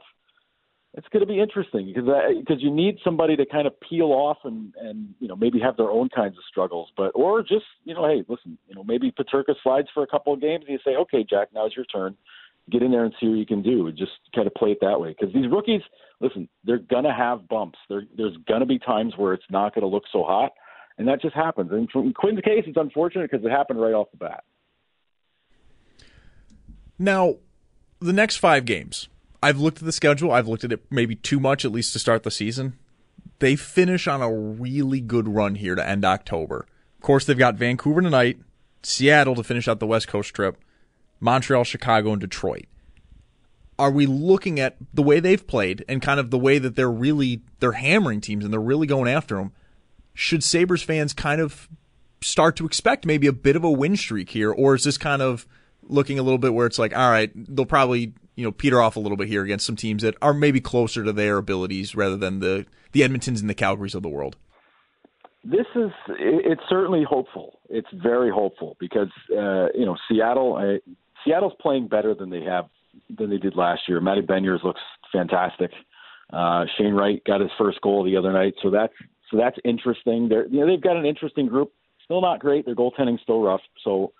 it's 0.97 1.07
going 1.09 1.21
to 1.21 1.31
be 1.31 1.39
interesting 1.39 1.85
because 1.85 2.09
because 2.39 2.61
you 2.61 2.71
need 2.71 2.97
somebody 3.03 3.35
to 3.35 3.45
kind 3.45 3.67
of 3.67 3.79
peel 3.79 4.07
off 4.07 4.37
and 4.43 4.73
and 4.81 5.13
you 5.19 5.27
know 5.27 5.35
maybe 5.35 5.59
have 5.59 5.77
their 5.77 5.91
own 5.91 6.09
kinds 6.09 6.35
of 6.37 6.43
struggles, 6.49 6.89
but 6.97 7.11
or 7.15 7.41
just 7.41 7.65
you 7.85 7.93
know 7.93 8.05
hey 8.07 8.25
listen 8.27 8.57
you 8.67 8.75
know 8.75 8.83
maybe 8.83 9.11
Peterka 9.11 9.53
slides 9.63 9.87
for 9.93 10.03
a 10.03 10.07
couple 10.07 10.33
of 10.33 10.41
games 10.41 10.65
and 10.67 10.73
you 10.73 10.79
say 10.83 10.97
okay 10.97 11.23
Jack 11.23 11.49
now's 11.53 11.75
your 11.75 11.85
turn 11.85 12.17
get 12.69 12.81
in 12.81 12.91
there 12.91 13.05
and 13.05 13.13
see 13.19 13.27
what 13.27 13.37
you 13.37 13.45
can 13.45 13.61
do. 13.61 13.89
Just 13.91 14.11
kind 14.35 14.47
of 14.47 14.53
play 14.53 14.71
it 14.71 14.79
that 14.81 14.99
way. 14.99 15.15
Because 15.17 15.33
these 15.33 15.49
rookies, 15.49 15.81
listen, 16.19 16.49
they're 16.63 16.79
gonna 16.79 17.13
have 17.15 17.47
bumps. 17.47 17.79
There, 17.89 18.03
there's 18.17 18.35
gonna 18.47 18.65
be 18.65 18.79
times 18.79 19.13
where 19.15 19.33
it's 19.33 19.45
not 19.49 19.73
gonna 19.73 19.87
look 19.87 20.03
so 20.11 20.23
hot, 20.23 20.51
and 20.97 21.07
that 21.07 21.21
just 21.21 21.35
happens. 21.35 21.71
And 21.71 21.89
in 21.93 22.13
Quinn's 22.13 22.41
case, 22.41 22.63
it's 22.67 22.77
unfortunate 22.77 23.31
because 23.31 23.45
it 23.45 23.49
happened 23.49 23.79
right 23.79 23.93
off 23.93 24.11
the 24.11 24.17
bat. 24.17 24.43
Now, 26.99 27.35
the 27.99 28.13
next 28.13 28.37
five 28.37 28.65
games, 28.65 29.07
I've 29.41 29.59
looked 29.59 29.79
at 29.79 29.85
the 29.85 29.91
schedule. 29.91 30.31
I've 30.31 30.47
looked 30.47 30.63
at 30.63 30.71
it 30.71 30.83
maybe 30.89 31.15
too 31.15 31.39
much, 31.39 31.63
at 31.63 31.71
least 31.71 31.93
to 31.93 31.99
start 31.99 32.23
the 32.23 32.31
season. 32.31 32.77
They 33.39 33.55
finish 33.55 34.07
on 34.07 34.21
a 34.21 34.33
really 34.33 34.99
good 34.99 35.27
run 35.27 35.55
here 35.55 35.75
to 35.75 35.87
end 35.87 36.03
October. 36.03 36.65
Of 36.97 37.01
course, 37.01 37.25
they've 37.25 37.37
got 37.37 37.55
Vancouver 37.55 38.01
tonight, 38.01 38.39
Seattle 38.81 39.35
to 39.35 39.43
finish 39.43 39.67
out 39.67 39.79
the 39.79 39.87
West 39.87 40.07
Coast 40.07 40.33
trip, 40.33 40.57
Montreal, 41.19 41.63
Chicago, 41.63 42.11
and 42.11 42.21
Detroit. 42.21 42.65
Are 43.79 43.91
we 43.91 44.07
looking 44.07 44.59
at 44.59 44.75
the 44.91 45.03
way 45.03 45.19
they've 45.19 45.45
played 45.45 45.85
and 45.87 46.01
kind 46.01 46.19
of 46.19 46.31
the 46.31 46.39
way 46.39 46.57
that 46.57 46.75
they're 46.75 46.89
really 46.89 47.41
they're 47.59 47.73
hammering 47.73 48.21
teams 48.21 48.43
and 48.43 48.51
they're 48.51 48.59
really 48.59 48.87
going 48.87 49.07
after 49.07 49.35
them? 49.35 49.51
Should 50.15 50.43
Sabres 50.43 50.81
fans 50.81 51.13
kind 51.13 51.39
of 51.39 51.69
start 52.21 52.55
to 52.55 52.65
expect 52.65 53.05
maybe 53.05 53.27
a 53.27 53.33
bit 53.33 53.55
of 53.55 53.63
a 53.63 53.69
win 53.69 53.95
streak 53.95 54.31
here, 54.31 54.51
or 54.51 54.73
is 54.73 54.83
this 54.83 54.97
kind 54.97 55.21
of 55.21 55.45
looking 55.83 56.17
a 56.17 56.23
little 56.23 56.39
bit 56.39 56.55
where 56.55 56.65
it's 56.65 56.79
like, 56.79 56.95
all 56.97 57.11
right, 57.11 57.31
they'll 57.35 57.67
probably 57.67 58.13
you 58.37 58.45
know 58.45 58.51
peter 58.53 58.81
off 58.81 58.95
a 58.95 58.99
little 58.99 59.17
bit 59.17 59.27
here 59.27 59.43
against 59.43 59.65
some 59.65 59.75
teams 59.75 60.01
that 60.03 60.15
are 60.21 60.33
maybe 60.33 60.61
closer 60.61 61.03
to 61.03 61.11
their 61.11 61.37
abilities 61.37 61.93
rather 61.93 62.15
than 62.15 62.39
the 62.39 62.65
the 62.91 63.01
Edmontons 63.01 63.41
and 63.41 63.49
the 63.49 63.55
Calgarys 63.55 63.95
of 63.95 64.01
the 64.01 64.09
world? 64.09 64.37
This 65.43 65.65
is 65.75 65.91
it's 66.09 66.61
certainly 66.67 67.03
hopeful. 67.07 67.59
It's 67.69 67.87
very 67.93 68.31
hopeful 68.31 68.75
because 68.79 69.09
uh, 69.31 69.67
you 69.73 69.85
know 69.85 69.95
Seattle. 70.09 70.79
Seattle's 71.25 71.53
playing 71.61 71.87
better 71.87 72.13
than 72.13 72.29
they 72.29 72.41
have 72.41 72.65
than 73.17 73.29
they 73.29 73.37
did 73.37 73.55
last 73.55 73.81
year. 73.87 74.01
Matty 74.01 74.21
Beniers 74.21 74.63
looks 74.63 74.81
fantastic. 75.11 75.71
Uh, 76.31 76.65
Shane 76.77 76.93
Wright 76.93 77.23
got 77.23 77.39
his 77.39 77.51
first 77.57 77.79
goal 77.81 78.03
the 78.03 78.17
other 78.17 78.33
night, 78.33 78.55
so 78.61 78.69
that's 78.69 78.93
so 79.31 79.37
that's 79.37 79.57
interesting. 79.63 80.27
They're 80.27 80.47
you 80.47 80.59
know 80.59 80.67
they've 80.67 80.81
got 80.81 80.97
an 80.97 81.05
interesting 81.05 81.47
group. 81.47 81.71
Still 82.03 82.21
not 82.21 82.39
great. 82.39 82.65
Their 82.65 82.75
goaltending's 82.75 83.21
still 83.21 83.41
rough. 83.41 83.61
So 83.83 84.11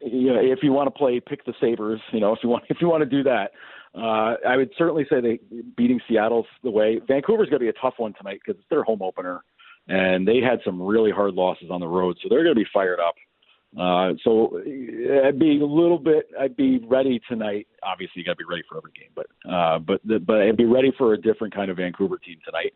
you 0.00 0.32
know 0.32 0.40
if 0.40 0.60
you 0.62 0.72
want 0.72 0.86
to 0.86 0.90
play 0.90 1.20
pick 1.20 1.44
the 1.44 1.54
Sabres, 1.60 2.00
you 2.12 2.20
know 2.20 2.32
if 2.32 2.40
you 2.42 2.48
want 2.48 2.64
if 2.68 2.78
you 2.80 2.88
want 2.88 3.02
to 3.02 3.08
do 3.08 3.22
that, 3.24 3.52
uh, 3.94 4.36
I 4.46 4.56
would 4.56 4.70
certainly 4.76 5.06
say 5.08 5.20
they 5.20 5.38
beating 5.76 6.00
Seattle's 6.08 6.46
the 6.62 6.70
way. 6.70 7.00
Vancouver's 7.06 7.48
going 7.48 7.60
to 7.60 7.64
be 7.64 7.68
a 7.68 7.80
tough 7.80 7.94
one 7.98 8.14
tonight 8.14 8.40
because 8.44 8.58
it's 8.58 8.68
their 8.70 8.82
home 8.84 9.02
opener, 9.02 9.44
and 9.88 10.26
they 10.26 10.40
had 10.40 10.60
some 10.64 10.80
really 10.80 11.10
hard 11.10 11.34
losses 11.34 11.68
on 11.70 11.80
the 11.80 11.86
road, 11.86 12.16
so 12.22 12.28
they're 12.28 12.44
going 12.44 12.54
to 12.54 12.60
be 12.60 12.68
fired 12.72 13.00
up. 13.00 13.14
Uh, 13.78 14.14
so 14.22 14.60
I'd 15.26 15.38
be 15.38 15.60
a 15.60 15.66
little 15.66 15.98
bit. 15.98 16.28
I'd 16.38 16.56
be 16.56 16.78
ready 16.86 17.20
tonight. 17.28 17.66
Obviously, 17.82 18.20
you 18.20 18.24
got 18.24 18.32
to 18.32 18.36
be 18.36 18.44
ready 18.48 18.62
for 18.68 18.76
every 18.76 18.92
game, 18.92 19.10
but 19.16 19.26
uh, 19.50 19.78
but 19.80 20.00
the, 20.04 20.20
but 20.20 20.42
I'd 20.42 20.56
be 20.56 20.64
ready 20.64 20.92
for 20.96 21.12
a 21.12 21.20
different 21.20 21.54
kind 21.54 21.70
of 21.70 21.78
Vancouver 21.78 22.18
team 22.18 22.38
tonight. 22.44 22.72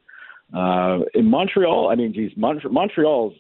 Uh, 0.53 1.05
in 1.15 1.27
Montreal, 1.31 1.91
I 1.91 1.95
mean, 1.95 2.13
geez, 2.13 2.33
Mont- 2.37 2.73
Montreal's 2.73 3.35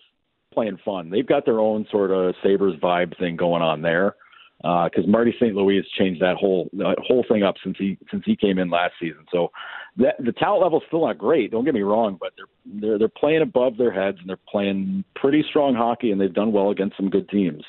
playing 0.58 0.78
fun. 0.84 1.08
They've 1.08 1.26
got 1.26 1.44
their 1.44 1.60
own 1.60 1.86
sort 1.90 2.10
of 2.10 2.34
Sabres 2.42 2.74
vibe 2.82 3.16
thing 3.18 3.36
going 3.36 3.62
on 3.62 3.80
there 3.80 4.16
because 4.60 5.04
uh, 5.04 5.10
Marty 5.10 5.32
St. 5.36 5.54
Louis 5.54 5.76
has 5.76 5.86
changed 5.96 6.20
that 6.20 6.36
whole 6.36 6.68
that 6.72 6.96
whole 7.06 7.24
thing 7.28 7.44
up 7.44 7.54
since 7.62 7.76
he 7.78 7.96
since 8.10 8.24
he 8.26 8.34
came 8.34 8.58
in 8.58 8.70
last 8.70 8.94
season. 9.00 9.24
So 9.30 9.52
that, 9.98 10.16
the 10.18 10.32
talent 10.32 10.62
level's 10.64 10.82
still 10.88 11.06
not 11.06 11.16
great. 11.16 11.52
Don't 11.52 11.64
get 11.64 11.74
me 11.74 11.82
wrong, 11.82 12.18
but 12.20 12.32
they're 12.36 12.80
they're 12.80 12.98
they're 12.98 13.08
playing 13.08 13.42
above 13.42 13.76
their 13.76 13.92
heads 13.92 14.18
and 14.20 14.28
they're 14.28 14.36
playing 14.50 15.04
pretty 15.14 15.44
strong 15.48 15.76
hockey, 15.76 16.10
and 16.10 16.20
they've 16.20 16.34
done 16.34 16.50
well 16.50 16.70
against 16.70 16.96
some 16.96 17.08
good 17.08 17.28
teams. 17.28 17.62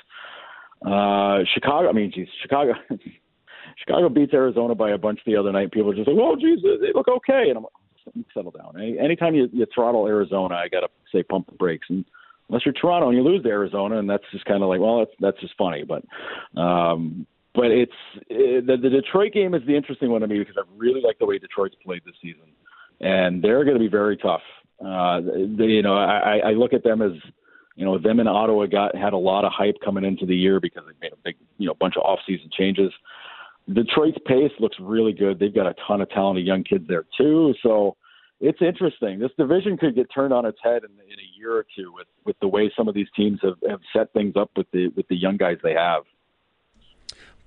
Uh, 0.83 1.39
Chicago, 1.53 1.89
I 1.89 1.91
mean, 1.91 2.11
geez, 2.13 2.27
Chicago. 2.41 2.73
Chicago 3.77 4.09
beats 4.09 4.33
Arizona 4.33 4.75
by 4.75 4.91
a 4.91 4.97
bunch 4.97 5.19
the 5.25 5.37
other 5.37 5.53
night. 5.53 5.71
People 5.71 5.91
are 5.91 5.95
just 5.95 6.07
like, 6.07 6.17
"Oh, 6.19 6.35
geez, 6.35 6.59
they 6.63 6.91
look 6.93 7.07
okay," 7.07 7.45
and 7.49 7.57
I'm 7.57 7.63
like, 7.63 8.25
"Settle 8.33 8.51
down." 8.51 8.81
Anytime 8.81 9.35
you, 9.35 9.47
you 9.53 9.65
throttle 9.73 10.07
Arizona, 10.07 10.55
I 10.55 10.67
gotta 10.67 10.89
say 11.13 11.23
pump 11.23 11.45
the 11.45 11.55
brakes. 11.55 11.87
And 11.89 12.03
unless 12.49 12.65
you're 12.65 12.73
Toronto 12.73 13.09
and 13.09 13.17
you 13.17 13.23
lose 13.23 13.43
to 13.43 13.49
Arizona, 13.49 13.99
and 13.99 14.09
that's 14.09 14.23
just 14.31 14.45
kind 14.45 14.63
of 14.63 14.69
like, 14.69 14.79
well, 14.79 14.99
that's 14.99 15.11
that's 15.19 15.39
just 15.39 15.53
funny. 15.57 15.83
But 15.83 16.03
um, 16.59 17.25
but 17.55 17.71
it's 17.71 17.91
it, 18.29 18.65
the, 18.65 18.77
the 18.77 18.89
Detroit 18.89 19.33
game 19.33 19.53
is 19.53 19.61
the 19.65 19.75
interesting 19.75 20.11
one 20.11 20.21
to 20.21 20.27
me 20.27 20.39
because 20.39 20.55
I 20.57 20.63
really 20.75 21.01
like 21.01 21.19
the 21.19 21.25
way 21.25 21.37
Detroit's 21.37 21.75
played 21.85 22.01
this 22.05 22.15
season, 22.21 22.51
and 22.99 23.43
they're 23.43 23.63
going 23.63 23.75
to 23.75 23.79
be 23.79 23.89
very 23.89 24.17
tough. 24.17 24.41
Uh, 24.85 25.21
they, 25.57 25.65
you 25.65 25.81
know, 25.81 25.97
I, 25.97 26.39
I 26.45 26.51
look 26.51 26.73
at 26.73 26.83
them 26.83 27.01
as 27.01 27.11
you 27.75 27.85
know 27.85 27.97
them 27.97 28.19
and 28.19 28.29
Ottawa 28.29 28.65
got 28.65 28.95
had 28.95 29.13
a 29.13 29.17
lot 29.17 29.45
of 29.45 29.51
hype 29.53 29.75
coming 29.83 30.03
into 30.03 30.25
the 30.25 30.35
year 30.35 30.59
because 30.59 30.83
they 30.85 30.93
made 31.01 31.13
a 31.13 31.21
big 31.23 31.35
you 31.57 31.67
know 31.67 31.73
bunch 31.79 31.95
of 31.97 32.03
off-season 32.03 32.49
changes. 32.57 32.91
Detroit's 33.71 34.17
pace 34.25 34.51
looks 34.59 34.77
really 34.79 35.13
good. 35.13 35.37
They've 35.37 35.53
got 35.53 35.67
a 35.67 35.75
ton 35.87 36.01
of 36.01 36.09
talented 36.09 36.45
young 36.45 36.63
kids 36.63 36.85
there 36.87 37.05
too, 37.17 37.53
so 37.61 37.95
it's 38.39 38.61
interesting. 38.61 39.19
This 39.19 39.31
division 39.37 39.77
could 39.77 39.95
get 39.95 40.07
turned 40.13 40.33
on 40.33 40.45
its 40.45 40.57
head 40.63 40.83
in, 40.83 40.91
in 40.91 41.19
a 41.19 41.37
year 41.37 41.55
or 41.55 41.65
two 41.75 41.91
with 41.93 42.07
with 42.25 42.39
the 42.39 42.47
way 42.47 42.71
some 42.75 42.87
of 42.87 42.95
these 42.95 43.07
teams 43.15 43.39
have, 43.43 43.57
have 43.69 43.81
set 43.93 44.13
things 44.13 44.35
up 44.35 44.51
with 44.55 44.67
the 44.71 44.87
with 44.95 45.07
the 45.07 45.15
young 45.15 45.37
guys 45.37 45.57
they 45.63 45.73
have. 45.73 46.03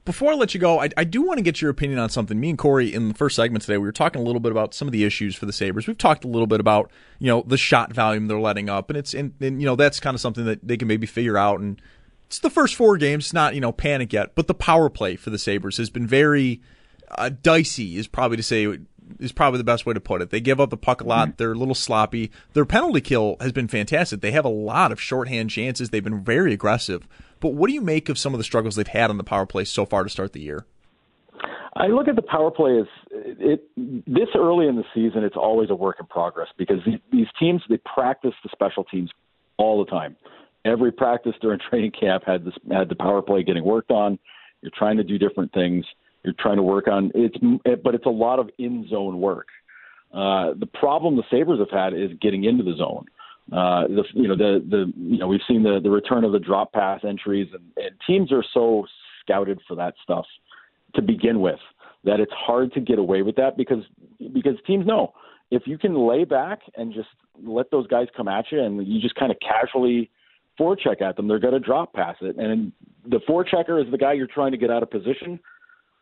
Before 0.05 0.33
I 0.33 0.35
let 0.35 0.53
you 0.53 0.59
go, 0.59 0.81
I, 0.81 0.91
I 0.97 1.05
do 1.05 1.23
want 1.23 1.39
to 1.39 1.45
get 1.45 1.63
your 1.63 1.71
opinion 1.71 2.01
on 2.01 2.11
something. 2.11 2.39
Me 2.39 2.51
and 2.51 2.59
Corey 2.59 2.93
in 2.93 3.07
the 3.07 3.15
first 3.15 3.37
segment 3.37 3.63
today, 3.63 3.79
we 3.79 3.85
were 3.85 3.93
talking 3.93 4.21
a 4.21 4.25
little 4.25 4.41
bit 4.41 4.51
about 4.51 4.75
some 4.75 4.89
of 4.89 4.93
the 4.93 5.05
issues 5.05 5.37
for 5.37 5.47
the 5.47 5.53
Sabres. 5.53 5.87
We've 5.87 5.97
talked 5.97 6.25
a 6.25 6.29
little 6.29 6.49
bit 6.49 6.59
about 6.59 6.91
you 7.19 7.29
know 7.29 7.45
the 7.47 7.57
shot 7.57 7.93
volume 7.93 8.27
they're 8.27 8.41
letting 8.41 8.69
up, 8.69 8.91
and 8.91 8.97
it's 8.97 9.15
and, 9.15 9.33
and 9.41 9.61
you 9.61 9.67
know 9.67 9.77
that's 9.77 10.01
kind 10.01 10.15
of 10.15 10.21
something 10.21 10.45
that 10.45 10.67
they 10.67 10.77
can 10.77 10.89
maybe 10.89 11.07
figure 11.07 11.39
out. 11.39 11.61
And 11.61 11.81
it's 12.27 12.41
the 12.41 12.51
first 12.51 12.75
four 12.75 12.97
games, 12.99 13.27
it's 13.27 13.33
not 13.33 13.55
you 13.55 13.61
know 13.61 13.73
panic 13.73 14.13
yet, 14.13 14.35
but 14.35 14.47
the 14.47 14.55
power 14.55 14.91
play 14.91 15.17
for 15.17 15.31
the 15.31 15.39
Sabres 15.39 15.77
has 15.79 15.89
been 15.89 16.07
very 16.07 16.61
uh, 17.17 17.31
dicey, 17.31 17.97
is 17.97 18.09
probably 18.09 18.37
to 18.37 18.43
say 18.43 18.79
is 19.19 19.33
probably 19.33 19.59
the 19.59 19.65
best 19.65 19.87
way 19.87 19.95
to 19.95 20.01
put 20.01 20.23
it. 20.23 20.31
They 20.31 20.41
give 20.41 20.61
up 20.61 20.71
the 20.71 20.77
puck 20.77 21.01
a 21.01 21.05
lot. 21.05 21.29
Mm-hmm. 21.29 21.37
They're 21.37 21.53
a 21.53 21.57
little 21.57 21.75
sloppy. 21.75 22.31
Their 22.53 22.65
penalty 22.65 23.01
kill 23.01 23.37
has 23.41 23.53
been 23.53 23.69
fantastic. 23.69 24.21
They 24.21 24.33
have 24.33 24.45
a 24.45 24.51
lot 24.51 24.93
of 24.93 25.01
shorthand 25.01 25.51
chances. 25.51 25.91
They've 25.91 26.03
been 26.03 26.25
very 26.25 26.53
aggressive. 26.53 27.07
But 27.41 27.51
what 27.55 27.69
do 27.69 27.75
you 27.75 27.81
make 27.81 28.09
of 28.09 28.19
some 28.19 28.35
of 28.35 28.39
the 28.39 28.45
struggles 28.45 28.77
they've 28.77 28.87
had 28.87 29.11
on 29.11 29.17
the 29.17 29.25
power 29.25 29.47
play 29.47 29.65
so 29.65 29.85
far 29.85 30.05
to 30.05 30.11
start 30.11 30.33
the 30.33 30.41
year? 30.41 30.67
I 31.75 31.87
look 31.87 32.07
at 32.07 32.17
the 32.17 32.23
power 32.23 32.51
play 32.51 32.79
as 32.79 32.87
it, 33.11 33.67
this 34.07 34.29
early 34.37 34.69
in 34.69 34.77
the 34.77 34.85
season. 34.95 35.25
It's 35.25 35.37
always 35.37 35.71
a 35.71 35.75
work 35.75 35.97
in 35.99 36.07
progress 36.07 36.49
because 36.59 36.79
these, 36.85 36.99
these 37.11 37.27
teams 37.39 37.63
they 37.69 37.79
practice 37.79 38.35
the 38.43 38.51
special 38.53 38.85
teams 38.85 39.11
all 39.57 39.83
the 39.83 39.91
time. 39.91 40.17
Every 40.65 40.93
practice 40.93 41.33
during 41.41 41.59
training 41.71 41.93
camp 41.99 42.25
had 42.27 42.45
this 42.45 42.55
had 42.71 42.89
the 42.89 42.95
power 42.95 43.23
play 43.23 43.43
getting 43.43 43.65
worked 43.65 43.91
on. 43.91 44.19
You're 44.61 44.73
trying 44.77 44.99
to 44.99 45.05
do 45.05 45.19
different 45.19 45.53
things. 45.53 45.85
You're 46.25 46.35
trying 46.39 46.57
to 46.57 46.63
work 46.63 46.89
on 46.89 47.11
it's, 47.15 47.37
but 47.83 47.95
it's 47.95 48.07
a 48.07 48.11
lot 48.11 48.39
of 48.39 48.49
in 48.59 48.87
zone 48.89 49.21
work. 49.21 49.49
Uh, 50.13 50.53
the 50.59 50.69
problem 50.75 51.17
the 51.17 51.25
Sabres 51.31 51.59
have 51.59 51.71
had 51.71 51.95
is 51.95 52.11
getting 52.21 52.45
into 52.45 52.63
the 52.63 52.77
zone. 52.77 53.07
Uh, 53.51 53.89
the 53.89 54.05
you 54.15 54.29
know 54.29 54.37
the 54.37 54.65
the 54.69 54.93
you 54.97 55.19
know 55.19 55.27
we've 55.27 55.41
seen 55.49 55.63
the 55.63 55.81
the 55.83 55.91
return 55.91 56.25
of 56.25 56.33
the 56.33 56.39
drop 56.39 56.73
pass 56.73 57.01
entries 57.07 57.49
and, 57.53 57.65
and 57.77 57.95
teams 58.07 58.31
are 58.31 58.45
so 58.55 58.87
scouted 59.21 59.61
for 59.67 59.75
that 59.75 59.95
stuff 60.03 60.25
to 60.95 61.03
begin 61.03 61.41
with 61.41 61.59
that 62.05 62.21
it's 62.21 62.33
hard 62.33 62.73
to 62.73 62.81
get 62.81 62.99
away 62.99 63.23
with 63.23 63.37
that 63.37 63.57
because 63.57 63.83
because 64.33 64.55
teams 64.67 64.87
know 64.87 65.13
if 65.51 65.63
you 65.67 65.77
can 65.77 65.95
lay 65.95 66.25
back 66.25 66.61
and 66.77 66.95
just 66.95 67.09
let 67.45 67.71
those 67.71 67.87
guys 67.87 68.07
come 68.17 68.27
at 68.27 68.47
you 68.51 68.63
and 68.63 68.87
you 68.87 69.01
just 69.01 69.15
kind 69.17 69.31
of 69.31 69.39
casually 69.41 70.11
forecheck 70.59 71.03
at 71.03 71.17
them, 71.17 71.29
they're 71.29 71.39
going 71.39 71.53
to 71.53 71.61
drop 71.61 71.93
pass 71.93 72.17
it. 72.23 72.37
And 72.37 72.73
the 73.07 73.21
forechecker 73.29 73.85
is 73.85 73.91
the 73.91 73.99
guy 73.99 74.15
you're 74.15 74.27
trying 74.27 74.53
to 74.53 74.57
get 74.57 74.71
out 74.71 74.83
of 74.83 74.91
position. 74.91 75.39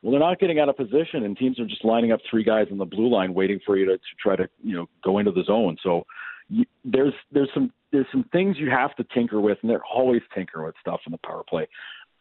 Well, 0.02 0.12
they're 0.12 0.20
not 0.20 0.40
getting 0.40 0.58
out 0.58 0.68
of 0.68 0.76
position, 0.76 1.24
and 1.24 1.36
teams 1.36 1.60
are 1.60 1.66
just 1.66 1.84
lining 1.84 2.12
up 2.12 2.20
three 2.30 2.44
guys 2.44 2.68
on 2.70 2.78
the 2.78 2.86
blue 2.86 3.10
line 3.10 3.34
waiting 3.34 3.60
for 3.66 3.76
you 3.76 3.84
to, 3.86 3.98
to 3.98 4.02
try 4.22 4.36
to 4.36 4.48
you 4.62 4.74
know 4.74 4.86
go 5.04 5.18
into 5.18 5.32
the 5.32 5.44
zone. 5.44 5.76
So 5.82 6.04
you, 6.48 6.64
there's 6.84 7.12
there's 7.32 7.50
some 7.52 7.72
there's 7.92 8.06
some 8.10 8.24
things 8.32 8.56
you 8.58 8.70
have 8.70 8.94
to 8.96 9.04
tinker 9.14 9.40
with, 9.40 9.58
and 9.62 9.70
they're 9.70 9.84
always 9.84 10.22
tinkering 10.34 10.66
with 10.66 10.74
stuff 10.80 11.00
in 11.06 11.12
the 11.12 11.18
power 11.18 11.42
play. 11.48 11.68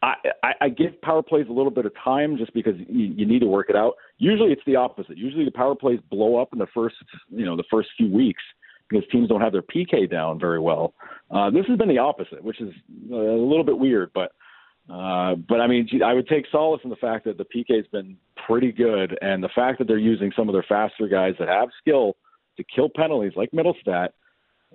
I, 0.02 0.14
I, 0.42 0.52
I 0.62 0.68
give 0.70 1.00
power 1.02 1.22
plays 1.22 1.46
a 1.50 1.52
little 1.52 1.70
bit 1.70 1.84
of 1.84 1.92
time 2.02 2.38
just 2.38 2.54
because 2.54 2.74
you, 2.88 3.12
you 3.16 3.26
need 3.26 3.40
to 3.40 3.46
work 3.46 3.68
it 3.68 3.76
out. 3.76 3.94
Usually 4.16 4.50
it's 4.50 4.62
the 4.66 4.76
opposite. 4.76 5.18
Usually 5.18 5.44
the 5.44 5.50
power 5.50 5.74
plays 5.74 6.00
blow 6.10 6.40
up 6.40 6.48
in 6.52 6.58
the 6.58 6.68
first 6.74 6.96
you 7.30 7.44
know 7.44 7.56
the 7.56 7.64
first 7.70 7.88
few 7.96 8.10
weeks 8.10 8.42
because 8.88 9.06
teams 9.10 9.28
don't 9.28 9.40
have 9.40 9.52
their 9.52 9.62
PK 9.62 10.10
down 10.10 10.38
very 10.38 10.58
well. 10.58 10.94
Uh, 11.30 11.50
this 11.50 11.64
has 11.66 11.78
been 11.78 11.88
the 11.88 11.98
opposite, 11.98 12.42
which 12.42 12.60
is 12.60 12.72
a 13.10 13.14
little 13.14 13.64
bit 13.64 13.78
weird, 13.78 14.10
but 14.14 14.32
uh, 14.88 15.34
but 15.48 15.60
I 15.60 15.66
mean, 15.66 15.88
I 16.04 16.14
would 16.14 16.28
take 16.28 16.46
solace 16.50 16.80
in 16.84 16.90
the 16.90 16.96
fact 16.96 17.24
that 17.24 17.38
the 17.38 17.44
PK 17.44 17.76
has 17.76 17.86
been 17.92 18.16
pretty 18.46 18.72
good, 18.72 19.18
and 19.20 19.42
the 19.42 19.50
fact 19.54 19.78
that 19.78 19.88
they're 19.88 19.98
using 19.98 20.32
some 20.36 20.48
of 20.48 20.52
their 20.52 20.64
faster 20.68 21.08
guys 21.08 21.34
that 21.38 21.48
have 21.48 21.68
skill 21.80 22.16
to 22.56 22.64
kill 22.74 22.88
penalties 22.88 23.32
like 23.36 23.50
Mittelstadt 23.52 24.10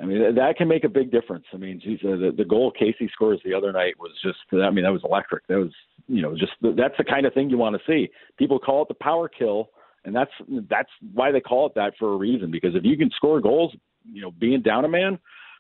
I 0.02 0.06
mean, 0.06 0.36
that 0.36 0.58
can 0.58 0.68
make 0.68 0.84
a 0.84 0.90
big 0.90 1.10
difference. 1.10 1.46
I 1.54 1.58
mean, 1.58 1.80
geez, 1.82 2.00
the, 2.02 2.34
the 2.36 2.44
goal 2.44 2.72
Casey 2.72 3.10
scores 3.14 3.40
the 3.46 3.54
other 3.54 3.72
night 3.72 3.94
was 3.98 4.12
just, 4.22 4.40
I 4.52 4.70
mean, 4.70 4.84
that 4.84 4.92
was 4.92 5.04
electric. 5.06 5.48
That 5.48 5.58
was, 5.58 5.72
you 6.08 6.22
know, 6.22 6.36
just 6.36 6.52
that's 6.62 6.98
the 6.98 7.06
kind 7.06 7.26
of 7.26 7.34
thing 7.34 7.50
you 7.50 7.58
want 7.58 7.78
to 7.78 7.82
see. 7.88 8.10
People 8.38 8.60
call 8.60 8.82
it 8.82 8.90
the 8.90 8.96
power 8.96 9.30
kill, 9.30 9.70
and 10.04 10.14
that's 10.14 10.32
that's 10.70 10.90
why 11.14 11.32
they 11.32 11.40
call 11.40 11.68
it 11.68 11.76
that 11.76 11.94
for 11.98 12.14
a 12.14 12.18
reason. 12.18 12.52
Because 12.52 12.76
if 12.76 12.84
you 12.84 12.98
can 12.98 13.10
score 13.16 13.40
goals, 13.40 13.74
you 14.04 14.22
know, 14.22 14.32
being 14.32 14.62
down 14.62 14.84
a 14.84 14.90
man, 14.90 15.18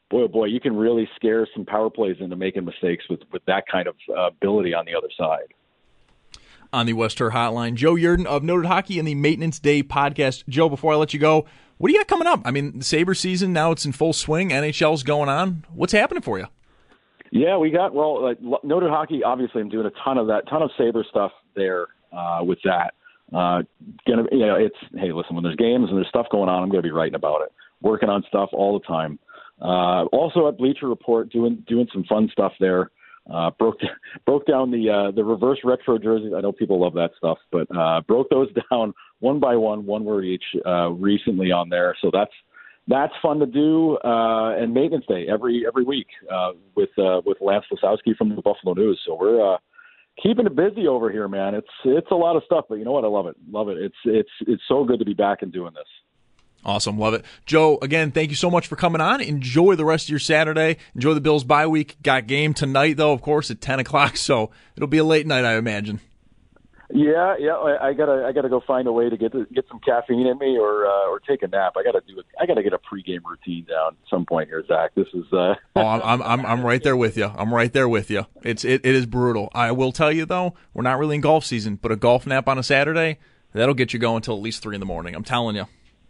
boy, 0.09 0.23
oh 0.23 0.27
boy, 0.27 0.45
you 0.45 0.59
can 0.59 0.75
really 0.75 1.07
scare 1.15 1.47
some 1.53 1.65
power 1.65 1.89
plays 1.89 2.17
into 2.19 2.35
making 2.35 2.65
mistakes 2.65 3.05
with 3.09 3.21
with 3.31 3.43
that 3.45 3.65
kind 3.71 3.87
of 3.87 3.95
uh, 4.09 4.27
ability 4.27 4.73
on 4.73 4.85
the 4.85 4.95
other 4.95 5.09
side. 5.17 5.53
On 6.73 6.85
the 6.85 6.93
Wester 6.93 7.31
Hotline, 7.31 7.75
Joe 7.75 7.93
Yerdon 7.93 8.25
of 8.25 8.43
Noted 8.43 8.67
Hockey 8.67 8.99
and 8.99 9.07
the 9.07 9.15
Maintenance 9.15 9.59
Day 9.59 9.81
podcast. 9.81 10.47
Joe, 10.49 10.67
before 10.67 10.93
I 10.93 10.95
let 10.97 11.13
you 11.13 11.19
go, 11.19 11.45
what 11.77 11.89
do 11.89 11.93
you 11.93 11.99
got 11.99 12.07
coming 12.07 12.27
up? 12.27 12.41
I 12.45 12.51
mean, 12.51 12.79
the 12.79 12.85
Sabre 12.85 13.13
season 13.13 13.53
now 13.53 13.71
it's 13.71 13.85
in 13.85 13.91
full 13.91 14.13
swing. 14.13 14.49
NHL's 14.49 15.03
going 15.03 15.29
on. 15.29 15.65
What's 15.73 15.93
happening 15.93 16.21
for 16.21 16.37
you? 16.37 16.47
Yeah, 17.31 17.57
we 17.57 17.69
got 17.69 17.93
well. 17.93 18.23
Like, 18.23 18.37
noted 18.63 18.89
hockey. 18.89 19.23
Obviously, 19.23 19.61
I'm 19.61 19.69
doing 19.69 19.85
a 19.85 19.91
ton 20.03 20.17
of 20.17 20.27
that, 20.27 20.47
ton 20.47 20.61
of 20.61 20.71
Sabre 20.77 21.05
stuff 21.09 21.31
there 21.55 21.87
uh, 22.13 22.39
with 22.43 22.59
that. 22.63 22.93
Uh, 23.33 23.63
gonna, 24.07 24.23
you 24.31 24.45
know, 24.45 24.55
it's 24.55 24.75
hey, 24.93 25.11
listen, 25.11 25.35
when 25.35 25.43
there's 25.43 25.55
games 25.55 25.89
and 25.89 25.97
there's 25.97 26.07
stuff 26.07 26.27
going 26.31 26.47
on, 26.47 26.63
I'm 26.63 26.69
going 26.69 26.81
to 26.81 26.87
be 26.87 26.91
writing 26.91 27.15
about 27.15 27.41
it, 27.41 27.51
working 27.81 28.09
on 28.09 28.23
stuff 28.29 28.49
all 28.53 28.79
the 28.79 28.85
time. 28.85 29.19
Uh, 29.65 30.05
also 30.11 30.47
at 30.47 30.57
Bleacher 30.57 30.87
Report, 30.87 31.29
doing 31.31 31.63
doing 31.67 31.87
some 31.91 32.03
fun 32.03 32.29
stuff 32.31 32.53
there. 32.59 32.91
Uh, 33.33 33.49
broke 33.57 33.79
broke 34.25 34.45
down 34.45 34.69
the 34.69 34.89
uh, 34.89 35.11
the 35.11 35.23
reverse 35.23 35.59
retro 35.63 35.97
jerseys. 35.97 36.33
I 36.35 36.41
know 36.41 36.51
people 36.51 36.79
love 36.79 36.93
that 36.93 37.11
stuff, 37.17 37.39
but 37.51 37.67
uh, 37.75 38.01
broke 38.01 38.29
those 38.29 38.49
down 38.71 38.93
one 39.19 39.39
by 39.39 39.55
one, 39.55 39.85
one 39.85 40.05
word 40.05 40.25
each, 40.25 40.43
uh, 40.65 40.89
recently 40.89 41.51
on 41.51 41.69
there. 41.69 41.95
So 42.01 42.11
that's 42.13 42.33
that's 42.87 43.13
fun 43.21 43.39
to 43.39 43.47
do. 43.47 43.97
Uh, 44.03 44.55
and 44.57 44.73
maintenance 44.73 45.05
day 45.07 45.25
every 45.27 45.65
every 45.67 45.83
week 45.83 46.07
uh, 46.31 46.51
with 46.75 46.89
uh, 46.99 47.21
with 47.25 47.37
Lance 47.41 47.65
Lysowski 47.71 48.15
from 48.15 48.35
the 48.35 48.41
Buffalo 48.41 48.75
News. 48.75 49.01
So 49.05 49.17
we're 49.19 49.55
uh, 49.55 49.57
keeping 50.21 50.45
it 50.45 50.55
busy 50.55 50.87
over 50.87 51.11
here, 51.11 51.27
man. 51.27 51.55
It's 51.55 51.67
it's 51.83 52.11
a 52.11 52.15
lot 52.15 52.35
of 52.35 52.43
stuff, 52.45 52.65
but 52.69 52.75
you 52.75 52.85
know 52.85 52.91
what? 52.91 53.03
I 53.03 53.07
love 53.07 53.25
it. 53.25 53.35
Love 53.49 53.69
it. 53.69 53.77
It's 53.79 53.95
it's 54.05 54.29
it's 54.41 54.63
so 54.67 54.83
good 54.83 54.99
to 54.99 55.05
be 55.05 55.15
back 55.15 55.41
and 55.41 55.51
doing 55.51 55.73
this. 55.73 55.87
Awesome. 56.65 56.97
Love 56.97 57.13
it. 57.13 57.23
Joe, 57.45 57.77
again, 57.83 58.11
thank 58.11 58.31
you 58.31 58.35
so 58.35 58.49
much 58.49 58.65
for 58.65 58.75
coming 58.75 58.99
on. 58.99 59.21
Enjoy 59.21 59.75
the 59.75 59.85
rest 59.85 60.05
of 60.05 60.09
your 60.09 60.19
Saturday. 60.19 60.77
Enjoy 60.95 61.13
the 61.13 61.21
Bills 61.21 61.43
bye 61.43 61.67
week. 61.67 61.95
Got 62.01 62.25
game 62.25 62.55
tonight, 62.55 62.97
though, 62.97 63.13
of 63.13 63.21
course, 63.21 63.51
at 63.51 63.61
10 63.61 63.79
o'clock. 63.79 64.17
So 64.25 64.49
it'll 64.75 64.87
be 64.87 64.97
a 64.97 65.03
late 65.03 65.27
night, 65.27 65.45
I 65.45 65.55
imagine. 65.55 65.99
Yeah, 66.89 67.35
yeah. 67.37 67.53
I, 67.53 67.89
I 67.89 67.93
gotta, 67.93 68.25
I 68.25 68.31
gotta 68.31 68.49
go 68.49 68.61
find 68.65 68.87
a 68.87 68.91
way 68.91 69.09
to 69.09 69.17
get 69.17 69.33
to, 69.33 69.45
get 69.53 69.67
some 69.67 69.79
caffeine 69.79 70.25
in 70.25 70.37
me, 70.39 70.57
or 70.57 70.87
uh, 70.87 71.09
or 71.09 71.19
take 71.19 71.43
a 71.43 71.47
nap. 71.47 71.73
I 71.77 71.83
gotta 71.83 72.01
do 72.07 72.19
it. 72.19 72.25
I 72.39 72.45
gotta 72.45 72.63
get 72.63 72.73
a 72.73 72.77
pregame 72.77 73.23
routine 73.23 73.65
down 73.65 73.89
at 73.89 74.09
some 74.09 74.25
point 74.25 74.49
here, 74.49 74.63
Zach. 74.67 74.95
This 74.95 75.07
is. 75.13 75.25
Uh... 75.31 75.55
oh, 75.75 75.81
I'm, 75.81 76.21
I'm, 76.21 76.45
I'm 76.45 76.65
right 76.65 76.81
there 76.81 76.95
with 76.95 77.17
you. 77.17 77.25
I'm 77.25 77.53
right 77.53 77.71
there 77.71 77.89
with 77.89 78.09
you. 78.09 78.25
It's, 78.43 78.63
it, 78.63 78.85
it 78.85 78.95
is 78.95 79.05
brutal. 79.05 79.49
I 79.53 79.71
will 79.71 79.91
tell 79.91 80.11
you 80.11 80.25
though, 80.25 80.55
we're 80.73 80.83
not 80.83 80.97
really 80.97 81.15
in 81.15 81.21
golf 81.21 81.45
season, 81.45 81.75
but 81.75 81.91
a 81.91 81.95
golf 81.95 82.25
nap 82.25 82.47
on 82.47 82.57
a 82.57 82.63
Saturday, 82.63 83.19
that'll 83.53 83.75
get 83.75 83.93
you 83.93 83.99
going 83.99 84.17
until 84.17 84.35
at 84.35 84.41
least 84.41 84.61
three 84.61 84.75
in 84.75 84.79
the 84.79 84.85
morning. 84.85 85.15
I'm 85.15 85.23
telling 85.23 85.55
you. 85.55 85.67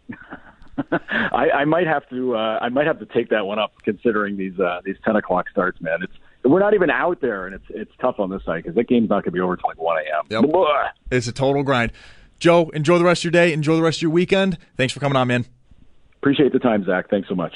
I, 0.92 1.50
I 1.54 1.64
might 1.64 1.86
have 1.86 2.08
to 2.10 2.36
uh, 2.36 2.58
I 2.60 2.68
might 2.68 2.86
have 2.86 2.98
to 2.98 3.06
take 3.06 3.30
that 3.30 3.46
one 3.46 3.58
up 3.58 3.72
considering 3.82 4.36
these 4.36 4.58
uh, 4.58 4.80
these 4.84 4.96
ten 5.04 5.16
o'clock 5.16 5.48
starts, 5.50 5.80
man. 5.80 5.98
It's 6.02 6.12
we're 6.44 6.60
not 6.60 6.74
even 6.74 6.90
out 6.90 7.20
there, 7.20 7.46
and 7.46 7.54
it's 7.54 7.64
it's 7.70 7.92
tough 8.00 8.16
on 8.18 8.30
this 8.30 8.44
side 8.44 8.62
because 8.62 8.74
that 8.76 8.88
game's 8.88 9.08
not 9.08 9.24
going 9.24 9.24
to 9.24 9.30
be 9.32 9.40
over 9.40 9.56
till 9.56 9.68
like 9.68 9.78
one 9.78 9.96
a.m. 9.98 10.24
Yep. 10.28 10.44
It's 11.10 11.26
a 11.26 11.32
total 11.32 11.62
grind. 11.62 11.92
Joe, 12.38 12.68
enjoy 12.74 12.98
the 12.98 13.04
rest 13.04 13.20
of 13.20 13.24
your 13.24 13.30
day. 13.32 13.52
Enjoy 13.52 13.76
the 13.76 13.82
rest 13.82 13.98
of 13.98 14.02
your 14.02 14.10
weekend. 14.10 14.58
Thanks 14.76 14.92
for 14.92 15.00
coming 15.00 15.16
on, 15.16 15.28
man. 15.28 15.46
Appreciate 16.18 16.52
the 16.52 16.58
time, 16.58 16.84
Zach. 16.84 17.08
Thanks 17.08 17.28
so 17.28 17.34
much. 17.34 17.54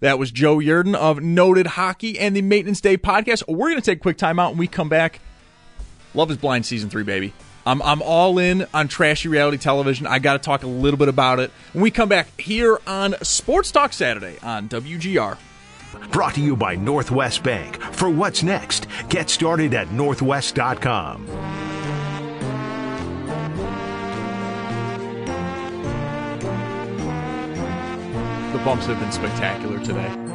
That 0.00 0.18
was 0.18 0.30
Joe 0.30 0.56
Yerdon 0.56 0.94
of 0.94 1.20
Noted 1.20 1.66
Hockey 1.66 2.18
and 2.18 2.34
the 2.34 2.40
Maintenance 2.40 2.80
Day 2.80 2.96
podcast. 2.96 3.46
We're 3.46 3.68
going 3.68 3.80
to 3.80 3.82
take 3.82 3.98
a 3.98 4.00
quick 4.00 4.16
time 4.16 4.38
out 4.38 4.50
and 4.50 4.58
we 4.58 4.66
come 4.66 4.88
back. 4.88 5.20
Love 6.14 6.30
is 6.30 6.38
Blind 6.38 6.64
Season 6.64 6.88
3, 6.88 7.02
baby. 7.02 7.34
I'm 7.66 7.82
I'm 7.82 8.02
all 8.02 8.38
in 8.38 8.66
on 8.72 8.88
trashy 8.88 9.28
reality 9.28 9.58
television. 9.58 10.06
I 10.06 10.18
got 10.18 10.34
to 10.34 10.38
talk 10.38 10.62
a 10.62 10.68
little 10.68 10.98
bit 10.98 11.08
about 11.08 11.40
it 11.40 11.50
when 11.72 11.82
we 11.82 11.90
come 11.90 12.08
back 12.08 12.40
here 12.40 12.80
on 12.86 13.14
Sports 13.22 13.70
Talk 13.70 13.92
Saturday 13.92 14.38
on 14.42 14.68
WGR. 14.68 15.36
Brought 16.12 16.34
to 16.34 16.40
you 16.40 16.56
by 16.56 16.76
Northwest 16.76 17.42
Bank. 17.42 17.80
For 17.82 18.08
what's 18.08 18.42
next, 18.42 18.86
get 19.08 19.28
started 19.28 19.74
at 19.74 19.88
northwest.com. 19.88 21.26
The 28.52 28.58
bumps 28.64 28.86
have 28.86 28.98
been 29.00 29.12
spectacular 29.12 29.78
today. 29.80 30.29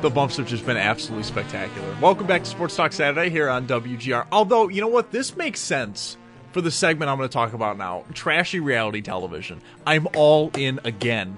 The 0.00 0.08
bumps 0.08 0.38
have 0.38 0.46
just 0.46 0.64
been 0.64 0.78
absolutely 0.78 1.24
spectacular. 1.24 1.94
Welcome 2.00 2.26
back 2.26 2.42
to 2.44 2.48
Sports 2.48 2.74
Talk 2.74 2.94
Saturday 2.94 3.28
here 3.28 3.50
on 3.50 3.66
WGR. 3.66 4.26
Although, 4.32 4.68
you 4.68 4.80
know 4.80 4.88
what? 4.88 5.10
This 5.10 5.36
makes 5.36 5.60
sense 5.60 6.16
for 6.52 6.62
the 6.62 6.70
segment 6.70 7.10
I'm 7.10 7.18
going 7.18 7.28
to 7.28 7.32
talk 7.32 7.52
about 7.52 7.76
now 7.76 8.06
trashy 8.14 8.60
reality 8.60 9.02
television. 9.02 9.60
I'm 9.86 10.08
all 10.16 10.52
in 10.56 10.80
again. 10.84 11.36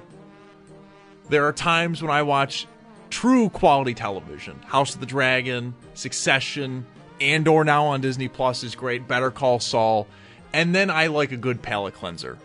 There 1.28 1.44
are 1.44 1.52
times 1.52 2.02
when 2.02 2.12
I 2.12 2.22
watch 2.22 2.68
true 3.10 3.48
quality 3.48 3.94
television 3.94 4.60
House 4.62 4.94
of 4.94 5.00
the 5.00 5.06
Dragon, 5.06 5.74
Succession, 5.94 6.86
Andor 7.20 7.64
now 7.64 7.86
on 7.86 8.00
Disney 8.00 8.28
Plus 8.28 8.62
is 8.62 8.76
great, 8.76 9.08
Better 9.08 9.32
Call 9.32 9.58
Saul, 9.58 10.06
and 10.52 10.72
then 10.72 10.88
I 10.88 11.08
like 11.08 11.32
a 11.32 11.36
good 11.36 11.62
palate 11.62 11.94
cleanser. 11.94 12.38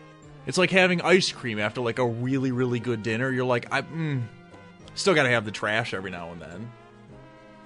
It's 0.47 0.57
like 0.57 0.71
having 0.71 0.99
ice 1.01 1.31
cream 1.31 1.59
after 1.59 1.81
like 1.81 1.99
a 1.99 2.07
really 2.07 2.51
really 2.51 2.79
good 2.79 3.03
dinner. 3.03 3.29
You're 3.29 3.45
like, 3.45 3.71
I 3.71 3.83
mm, 3.83 4.23
still 4.97 5.13
got 5.15 5.23
to 5.23 5.29
have 5.29 5.45
the 5.45 5.51
trash 5.51 5.93
every 5.93 6.11
now 6.11 6.31
and 6.31 6.41
then. 6.41 6.71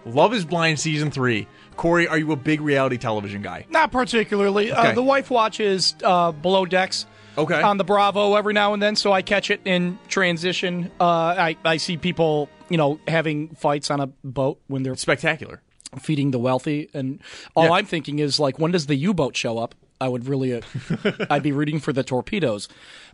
Love 0.05 0.33
is 0.33 0.45
Blind 0.45 0.79
season 0.79 1.11
three. 1.11 1.47
Corey, 1.75 2.07
are 2.07 2.17
you 2.17 2.31
a 2.31 2.35
big 2.35 2.61
reality 2.61 2.97
television 2.97 3.41
guy? 3.41 3.65
Not 3.69 3.91
particularly. 3.91 4.71
Okay. 4.71 4.89
Uh, 4.89 4.93
the 4.93 5.03
wife 5.03 5.29
watches 5.29 5.95
uh, 6.03 6.31
Below 6.31 6.65
Decks. 6.65 7.05
Okay. 7.37 7.61
On 7.61 7.77
the 7.77 7.83
Bravo 7.85 8.35
every 8.35 8.53
now 8.53 8.73
and 8.73 8.83
then, 8.83 8.95
so 8.97 9.13
I 9.13 9.21
catch 9.21 9.49
it 9.51 9.61
in 9.63 9.97
transition. 10.09 10.91
Uh, 10.99 11.05
I 11.05 11.57
I 11.63 11.77
see 11.77 11.95
people, 11.95 12.49
you 12.67 12.75
know, 12.77 12.99
having 13.07 13.49
fights 13.55 13.89
on 13.89 14.01
a 14.01 14.07
boat 14.07 14.59
when 14.67 14.83
they're 14.83 14.97
spectacular, 14.97 15.61
feeding 15.99 16.31
the 16.31 16.39
wealthy, 16.39 16.89
and 16.93 17.21
all 17.55 17.65
Yeah. 17.65 17.71
I'm 17.71 17.85
thinking 17.85 18.19
is 18.19 18.37
like, 18.37 18.59
when 18.59 18.71
does 18.71 18.87
the 18.87 18.95
U-boat 18.95 19.37
show 19.37 19.59
up? 19.59 19.75
I 20.01 20.09
would 20.09 20.27
really, 20.27 20.55
uh, 20.55 20.61
I'd 21.29 21.43
be 21.43 21.51
rooting 21.53 21.79
for 21.79 21.93
the 21.93 22.03
torpedoes, 22.03 22.67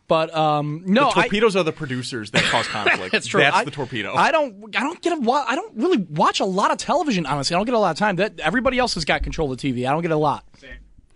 but 0.08 0.34
um, 0.36 0.84
no, 0.86 1.06
the 1.06 1.08
I- 1.10 1.14
torpedoes 1.24 1.56
are 1.56 1.64
the 1.64 1.72
producers 1.74 2.32
that 2.32 2.44
cause 2.44 2.68
conflict. 2.68 3.12
That's 3.12 3.28
true. 3.28 3.42
That's 3.42 3.56
I- 3.58 3.64
the 3.66 3.72
torpedo. 3.72 4.14
I 4.16 4.32
don't. 4.32 4.76
I 4.76 4.82
don't 4.82 5.02
get 5.02 5.14
a. 5.14 5.20
wa- 5.20 5.46
I 5.48 5.56
don't 5.56 5.76
really 5.78 5.98
watch 5.98 6.40
a 6.40 6.46
lot 6.46 6.72
of 6.72 6.78
television. 6.78 7.26
Honestly, 7.26 7.56
I 7.56 7.60
don't 7.60 7.66
get 7.66 7.76
a 7.76 7.80
lot 7.80 7.92
of 7.92 7.98
time. 7.98 8.16
That 8.18 8.40
everybody 8.40 8.78
else 8.80 8.94
has 8.96 9.06
got 9.06 9.24
control 9.24 9.52
of 9.52 9.58
the 9.60 9.74
TV. 9.74 9.88
I 9.88 9.92
don't 9.92 10.02
get 10.02 10.12
a 10.12 10.18
lot. 10.18 10.44
Same. 10.60 10.72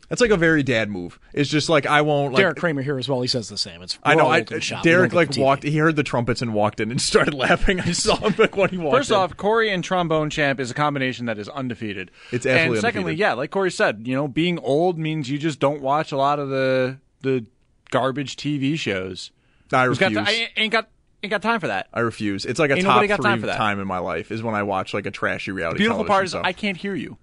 That's 0.10 0.20
like 0.20 0.32
a 0.32 0.36
very 0.36 0.62
dad 0.62 0.90
move. 0.90 1.22
It's 1.32 1.50
just 1.50 1.70
like 1.70 1.86
I 1.86 2.02
won't. 2.02 2.34
Like, 2.34 2.42
Derek 2.42 2.58
Kramer 2.58 2.82
here 2.82 2.98
as 2.98 3.08
well. 3.08 3.22
He 3.22 3.30
says 3.30 3.48
the 3.48 3.58
same. 3.58 3.82
It's 3.82 3.98
I 4.04 4.14
know. 4.14 4.26
we're 4.26 4.32
I, 4.34 4.40
old 4.40 4.52
and 4.52 4.84
Derek 4.84 5.14
like 5.14 5.38
walked. 5.38 5.64
He 5.64 5.78
heard 5.78 5.96
the 5.96 6.04
trumpets 6.04 6.42
and 6.42 6.54
walked 6.54 6.82
in 6.82 6.92
and 6.92 7.00
started 7.12 7.34
laughing. 7.34 7.80
I 7.80 7.94
saw 7.94 8.18
him 8.18 8.36
like 8.38 8.58
when 8.58 8.72
he 8.72 8.78
walked. 8.78 8.98
First 8.98 9.12
in. 9.12 9.16
off, 9.16 9.38
Corey 9.38 9.72
and 9.72 9.82
Trombone 9.82 10.30
Champ 10.30 10.60
is 10.60 10.70
a 10.70 10.74
combination 10.74 11.28
that 11.28 11.38
is 11.40 11.48
undefeated. 11.48 12.12
It's 12.34 12.46
absolutely 12.46 12.78
And 12.80 12.82
secondly, 12.82 13.00
undefeated. 13.12 13.20
yeah, 13.20 13.34
like 13.36 13.52
Corey 13.52 13.72
said, 13.72 14.06
you 14.06 14.14
know, 14.14 14.28
being 14.28 14.60
old 14.60 15.00
means 15.00 15.30
you 15.30 15.38
just 15.38 15.62
don't 15.62 15.82
watch 15.82 16.12
a 16.12 16.18
lot 16.18 16.40
of 16.40 16.50
the 16.50 16.98
the 17.22 17.46
garbage 17.92 18.36
TV 18.36 18.78
shows. 18.78 19.32
I 19.72 19.86
Who's 19.86 19.98
got 20.00 20.12
refuse. 20.14 20.28
I 20.28 20.50
ain't 20.58 20.72
got 20.72 20.90
ain't 21.24 21.30
got 21.32 21.42
time 21.42 21.60
for 21.60 21.68
that. 21.68 21.88
I 21.94 22.00
refuse. 22.02 22.46
It's 22.46 22.60
like 22.60 22.72
a 22.72 22.74
Ain't 22.74 22.84
top 22.84 22.96
nobody 22.96 23.08
got 23.08 23.18
three 23.18 23.24
time 23.30 23.40
for 23.40 23.46
that. 23.48 23.58
time 23.58 23.80
in 23.80 23.88
my 23.88 24.00
life 24.00 24.32
is 24.32 24.42
when 24.44 24.56
I 24.56 24.64
watch 24.64 24.94
like 24.94 25.06
a 25.06 25.12
trashy 25.12 25.52
The 25.52 25.56
reality. 25.56 25.78
beautiful 25.80 26.04
part 26.06 26.26
is 26.26 26.32
television 26.32 26.44
show. 26.46 26.50
I 26.50 26.54
can't 26.54 26.78
hear 26.78 26.96
you. 26.96 27.18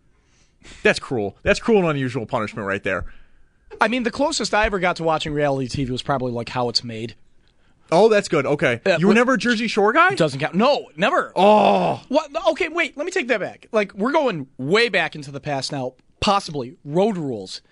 That's 0.83 0.99
cruel. 0.99 1.37
That's 1.43 1.61
cruel 1.61 1.81
and 1.81 1.89
unusual 1.89 2.25
punishment 2.27 2.66
right 2.66 2.83
there. 2.83 3.05
I 3.81 3.89
mean, 3.89 4.03
the 4.05 4.11
closest 4.11 4.55
I 4.55 4.64
ever 4.66 4.79
got 4.79 4.97
to 4.97 5.05
watching 5.05 5.33
reality 5.35 5.69
TV 5.85 5.91
was 5.91 6.03
probably 6.03 6.33
like 6.33 6.49
How 6.49 6.69
It's 6.69 6.83
Made. 6.83 7.14
Oh, 7.93 8.09
that's 8.09 8.29
good. 8.29 8.45
Okay, 8.45 8.81
Uh, 8.85 8.97
you 8.99 9.07
were 9.07 9.11
what- 9.11 9.14
never 9.14 9.33
a 9.35 9.39
Jersey 9.39 9.66
Shore 9.69 9.93
guy. 9.93 10.14
Doesn't 10.14 10.41
count. 10.41 10.55
No, 10.55 10.89
never. 10.97 11.33
Oh, 11.37 12.03
What? 12.09 12.31
Okay, 12.51 12.69
wait. 12.69 12.97
Let 12.97 13.07
me 13.07 13.12
take 13.12 13.29
that 13.29 13.41
back. 13.41 13.66
Like 13.73 13.95
we're 13.95 14.12
going 14.12 14.47
way 14.59 14.89
back 14.89 15.14
into 15.14 15.31
the 15.31 15.41
past 15.41 15.73
now. 15.73 15.95
Possibly 16.21 16.77
Road 16.85 17.16
Rules. 17.16 17.62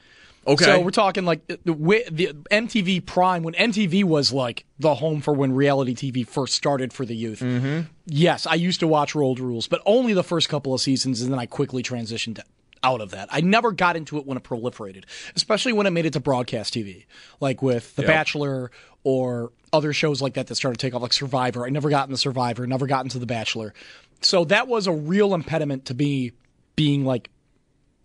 Okay. 0.47 0.65
So 0.65 0.81
we're 0.81 0.91
talking 0.91 1.25
like 1.25 1.47
the, 1.47 1.59
the, 1.65 2.33
MTV 2.51 3.05
Prime 3.05 3.43
when 3.43 3.55
MTV 3.55 4.05
was 4.05 4.33
like 4.33 4.65
the 4.79 4.95
home 4.95 5.21
for 5.21 5.35
when 5.35 5.53
reality 5.53 5.95
TV 5.95 6.27
first 6.27 6.55
started 6.55 6.93
for 6.93 7.05
the 7.05 7.17
youth. 7.17 7.41
Mm-hmm. 7.41 7.83
Yes, 8.07 8.47
I 8.47 8.55
used 8.55 8.81
to 8.81 8.87
watch 8.87 9.15
Road 9.15 9.41
Rules, 9.41 9.67
but 9.67 9.83
only 9.85 10.13
the 10.13 10.23
first 10.23 10.49
couple 10.49 10.73
of 10.73 10.81
seasons, 10.81 11.21
and 11.21 11.33
then 11.33 11.39
I 11.39 11.47
quickly 11.47 11.83
transitioned 11.83 12.39
out 12.83 13.01
of 13.01 13.11
that. 13.11 13.29
I 13.33 13.41
never 13.41 13.73
got 13.73 13.97
into 13.97 14.19
it 14.19 14.27
when 14.27 14.37
it 14.37 14.45
proliferated, 14.45 15.05
especially 15.35 15.73
when 15.73 15.87
it 15.87 15.91
made 15.91 16.07
it 16.07 16.13
to 16.13 16.21
broadcast 16.21 16.75
TV, 16.75 17.07
like 17.41 17.61
with 17.63 17.97
The 17.97 18.03
Yep. 18.03 18.09
Bachelor 18.09 18.71
or 19.03 19.53
other 19.73 19.93
shows 19.93 20.23
like 20.23 20.35
that 20.35 20.47
that 20.47 20.55
started 20.55 20.79
to 20.79 20.87
take 20.87 20.95
off, 20.95 21.03
like 21.03 21.13
Survivor. 21.13 21.67
I 21.67 21.71
never 21.71 21.91
got 21.91 22.09
into 22.09 22.19
Survivor, 22.19 22.67
never 22.67 22.87
got 22.87 23.05
into 23.05 23.19
The 23.19 23.27
Bachelor. 23.27 23.75
So 24.21 24.45
that 24.45 24.69
was 24.69 24.87
a 24.87 24.93
real 24.93 25.35
impediment 25.35 25.87
to 25.87 25.95
me 25.95 26.33
being 26.77 27.05
like 27.05 27.31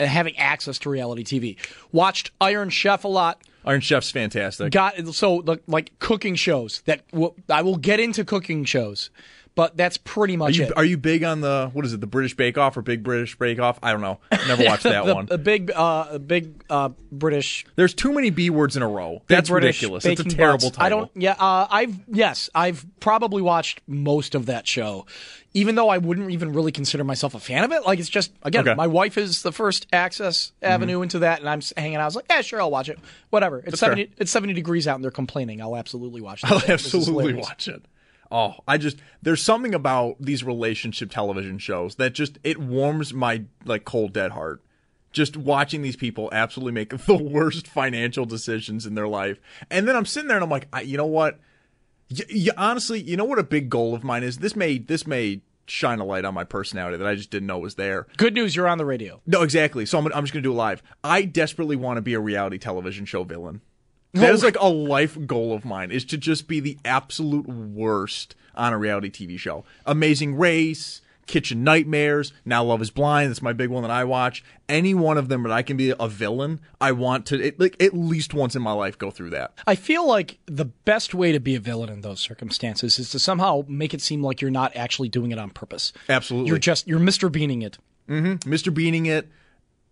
having 0.05 0.37
access 0.37 0.77
to 0.79 0.89
reality 0.89 1.23
TV. 1.23 1.57
Watched 1.91 2.31
Iron 2.39 2.69
Chef 2.69 3.03
a 3.03 3.07
lot. 3.07 3.41
Iron 3.65 3.81
Chef's 3.81 4.09
fantastic. 4.11 4.71
Got 4.71 5.13
so 5.13 5.43
like 5.67 5.97
cooking 5.99 6.35
shows 6.35 6.81
that 6.85 7.07
w- 7.11 7.33
I 7.49 7.61
will 7.61 7.77
get 7.77 7.99
into 7.99 8.25
cooking 8.25 8.65
shows, 8.65 9.09
but 9.55 9.75
that's 9.75 9.97
pretty 9.97 10.35
Are 10.35 10.37
much 10.37 10.57
you 10.57 10.65
it. 10.65 10.77
are 10.77 10.85
you 10.85 10.97
big 10.97 11.23
on 11.23 11.41
the 11.41 11.69
what 11.73 11.85
is 11.85 11.93
it 11.93 11.99
the 12.01 12.07
British 12.07 12.35
Bake 12.35 12.57
Off 12.57 12.77
or 12.77 12.81
Big 12.81 13.03
British 13.03 13.37
Bake 13.37 13.59
Off? 13.59 13.79
I 13.83 13.91
don't 13.91 14.01
know. 14.01 14.19
Never 14.47 14.63
watched 14.65 14.83
that 14.83 15.05
the, 15.05 15.13
one. 15.13 15.25
The 15.25 15.37
big, 15.37 15.71
uh, 15.75 16.17
big 16.19 16.63
uh, 16.69 16.89
British. 17.11 17.65
There's 17.75 17.93
too 17.93 18.13
many 18.13 18.29
B 18.29 18.49
words 18.49 18.77
in 18.77 18.83
a 18.83 18.87
row. 18.87 19.21
That's 19.27 19.49
British 19.49 19.81
ridiculous. 19.81 20.05
It's 20.05 20.21
a 20.21 20.23
terrible 20.23 20.67
butts. 20.69 20.77
title. 20.77 20.97
I 20.97 21.01
don't. 21.01 21.11
Yeah, 21.15 21.35
uh, 21.37 21.67
I've 21.69 21.99
yes, 22.07 22.49
I've 22.55 22.85
probably 22.99 23.41
watched 23.41 23.81
most 23.87 24.35
of 24.35 24.45
that 24.45 24.67
show, 24.67 25.05
even 25.53 25.75
though 25.75 25.89
I 25.89 25.97
wouldn't 25.97 26.31
even 26.31 26.53
really 26.53 26.71
consider 26.71 27.03
myself 27.03 27.35
a 27.35 27.39
fan 27.39 27.63
of 27.65 27.71
it. 27.71 27.85
Like 27.85 27.99
it's 27.99 28.09
just 28.09 28.31
again, 28.43 28.67
Okay. 28.67 28.75
my 28.75 28.87
wife 28.87 29.17
is 29.17 29.41
the 29.41 29.51
first 29.51 29.85
access 29.91 30.53
avenue 30.61 31.01
into 31.01 31.19
that, 31.19 31.39
and 31.41 31.49
I'm 31.49 31.61
hanging 31.75 31.95
out. 31.97 32.03
I 32.03 32.05
was 32.05 32.15
like, 32.15 32.25
yeah, 32.29 32.41
sure, 32.41 32.61
I'll 32.61 32.71
watch 32.71 32.87
it. 32.89 32.99
Whatever. 33.31 33.57
It's 33.59 33.71
That's 33.71 33.79
seventy. 33.81 34.05
fair. 34.05 34.15
It's 34.19 34.31
seventy 34.31 34.53
degrees 34.53 34.87
out, 34.87 34.95
and 34.95 35.03
they're 35.03 35.11
complaining. 35.11 35.61
I'll 35.61 35.75
absolutely 35.75 36.21
watch. 36.21 36.41
That. 36.43 36.51
I'll 36.51 36.71
absolutely 36.71 37.33
watch 37.33 37.67
it. 37.67 37.83
Oh, 38.31 38.55
I 38.67 38.77
just 38.77 38.97
there's 39.21 39.41
something 39.41 39.75
about 39.75 40.15
these 40.19 40.43
relationship 40.43 41.11
television 41.11 41.57
shows 41.57 41.95
that 41.95 42.13
just 42.13 42.39
it 42.43 42.57
warms 42.57 43.13
my 43.13 43.43
like 43.65 43.83
cold 43.85 44.13
dead 44.13 44.31
heart. 44.31 44.61
Just 45.11 45.35
watching 45.35 45.81
these 45.81 45.97
people 45.97 46.29
absolutely 46.31 46.71
make 46.71 46.89
the 47.05 47.15
worst 47.17 47.67
financial 47.67 48.25
decisions 48.25 48.85
in 48.85 48.95
their 48.95 49.07
life, 49.07 49.39
and 49.69 49.87
then 49.87 49.95
I'm 49.95 50.05
sitting 50.05 50.27
there 50.29 50.37
and 50.37 50.43
I'm 50.43 50.49
like, 50.49 50.67
I, 50.71 50.81
you 50.81 50.95
know 50.97 51.05
what? 51.05 51.39
Y- 52.09 52.25
y- 52.33 52.53
honestly, 52.57 53.01
you 53.01 53.17
know 53.17 53.25
what 53.25 53.39
a 53.39 53.43
big 53.43 53.69
goal 53.69 53.93
of 53.93 54.03
mine 54.03 54.23
is. 54.23 54.37
This 54.37 54.55
may 54.55 54.77
this 54.77 55.05
may 55.05 55.41
shine 55.67 55.99
a 55.99 56.05
light 56.05 56.25
on 56.25 56.33
my 56.33 56.43
personality 56.43 56.97
that 56.97 57.07
I 57.07 57.15
just 57.15 57.29
didn't 57.31 57.47
know 57.47 57.59
was 57.59 57.75
there. 57.75 58.07
Good 58.17 58.33
news, 58.33 58.55
you're 58.55 58.67
on 58.67 58.77
the 58.77 58.85
radio. 58.85 59.21
No, 59.25 59.41
exactly. 59.41 59.85
So 59.85 59.97
I'm, 59.97 60.05
I'm 60.07 60.23
just 60.23 60.33
going 60.33 60.43
to 60.43 60.49
do 60.49 60.51
it 60.51 60.55
live. 60.55 60.83
I 61.03 61.23
desperately 61.23 61.75
want 61.77 61.97
to 61.97 62.01
be 62.01 62.13
a 62.13 62.19
reality 62.19 62.57
television 62.57 63.05
show 63.05 63.23
villain. 63.23 63.61
That 64.13 64.33
is 64.33 64.43
like 64.43 64.57
a 64.59 64.67
life 64.67 65.17
goal 65.25 65.53
of 65.53 65.63
mine 65.63 65.91
is 65.91 66.03
to 66.05 66.17
just 66.17 66.47
be 66.47 66.59
the 66.59 66.77
absolute 66.83 67.47
worst 67.47 68.35
on 68.55 68.73
a 68.73 68.77
reality 68.77 69.09
TV 69.09 69.39
show. 69.39 69.63
Amazing 69.85 70.35
Race, 70.37 71.01
Kitchen 71.27 71.63
Nightmares, 71.63 72.33
Now 72.43 72.63
Love 72.63 72.81
is 72.81 72.91
Blind, 72.91 73.29
that's 73.29 73.41
my 73.41 73.53
big 73.53 73.69
one 73.69 73.83
that 73.83 73.91
I 73.91 74.03
watch. 74.03 74.43
Any 74.67 74.93
one 74.93 75.17
of 75.17 75.29
them 75.29 75.43
that 75.43 75.51
I 75.51 75.61
can 75.61 75.77
be 75.77 75.93
a 75.97 76.07
villain, 76.09 76.59
I 76.81 76.91
want 76.91 77.25
to 77.27 77.41
it, 77.41 77.57
like 77.57 77.81
at 77.81 77.93
least 77.93 78.33
once 78.33 78.55
in 78.55 78.61
my 78.61 78.73
life 78.73 78.97
go 78.97 79.11
through 79.11 79.29
that. 79.29 79.53
I 79.65 79.75
feel 79.75 80.05
like 80.05 80.39
the 80.45 80.65
best 80.65 81.13
way 81.13 81.31
to 81.31 81.39
be 81.39 81.55
a 81.55 81.59
villain 81.59 81.89
in 81.89 82.01
those 82.01 82.19
circumstances 82.19 82.99
is 82.99 83.09
to 83.11 83.19
somehow 83.19 83.63
make 83.67 83.93
it 83.93 84.01
seem 84.01 84.21
like 84.21 84.41
you're 84.41 84.51
not 84.51 84.75
actually 84.75 85.07
doing 85.07 85.31
it 85.31 85.39
on 85.39 85.51
purpose. 85.51 85.93
Absolutely. 86.09 86.49
You're 86.49 86.57
just 86.57 86.87
you're 86.87 86.99
Mr. 86.99 87.31
Beaning 87.31 87.61
it. 87.61 87.77
Mm-hmm. 88.09 88.51
Mr. 88.51 88.73
Beaning 88.73 89.05
it, 89.05 89.29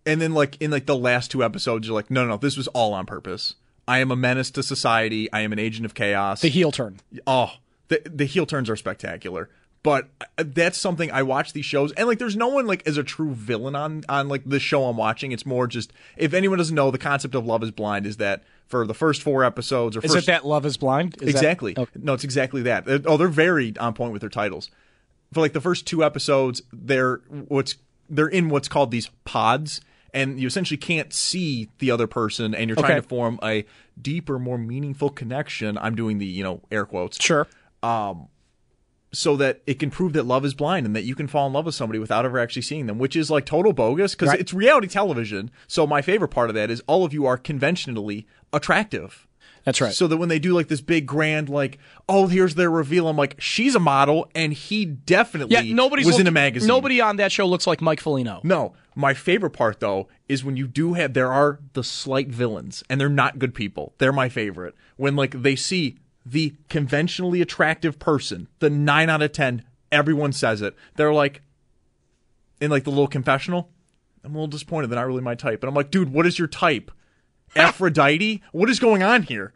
and 0.05 0.19
then 0.19 0.33
like 0.33 0.61
in 0.61 0.71
like 0.71 0.87
the 0.87 0.95
last 0.95 1.31
two 1.31 1.43
episodes, 1.43 1.87
you're 1.87 1.95
like, 1.95 2.11
no, 2.11 2.23
no, 2.23 2.31
no, 2.31 2.37
this 2.37 2.57
was 2.57 2.67
all 2.69 2.93
on 2.93 3.05
purpose. 3.05 3.55
I 3.89 3.99
am 3.99 4.11
a 4.11 4.15
menace 4.15 4.51
to 4.51 4.63
society. 4.63 5.31
I 5.33 5.41
am 5.41 5.51
an 5.51 5.59
agent 5.59 5.85
of 5.85 5.93
chaos. 5.95 6.41
The 6.41 6.47
heel 6.49 6.71
turn. 6.71 6.99
Oh, 7.25 7.53
the 7.87 8.01
the 8.05 8.25
heel 8.25 8.45
turns 8.45 8.69
are 8.69 8.75
spectacular. 8.75 9.49
But 9.81 10.09
uh, 10.37 10.43
that's 10.45 10.77
something 10.77 11.09
I 11.09 11.23
watch 11.23 11.53
these 11.53 11.63
shows, 11.65 11.93
and 11.93 12.05
like, 12.05 12.19
there's 12.19 12.35
no 12.35 12.49
one 12.49 12.67
like 12.67 12.85
as 12.85 12.97
a 12.97 13.03
true 13.03 13.33
villain 13.33 13.75
on 13.75 14.03
on 14.09 14.27
like 14.27 14.43
the 14.45 14.59
show 14.59 14.85
I'm 14.85 14.97
watching. 14.97 15.31
It's 15.31 15.45
more 15.45 15.67
just 15.67 15.91
if 16.17 16.33
anyone 16.33 16.57
doesn't 16.57 16.75
know, 16.75 16.91
the 16.91 16.97
concept 16.97 17.33
of 17.33 17.45
Love 17.45 17.63
Is 17.63 17.71
Blind 17.71 18.05
is 18.05 18.17
that 18.17 18.43
for 18.67 18.85
the 18.85 18.93
first 18.93 19.23
four 19.23 19.43
episodes 19.43 19.95
or 19.97 20.01
Is 20.01 20.13
first 20.13 20.27
it 20.27 20.31
that 20.31 20.45
Love 20.45 20.65
is 20.65 20.75
Blind? 20.77 21.15
Is 21.15 21.19
that- 21.21 21.29
exactly. 21.29 21.75
okay. 21.77 21.91
No, 21.95 22.13
it's 22.13 22.25
exactly 22.25 22.61
that. 22.63 22.83
Oh, 23.05 23.17
they're 23.17 23.27
very 23.29 23.75
on 23.77 23.93
point 23.93 24.11
with 24.13 24.19
their 24.21 24.29
titles. 24.29 24.69
For 25.33 25.39
like 25.39 25.53
the 25.53 25.61
first 25.61 25.87
two 25.87 26.03
episodes, 26.03 26.61
they're 26.73 27.21
what's 27.47 27.75
they're 28.09 28.27
in 28.27 28.49
what's 28.49 28.67
called 28.67 28.91
these 28.91 29.09
pods, 29.23 29.79
and 30.13 30.39
you 30.39 30.47
essentially 30.47 30.77
can't 30.77 31.13
see 31.13 31.69
the 31.79 31.91
other 31.91 32.07
person, 32.07 32.53
and 32.55 32.69
you're 32.69 32.75
trying 32.75 32.91
Okay. 32.93 33.01
to 33.01 33.07
form 33.07 33.39
a 33.43 33.65
deeper, 34.01 34.39
more 34.39 34.57
meaningful 34.57 35.09
connection. 35.09 35.77
I'm 35.77 35.95
doing 35.95 36.17
the 36.17 36.25
you 36.25 36.43
know 36.43 36.61
air 36.71 36.85
quotes. 36.85 37.21
Sure. 37.23 37.47
Um, 37.83 38.27
so 39.11 39.35
that 39.37 39.61
it 39.65 39.79
can 39.79 39.89
prove 39.89 40.13
that 40.13 40.23
love 40.27 40.45
is 40.45 40.53
blind 40.53 40.85
and 40.85 40.95
that 40.95 41.03
you 41.03 41.15
can 41.15 41.27
fall 41.27 41.47
in 41.47 41.53
love 41.53 41.65
with 41.65 41.73
somebody 41.73 41.97
without 41.97 42.25
ever 42.25 42.37
actually 42.37 42.61
seeing 42.61 42.85
them, 42.85 42.99
which 42.99 43.15
is 43.15 43.31
like 43.31 43.43
total 43.43 43.73
bogus 43.73 44.13
because 44.13 44.29
Right. 44.29 44.39
it's 44.39 44.53
reality 44.53 44.87
television. 44.87 45.49
So 45.67 45.87
my 45.87 46.03
favorite 46.03 46.27
part 46.27 46.49
of 46.49 46.53
that 46.55 46.69
is 46.69 46.83
all 46.85 47.03
of 47.05 47.11
you 47.11 47.25
are 47.25 47.35
conventionally 47.35 48.27
attractive. 48.53 49.25
That's 49.65 49.81
right. 49.81 49.93
So 49.93 50.05
that 50.07 50.17
when 50.17 50.29
they 50.29 50.37
do 50.37 50.53
like 50.53 50.67
this 50.67 50.79
big 50.81 51.07
grand, 51.07 51.49
like, 51.49 51.79
oh, 52.07 52.27
here's 52.27 52.53
their 52.55 52.69
reveal, 52.69 53.07
I'm 53.07 53.17
like, 53.17 53.35
she's 53.39 53.73
a 53.75 53.79
model, 53.79 54.29
and 54.35 54.53
he 54.53 54.85
definitely 54.85 55.55
Yeah, 55.55 55.73
nobody's 55.73 56.05
was 56.05 56.19
in 56.19 56.27
a 56.27 56.31
magazine. 56.31 56.67
Nobody 56.67 57.01
on 57.01 57.17
that 57.17 57.31
show 57.31 57.47
looks 57.47 57.65
like 57.65 57.81
Mike 57.81 57.99
Foligno. 57.99 58.41
No, 58.43 58.73
my 58.95 59.13
favorite 59.13 59.51
part 59.51 59.79
though 59.79 60.07
is 60.27 60.43
when 60.43 60.57
you 60.57 60.67
do 60.67 60.93
have 60.93 61.13
there 61.13 61.31
are 61.31 61.59
the 61.73 61.83
slight 61.83 62.29
villains, 62.29 62.83
and 62.89 62.99
they're 62.99 63.09
not 63.09 63.39
good 63.39 63.53
people. 63.53 63.93
They're 63.97 64.13
my 64.13 64.29
favorite. 64.29 64.75
When 64.97 65.15
like 65.15 65.41
they 65.41 65.55
see 65.55 65.97
the 66.25 66.55
conventionally 66.69 67.41
attractive 67.41 67.99
person, 67.99 68.47
the 68.59 68.69
nine 68.69 69.09
out 69.09 69.21
of 69.21 69.31
ten, 69.31 69.63
everyone 69.91 70.33
says 70.33 70.61
it. 70.61 70.75
They're 70.95 71.13
like, 71.13 71.41
in 72.61 72.69
like 72.69 72.83
the 72.83 72.89
little 72.89 73.07
confessional, 73.07 73.69
I'm 74.23 74.31
a 74.31 74.33
little 74.33 74.47
disappointed. 74.47 74.87
They're 74.87 74.99
not 74.99 75.07
really 75.07 75.21
my 75.21 75.35
type, 75.35 75.63
and 75.63 75.69
I'm 75.69 75.75
like, 75.75 75.91
dude, 75.91 76.11
what 76.11 76.25
is 76.25 76.37
your 76.37 76.47
type? 76.47 76.91
Aphrodite? 77.55 78.43
What 78.51 78.69
is 78.69 78.79
going 78.79 79.01
on 79.01 79.23
here? 79.23 79.53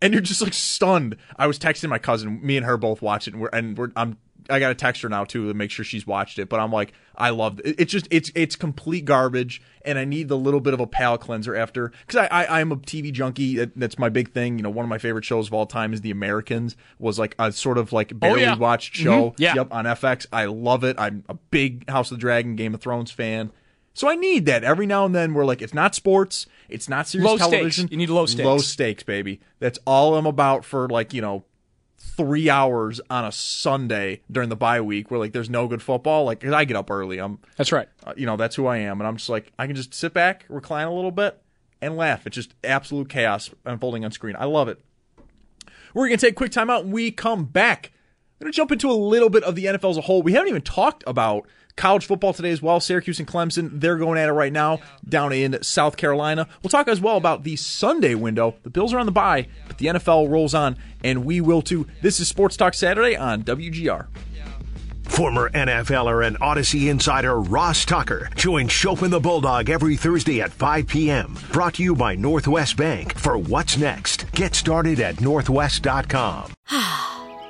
And 0.00 0.12
you're 0.12 0.20
just 0.20 0.42
like 0.42 0.54
stunned. 0.54 1.16
I 1.36 1.46
was 1.46 1.58
texting 1.58 1.88
my 1.88 1.98
cousin. 1.98 2.44
Me 2.44 2.56
and 2.56 2.66
her 2.66 2.76
both 2.76 3.00
watched 3.00 3.28
it, 3.28 3.34
and 3.34 3.42
we're 3.42 3.50
and 3.52 3.78
we're 3.78 3.92
I'm 3.94 4.18
I 4.50 4.58
got 4.58 4.68
to 4.68 4.74
text 4.74 5.02
her 5.02 5.08
now 5.08 5.24
too 5.24 5.48
to 5.48 5.54
make 5.54 5.70
sure 5.70 5.84
she's 5.84 6.06
watched 6.06 6.38
it. 6.38 6.48
But 6.48 6.60
I'm 6.60 6.72
like, 6.72 6.92
I 7.16 7.30
love 7.30 7.60
it. 7.64 7.76
It's 7.78 7.92
just 7.92 8.08
it's 8.10 8.30
it's 8.34 8.56
complete 8.56 9.04
garbage, 9.04 9.62
and 9.84 9.98
I 9.98 10.04
need 10.04 10.28
the 10.28 10.36
little 10.36 10.60
bit 10.60 10.74
of 10.74 10.80
a 10.80 10.86
palate 10.86 11.20
cleanser 11.20 11.54
after 11.54 11.92
because 12.06 12.26
I, 12.30 12.44
I 12.44 12.60
I'm 12.60 12.72
a 12.72 12.76
TV 12.76 13.12
junkie. 13.12 13.56
That- 13.56 13.76
That's 13.76 13.98
my 13.98 14.08
big 14.08 14.32
thing. 14.32 14.58
You 14.58 14.62
know, 14.62 14.70
one 14.70 14.84
of 14.84 14.88
my 14.88 14.98
favorite 14.98 15.24
shows 15.24 15.46
of 15.48 15.54
all 15.54 15.66
time 15.66 15.92
is 15.92 16.00
The 16.00 16.10
Americans. 16.10 16.76
Was 16.98 17.18
like 17.18 17.34
a 17.38 17.52
sort 17.52 17.78
of 17.78 17.92
like 17.92 18.18
barely 18.18 18.42
yeah. 18.42 18.56
watched 18.56 18.94
show. 18.96 19.30
Mhm. 19.30 19.34
Yeah. 19.38 19.54
Yep, 19.56 19.68
on 19.72 19.84
FX. 19.84 20.26
I 20.32 20.46
love 20.46 20.84
it. 20.84 20.96
I'm 20.98 21.24
a 21.28 21.34
big 21.34 21.88
House 21.90 22.10
of 22.10 22.18
the 22.18 22.20
Dragon, 22.20 22.56
Game 22.56 22.74
of 22.74 22.80
Thrones 22.80 23.10
fan. 23.10 23.50
So 23.94 24.08
I 24.08 24.14
need 24.14 24.46
that 24.46 24.64
every 24.64 24.86
now 24.86 25.04
and 25.04 25.14
then. 25.14 25.34
We're 25.34 25.44
like 25.44 25.60
it's 25.60 25.74
not 25.74 25.94
sports, 25.94 26.46
it's 26.70 26.88
not 26.88 27.06
serious 27.06 27.28
Low 27.30 27.36
stakes. 27.36 27.50
television. 27.50 27.88
You 27.90 27.98
need 27.98 28.08
low 28.08 28.24
stakes. 28.24 28.46
Low 28.46 28.56
stakes, 28.58 29.02
baby. 29.02 29.40
That's 29.58 29.78
all 29.84 30.14
I'm 30.16 30.24
about 30.24 30.64
for 30.64 30.88
like 30.88 31.12
you 31.12 31.20
know 31.20 31.44
three 32.16 32.50
hours 32.50 33.00
on 33.08 33.24
a 33.24 33.32
Sunday 33.32 34.20
during 34.30 34.48
the 34.48 34.56
bye 34.56 34.80
week 34.80 35.10
where 35.10 35.18
like 35.20 35.32
there's 35.32 35.48
no 35.50 35.66
good 35.66 35.82
football. 35.82 36.24
Like 36.24 36.40
'cause 36.40 36.52
I 36.52 36.64
get 36.64 36.76
up 36.76 36.90
early. 36.90 37.18
I'm 37.18 37.38
That's 37.56 37.72
right. 37.72 37.88
uh, 38.04 38.12
you 38.16 38.26
know 38.26 38.36
that's 38.36 38.56
who 38.56 38.66
I 38.66 38.78
am, 38.78 39.00
and 39.00 39.08
I'm 39.08 39.16
just 39.16 39.28
like 39.28 39.52
I 39.58 39.66
can 39.66 39.76
just 39.76 39.94
sit 39.94 40.12
back, 40.12 40.44
recline 40.48 40.86
a 40.86 40.94
little 40.94 41.10
bit, 41.10 41.40
and 41.80 41.96
laugh. 41.96 42.26
It's 42.26 42.34
just 42.34 42.54
absolute 42.64 43.08
chaos 43.08 43.50
unfolding 43.64 44.04
on 44.04 44.10
screen. 44.12 44.36
I 44.38 44.44
love 44.44 44.68
it. 44.68 44.80
We're 45.94 46.06
gonna 46.08 46.16
take 46.18 46.32
a 46.32 46.36
quick 46.36 46.52
time 46.52 46.70
out, 46.70 46.84
and 46.84 46.92
we 46.92 47.10
come 47.10 47.44
back. 47.44 47.92
We're 48.38 48.46
gonna 48.46 48.52
jump 48.52 48.72
into 48.72 48.90
a 48.90 48.92
little 48.92 49.30
bit 49.30 49.44
of 49.44 49.54
the 49.54 49.66
NFL 49.66 49.90
as 49.90 49.96
a 49.96 50.02
whole. 50.02 50.22
We 50.22 50.32
haven't 50.32 50.48
even 50.48 50.62
talked 50.62 51.04
about 51.06 51.46
college 51.76 52.06
football 52.06 52.32
today 52.32 52.50
as 52.50 52.62
well. 52.62 52.80
Syracuse 52.80 53.18
and 53.18 53.28
Clemson, 53.28 53.80
they're 53.80 53.96
going 53.96 54.18
at 54.18 54.28
it 54.28 54.32
right 54.32 54.52
now 54.52 54.80
down 55.08 55.32
in 55.32 55.62
South 55.62 55.96
Carolina. 55.96 56.46
We'll 56.62 56.70
talk 56.70 56.88
as 56.88 57.00
well 57.00 57.16
about 57.16 57.44
the 57.44 57.56
Sunday 57.56 58.14
window. 58.14 58.56
The 58.62 58.70
Bills 58.70 58.92
are 58.92 58.98
on 58.98 59.06
the 59.06 59.12
bye, 59.12 59.48
but 59.66 59.78
the 59.78 59.86
NFL 59.86 60.30
rolls 60.30 60.54
on, 60.54 60.76
and 61.02 61.24
we 61.24 61.40
will 61.40 61.62
too. 61.62 61.86
This 62.00 62.20
is 62.20 62.28
Sports 62.28 62.56
Talk 62.56 62.74
Saturday 62.74 63.16
on 63.16 63.42
WGR. 63.42 64.06
Former 65.04 65.50
NFLer 65.50 66.26
and 66.26 66.40
Audacy 66.40 66.88
insider 66.88 67.38
Ross 67.38 67.84
Tucker 67.84 68.30
joins 68.34 68.72
Chopin 68.72 69.10
the 69.10 69.20
Bulldog 69.20 69.68
every 69.68 69.96
Thursday 69.96 70.40
at 70.40 70.52
5 70.52 70.86
p.m. 70.86 71.36
Brought 71.52 71.74
to 71.74 71.82
you 71.82 71.94
by 71.94 72.14
Northwest 72.14 72.78
Bank 72.78 73.14
for 73.18 73.36
What's 73.36 73.76
Next. 73.76 74.30
Get 74.32 74.54
started 74.54 75.00
at 75.00 75.16
northwest.com. 75.16 76.54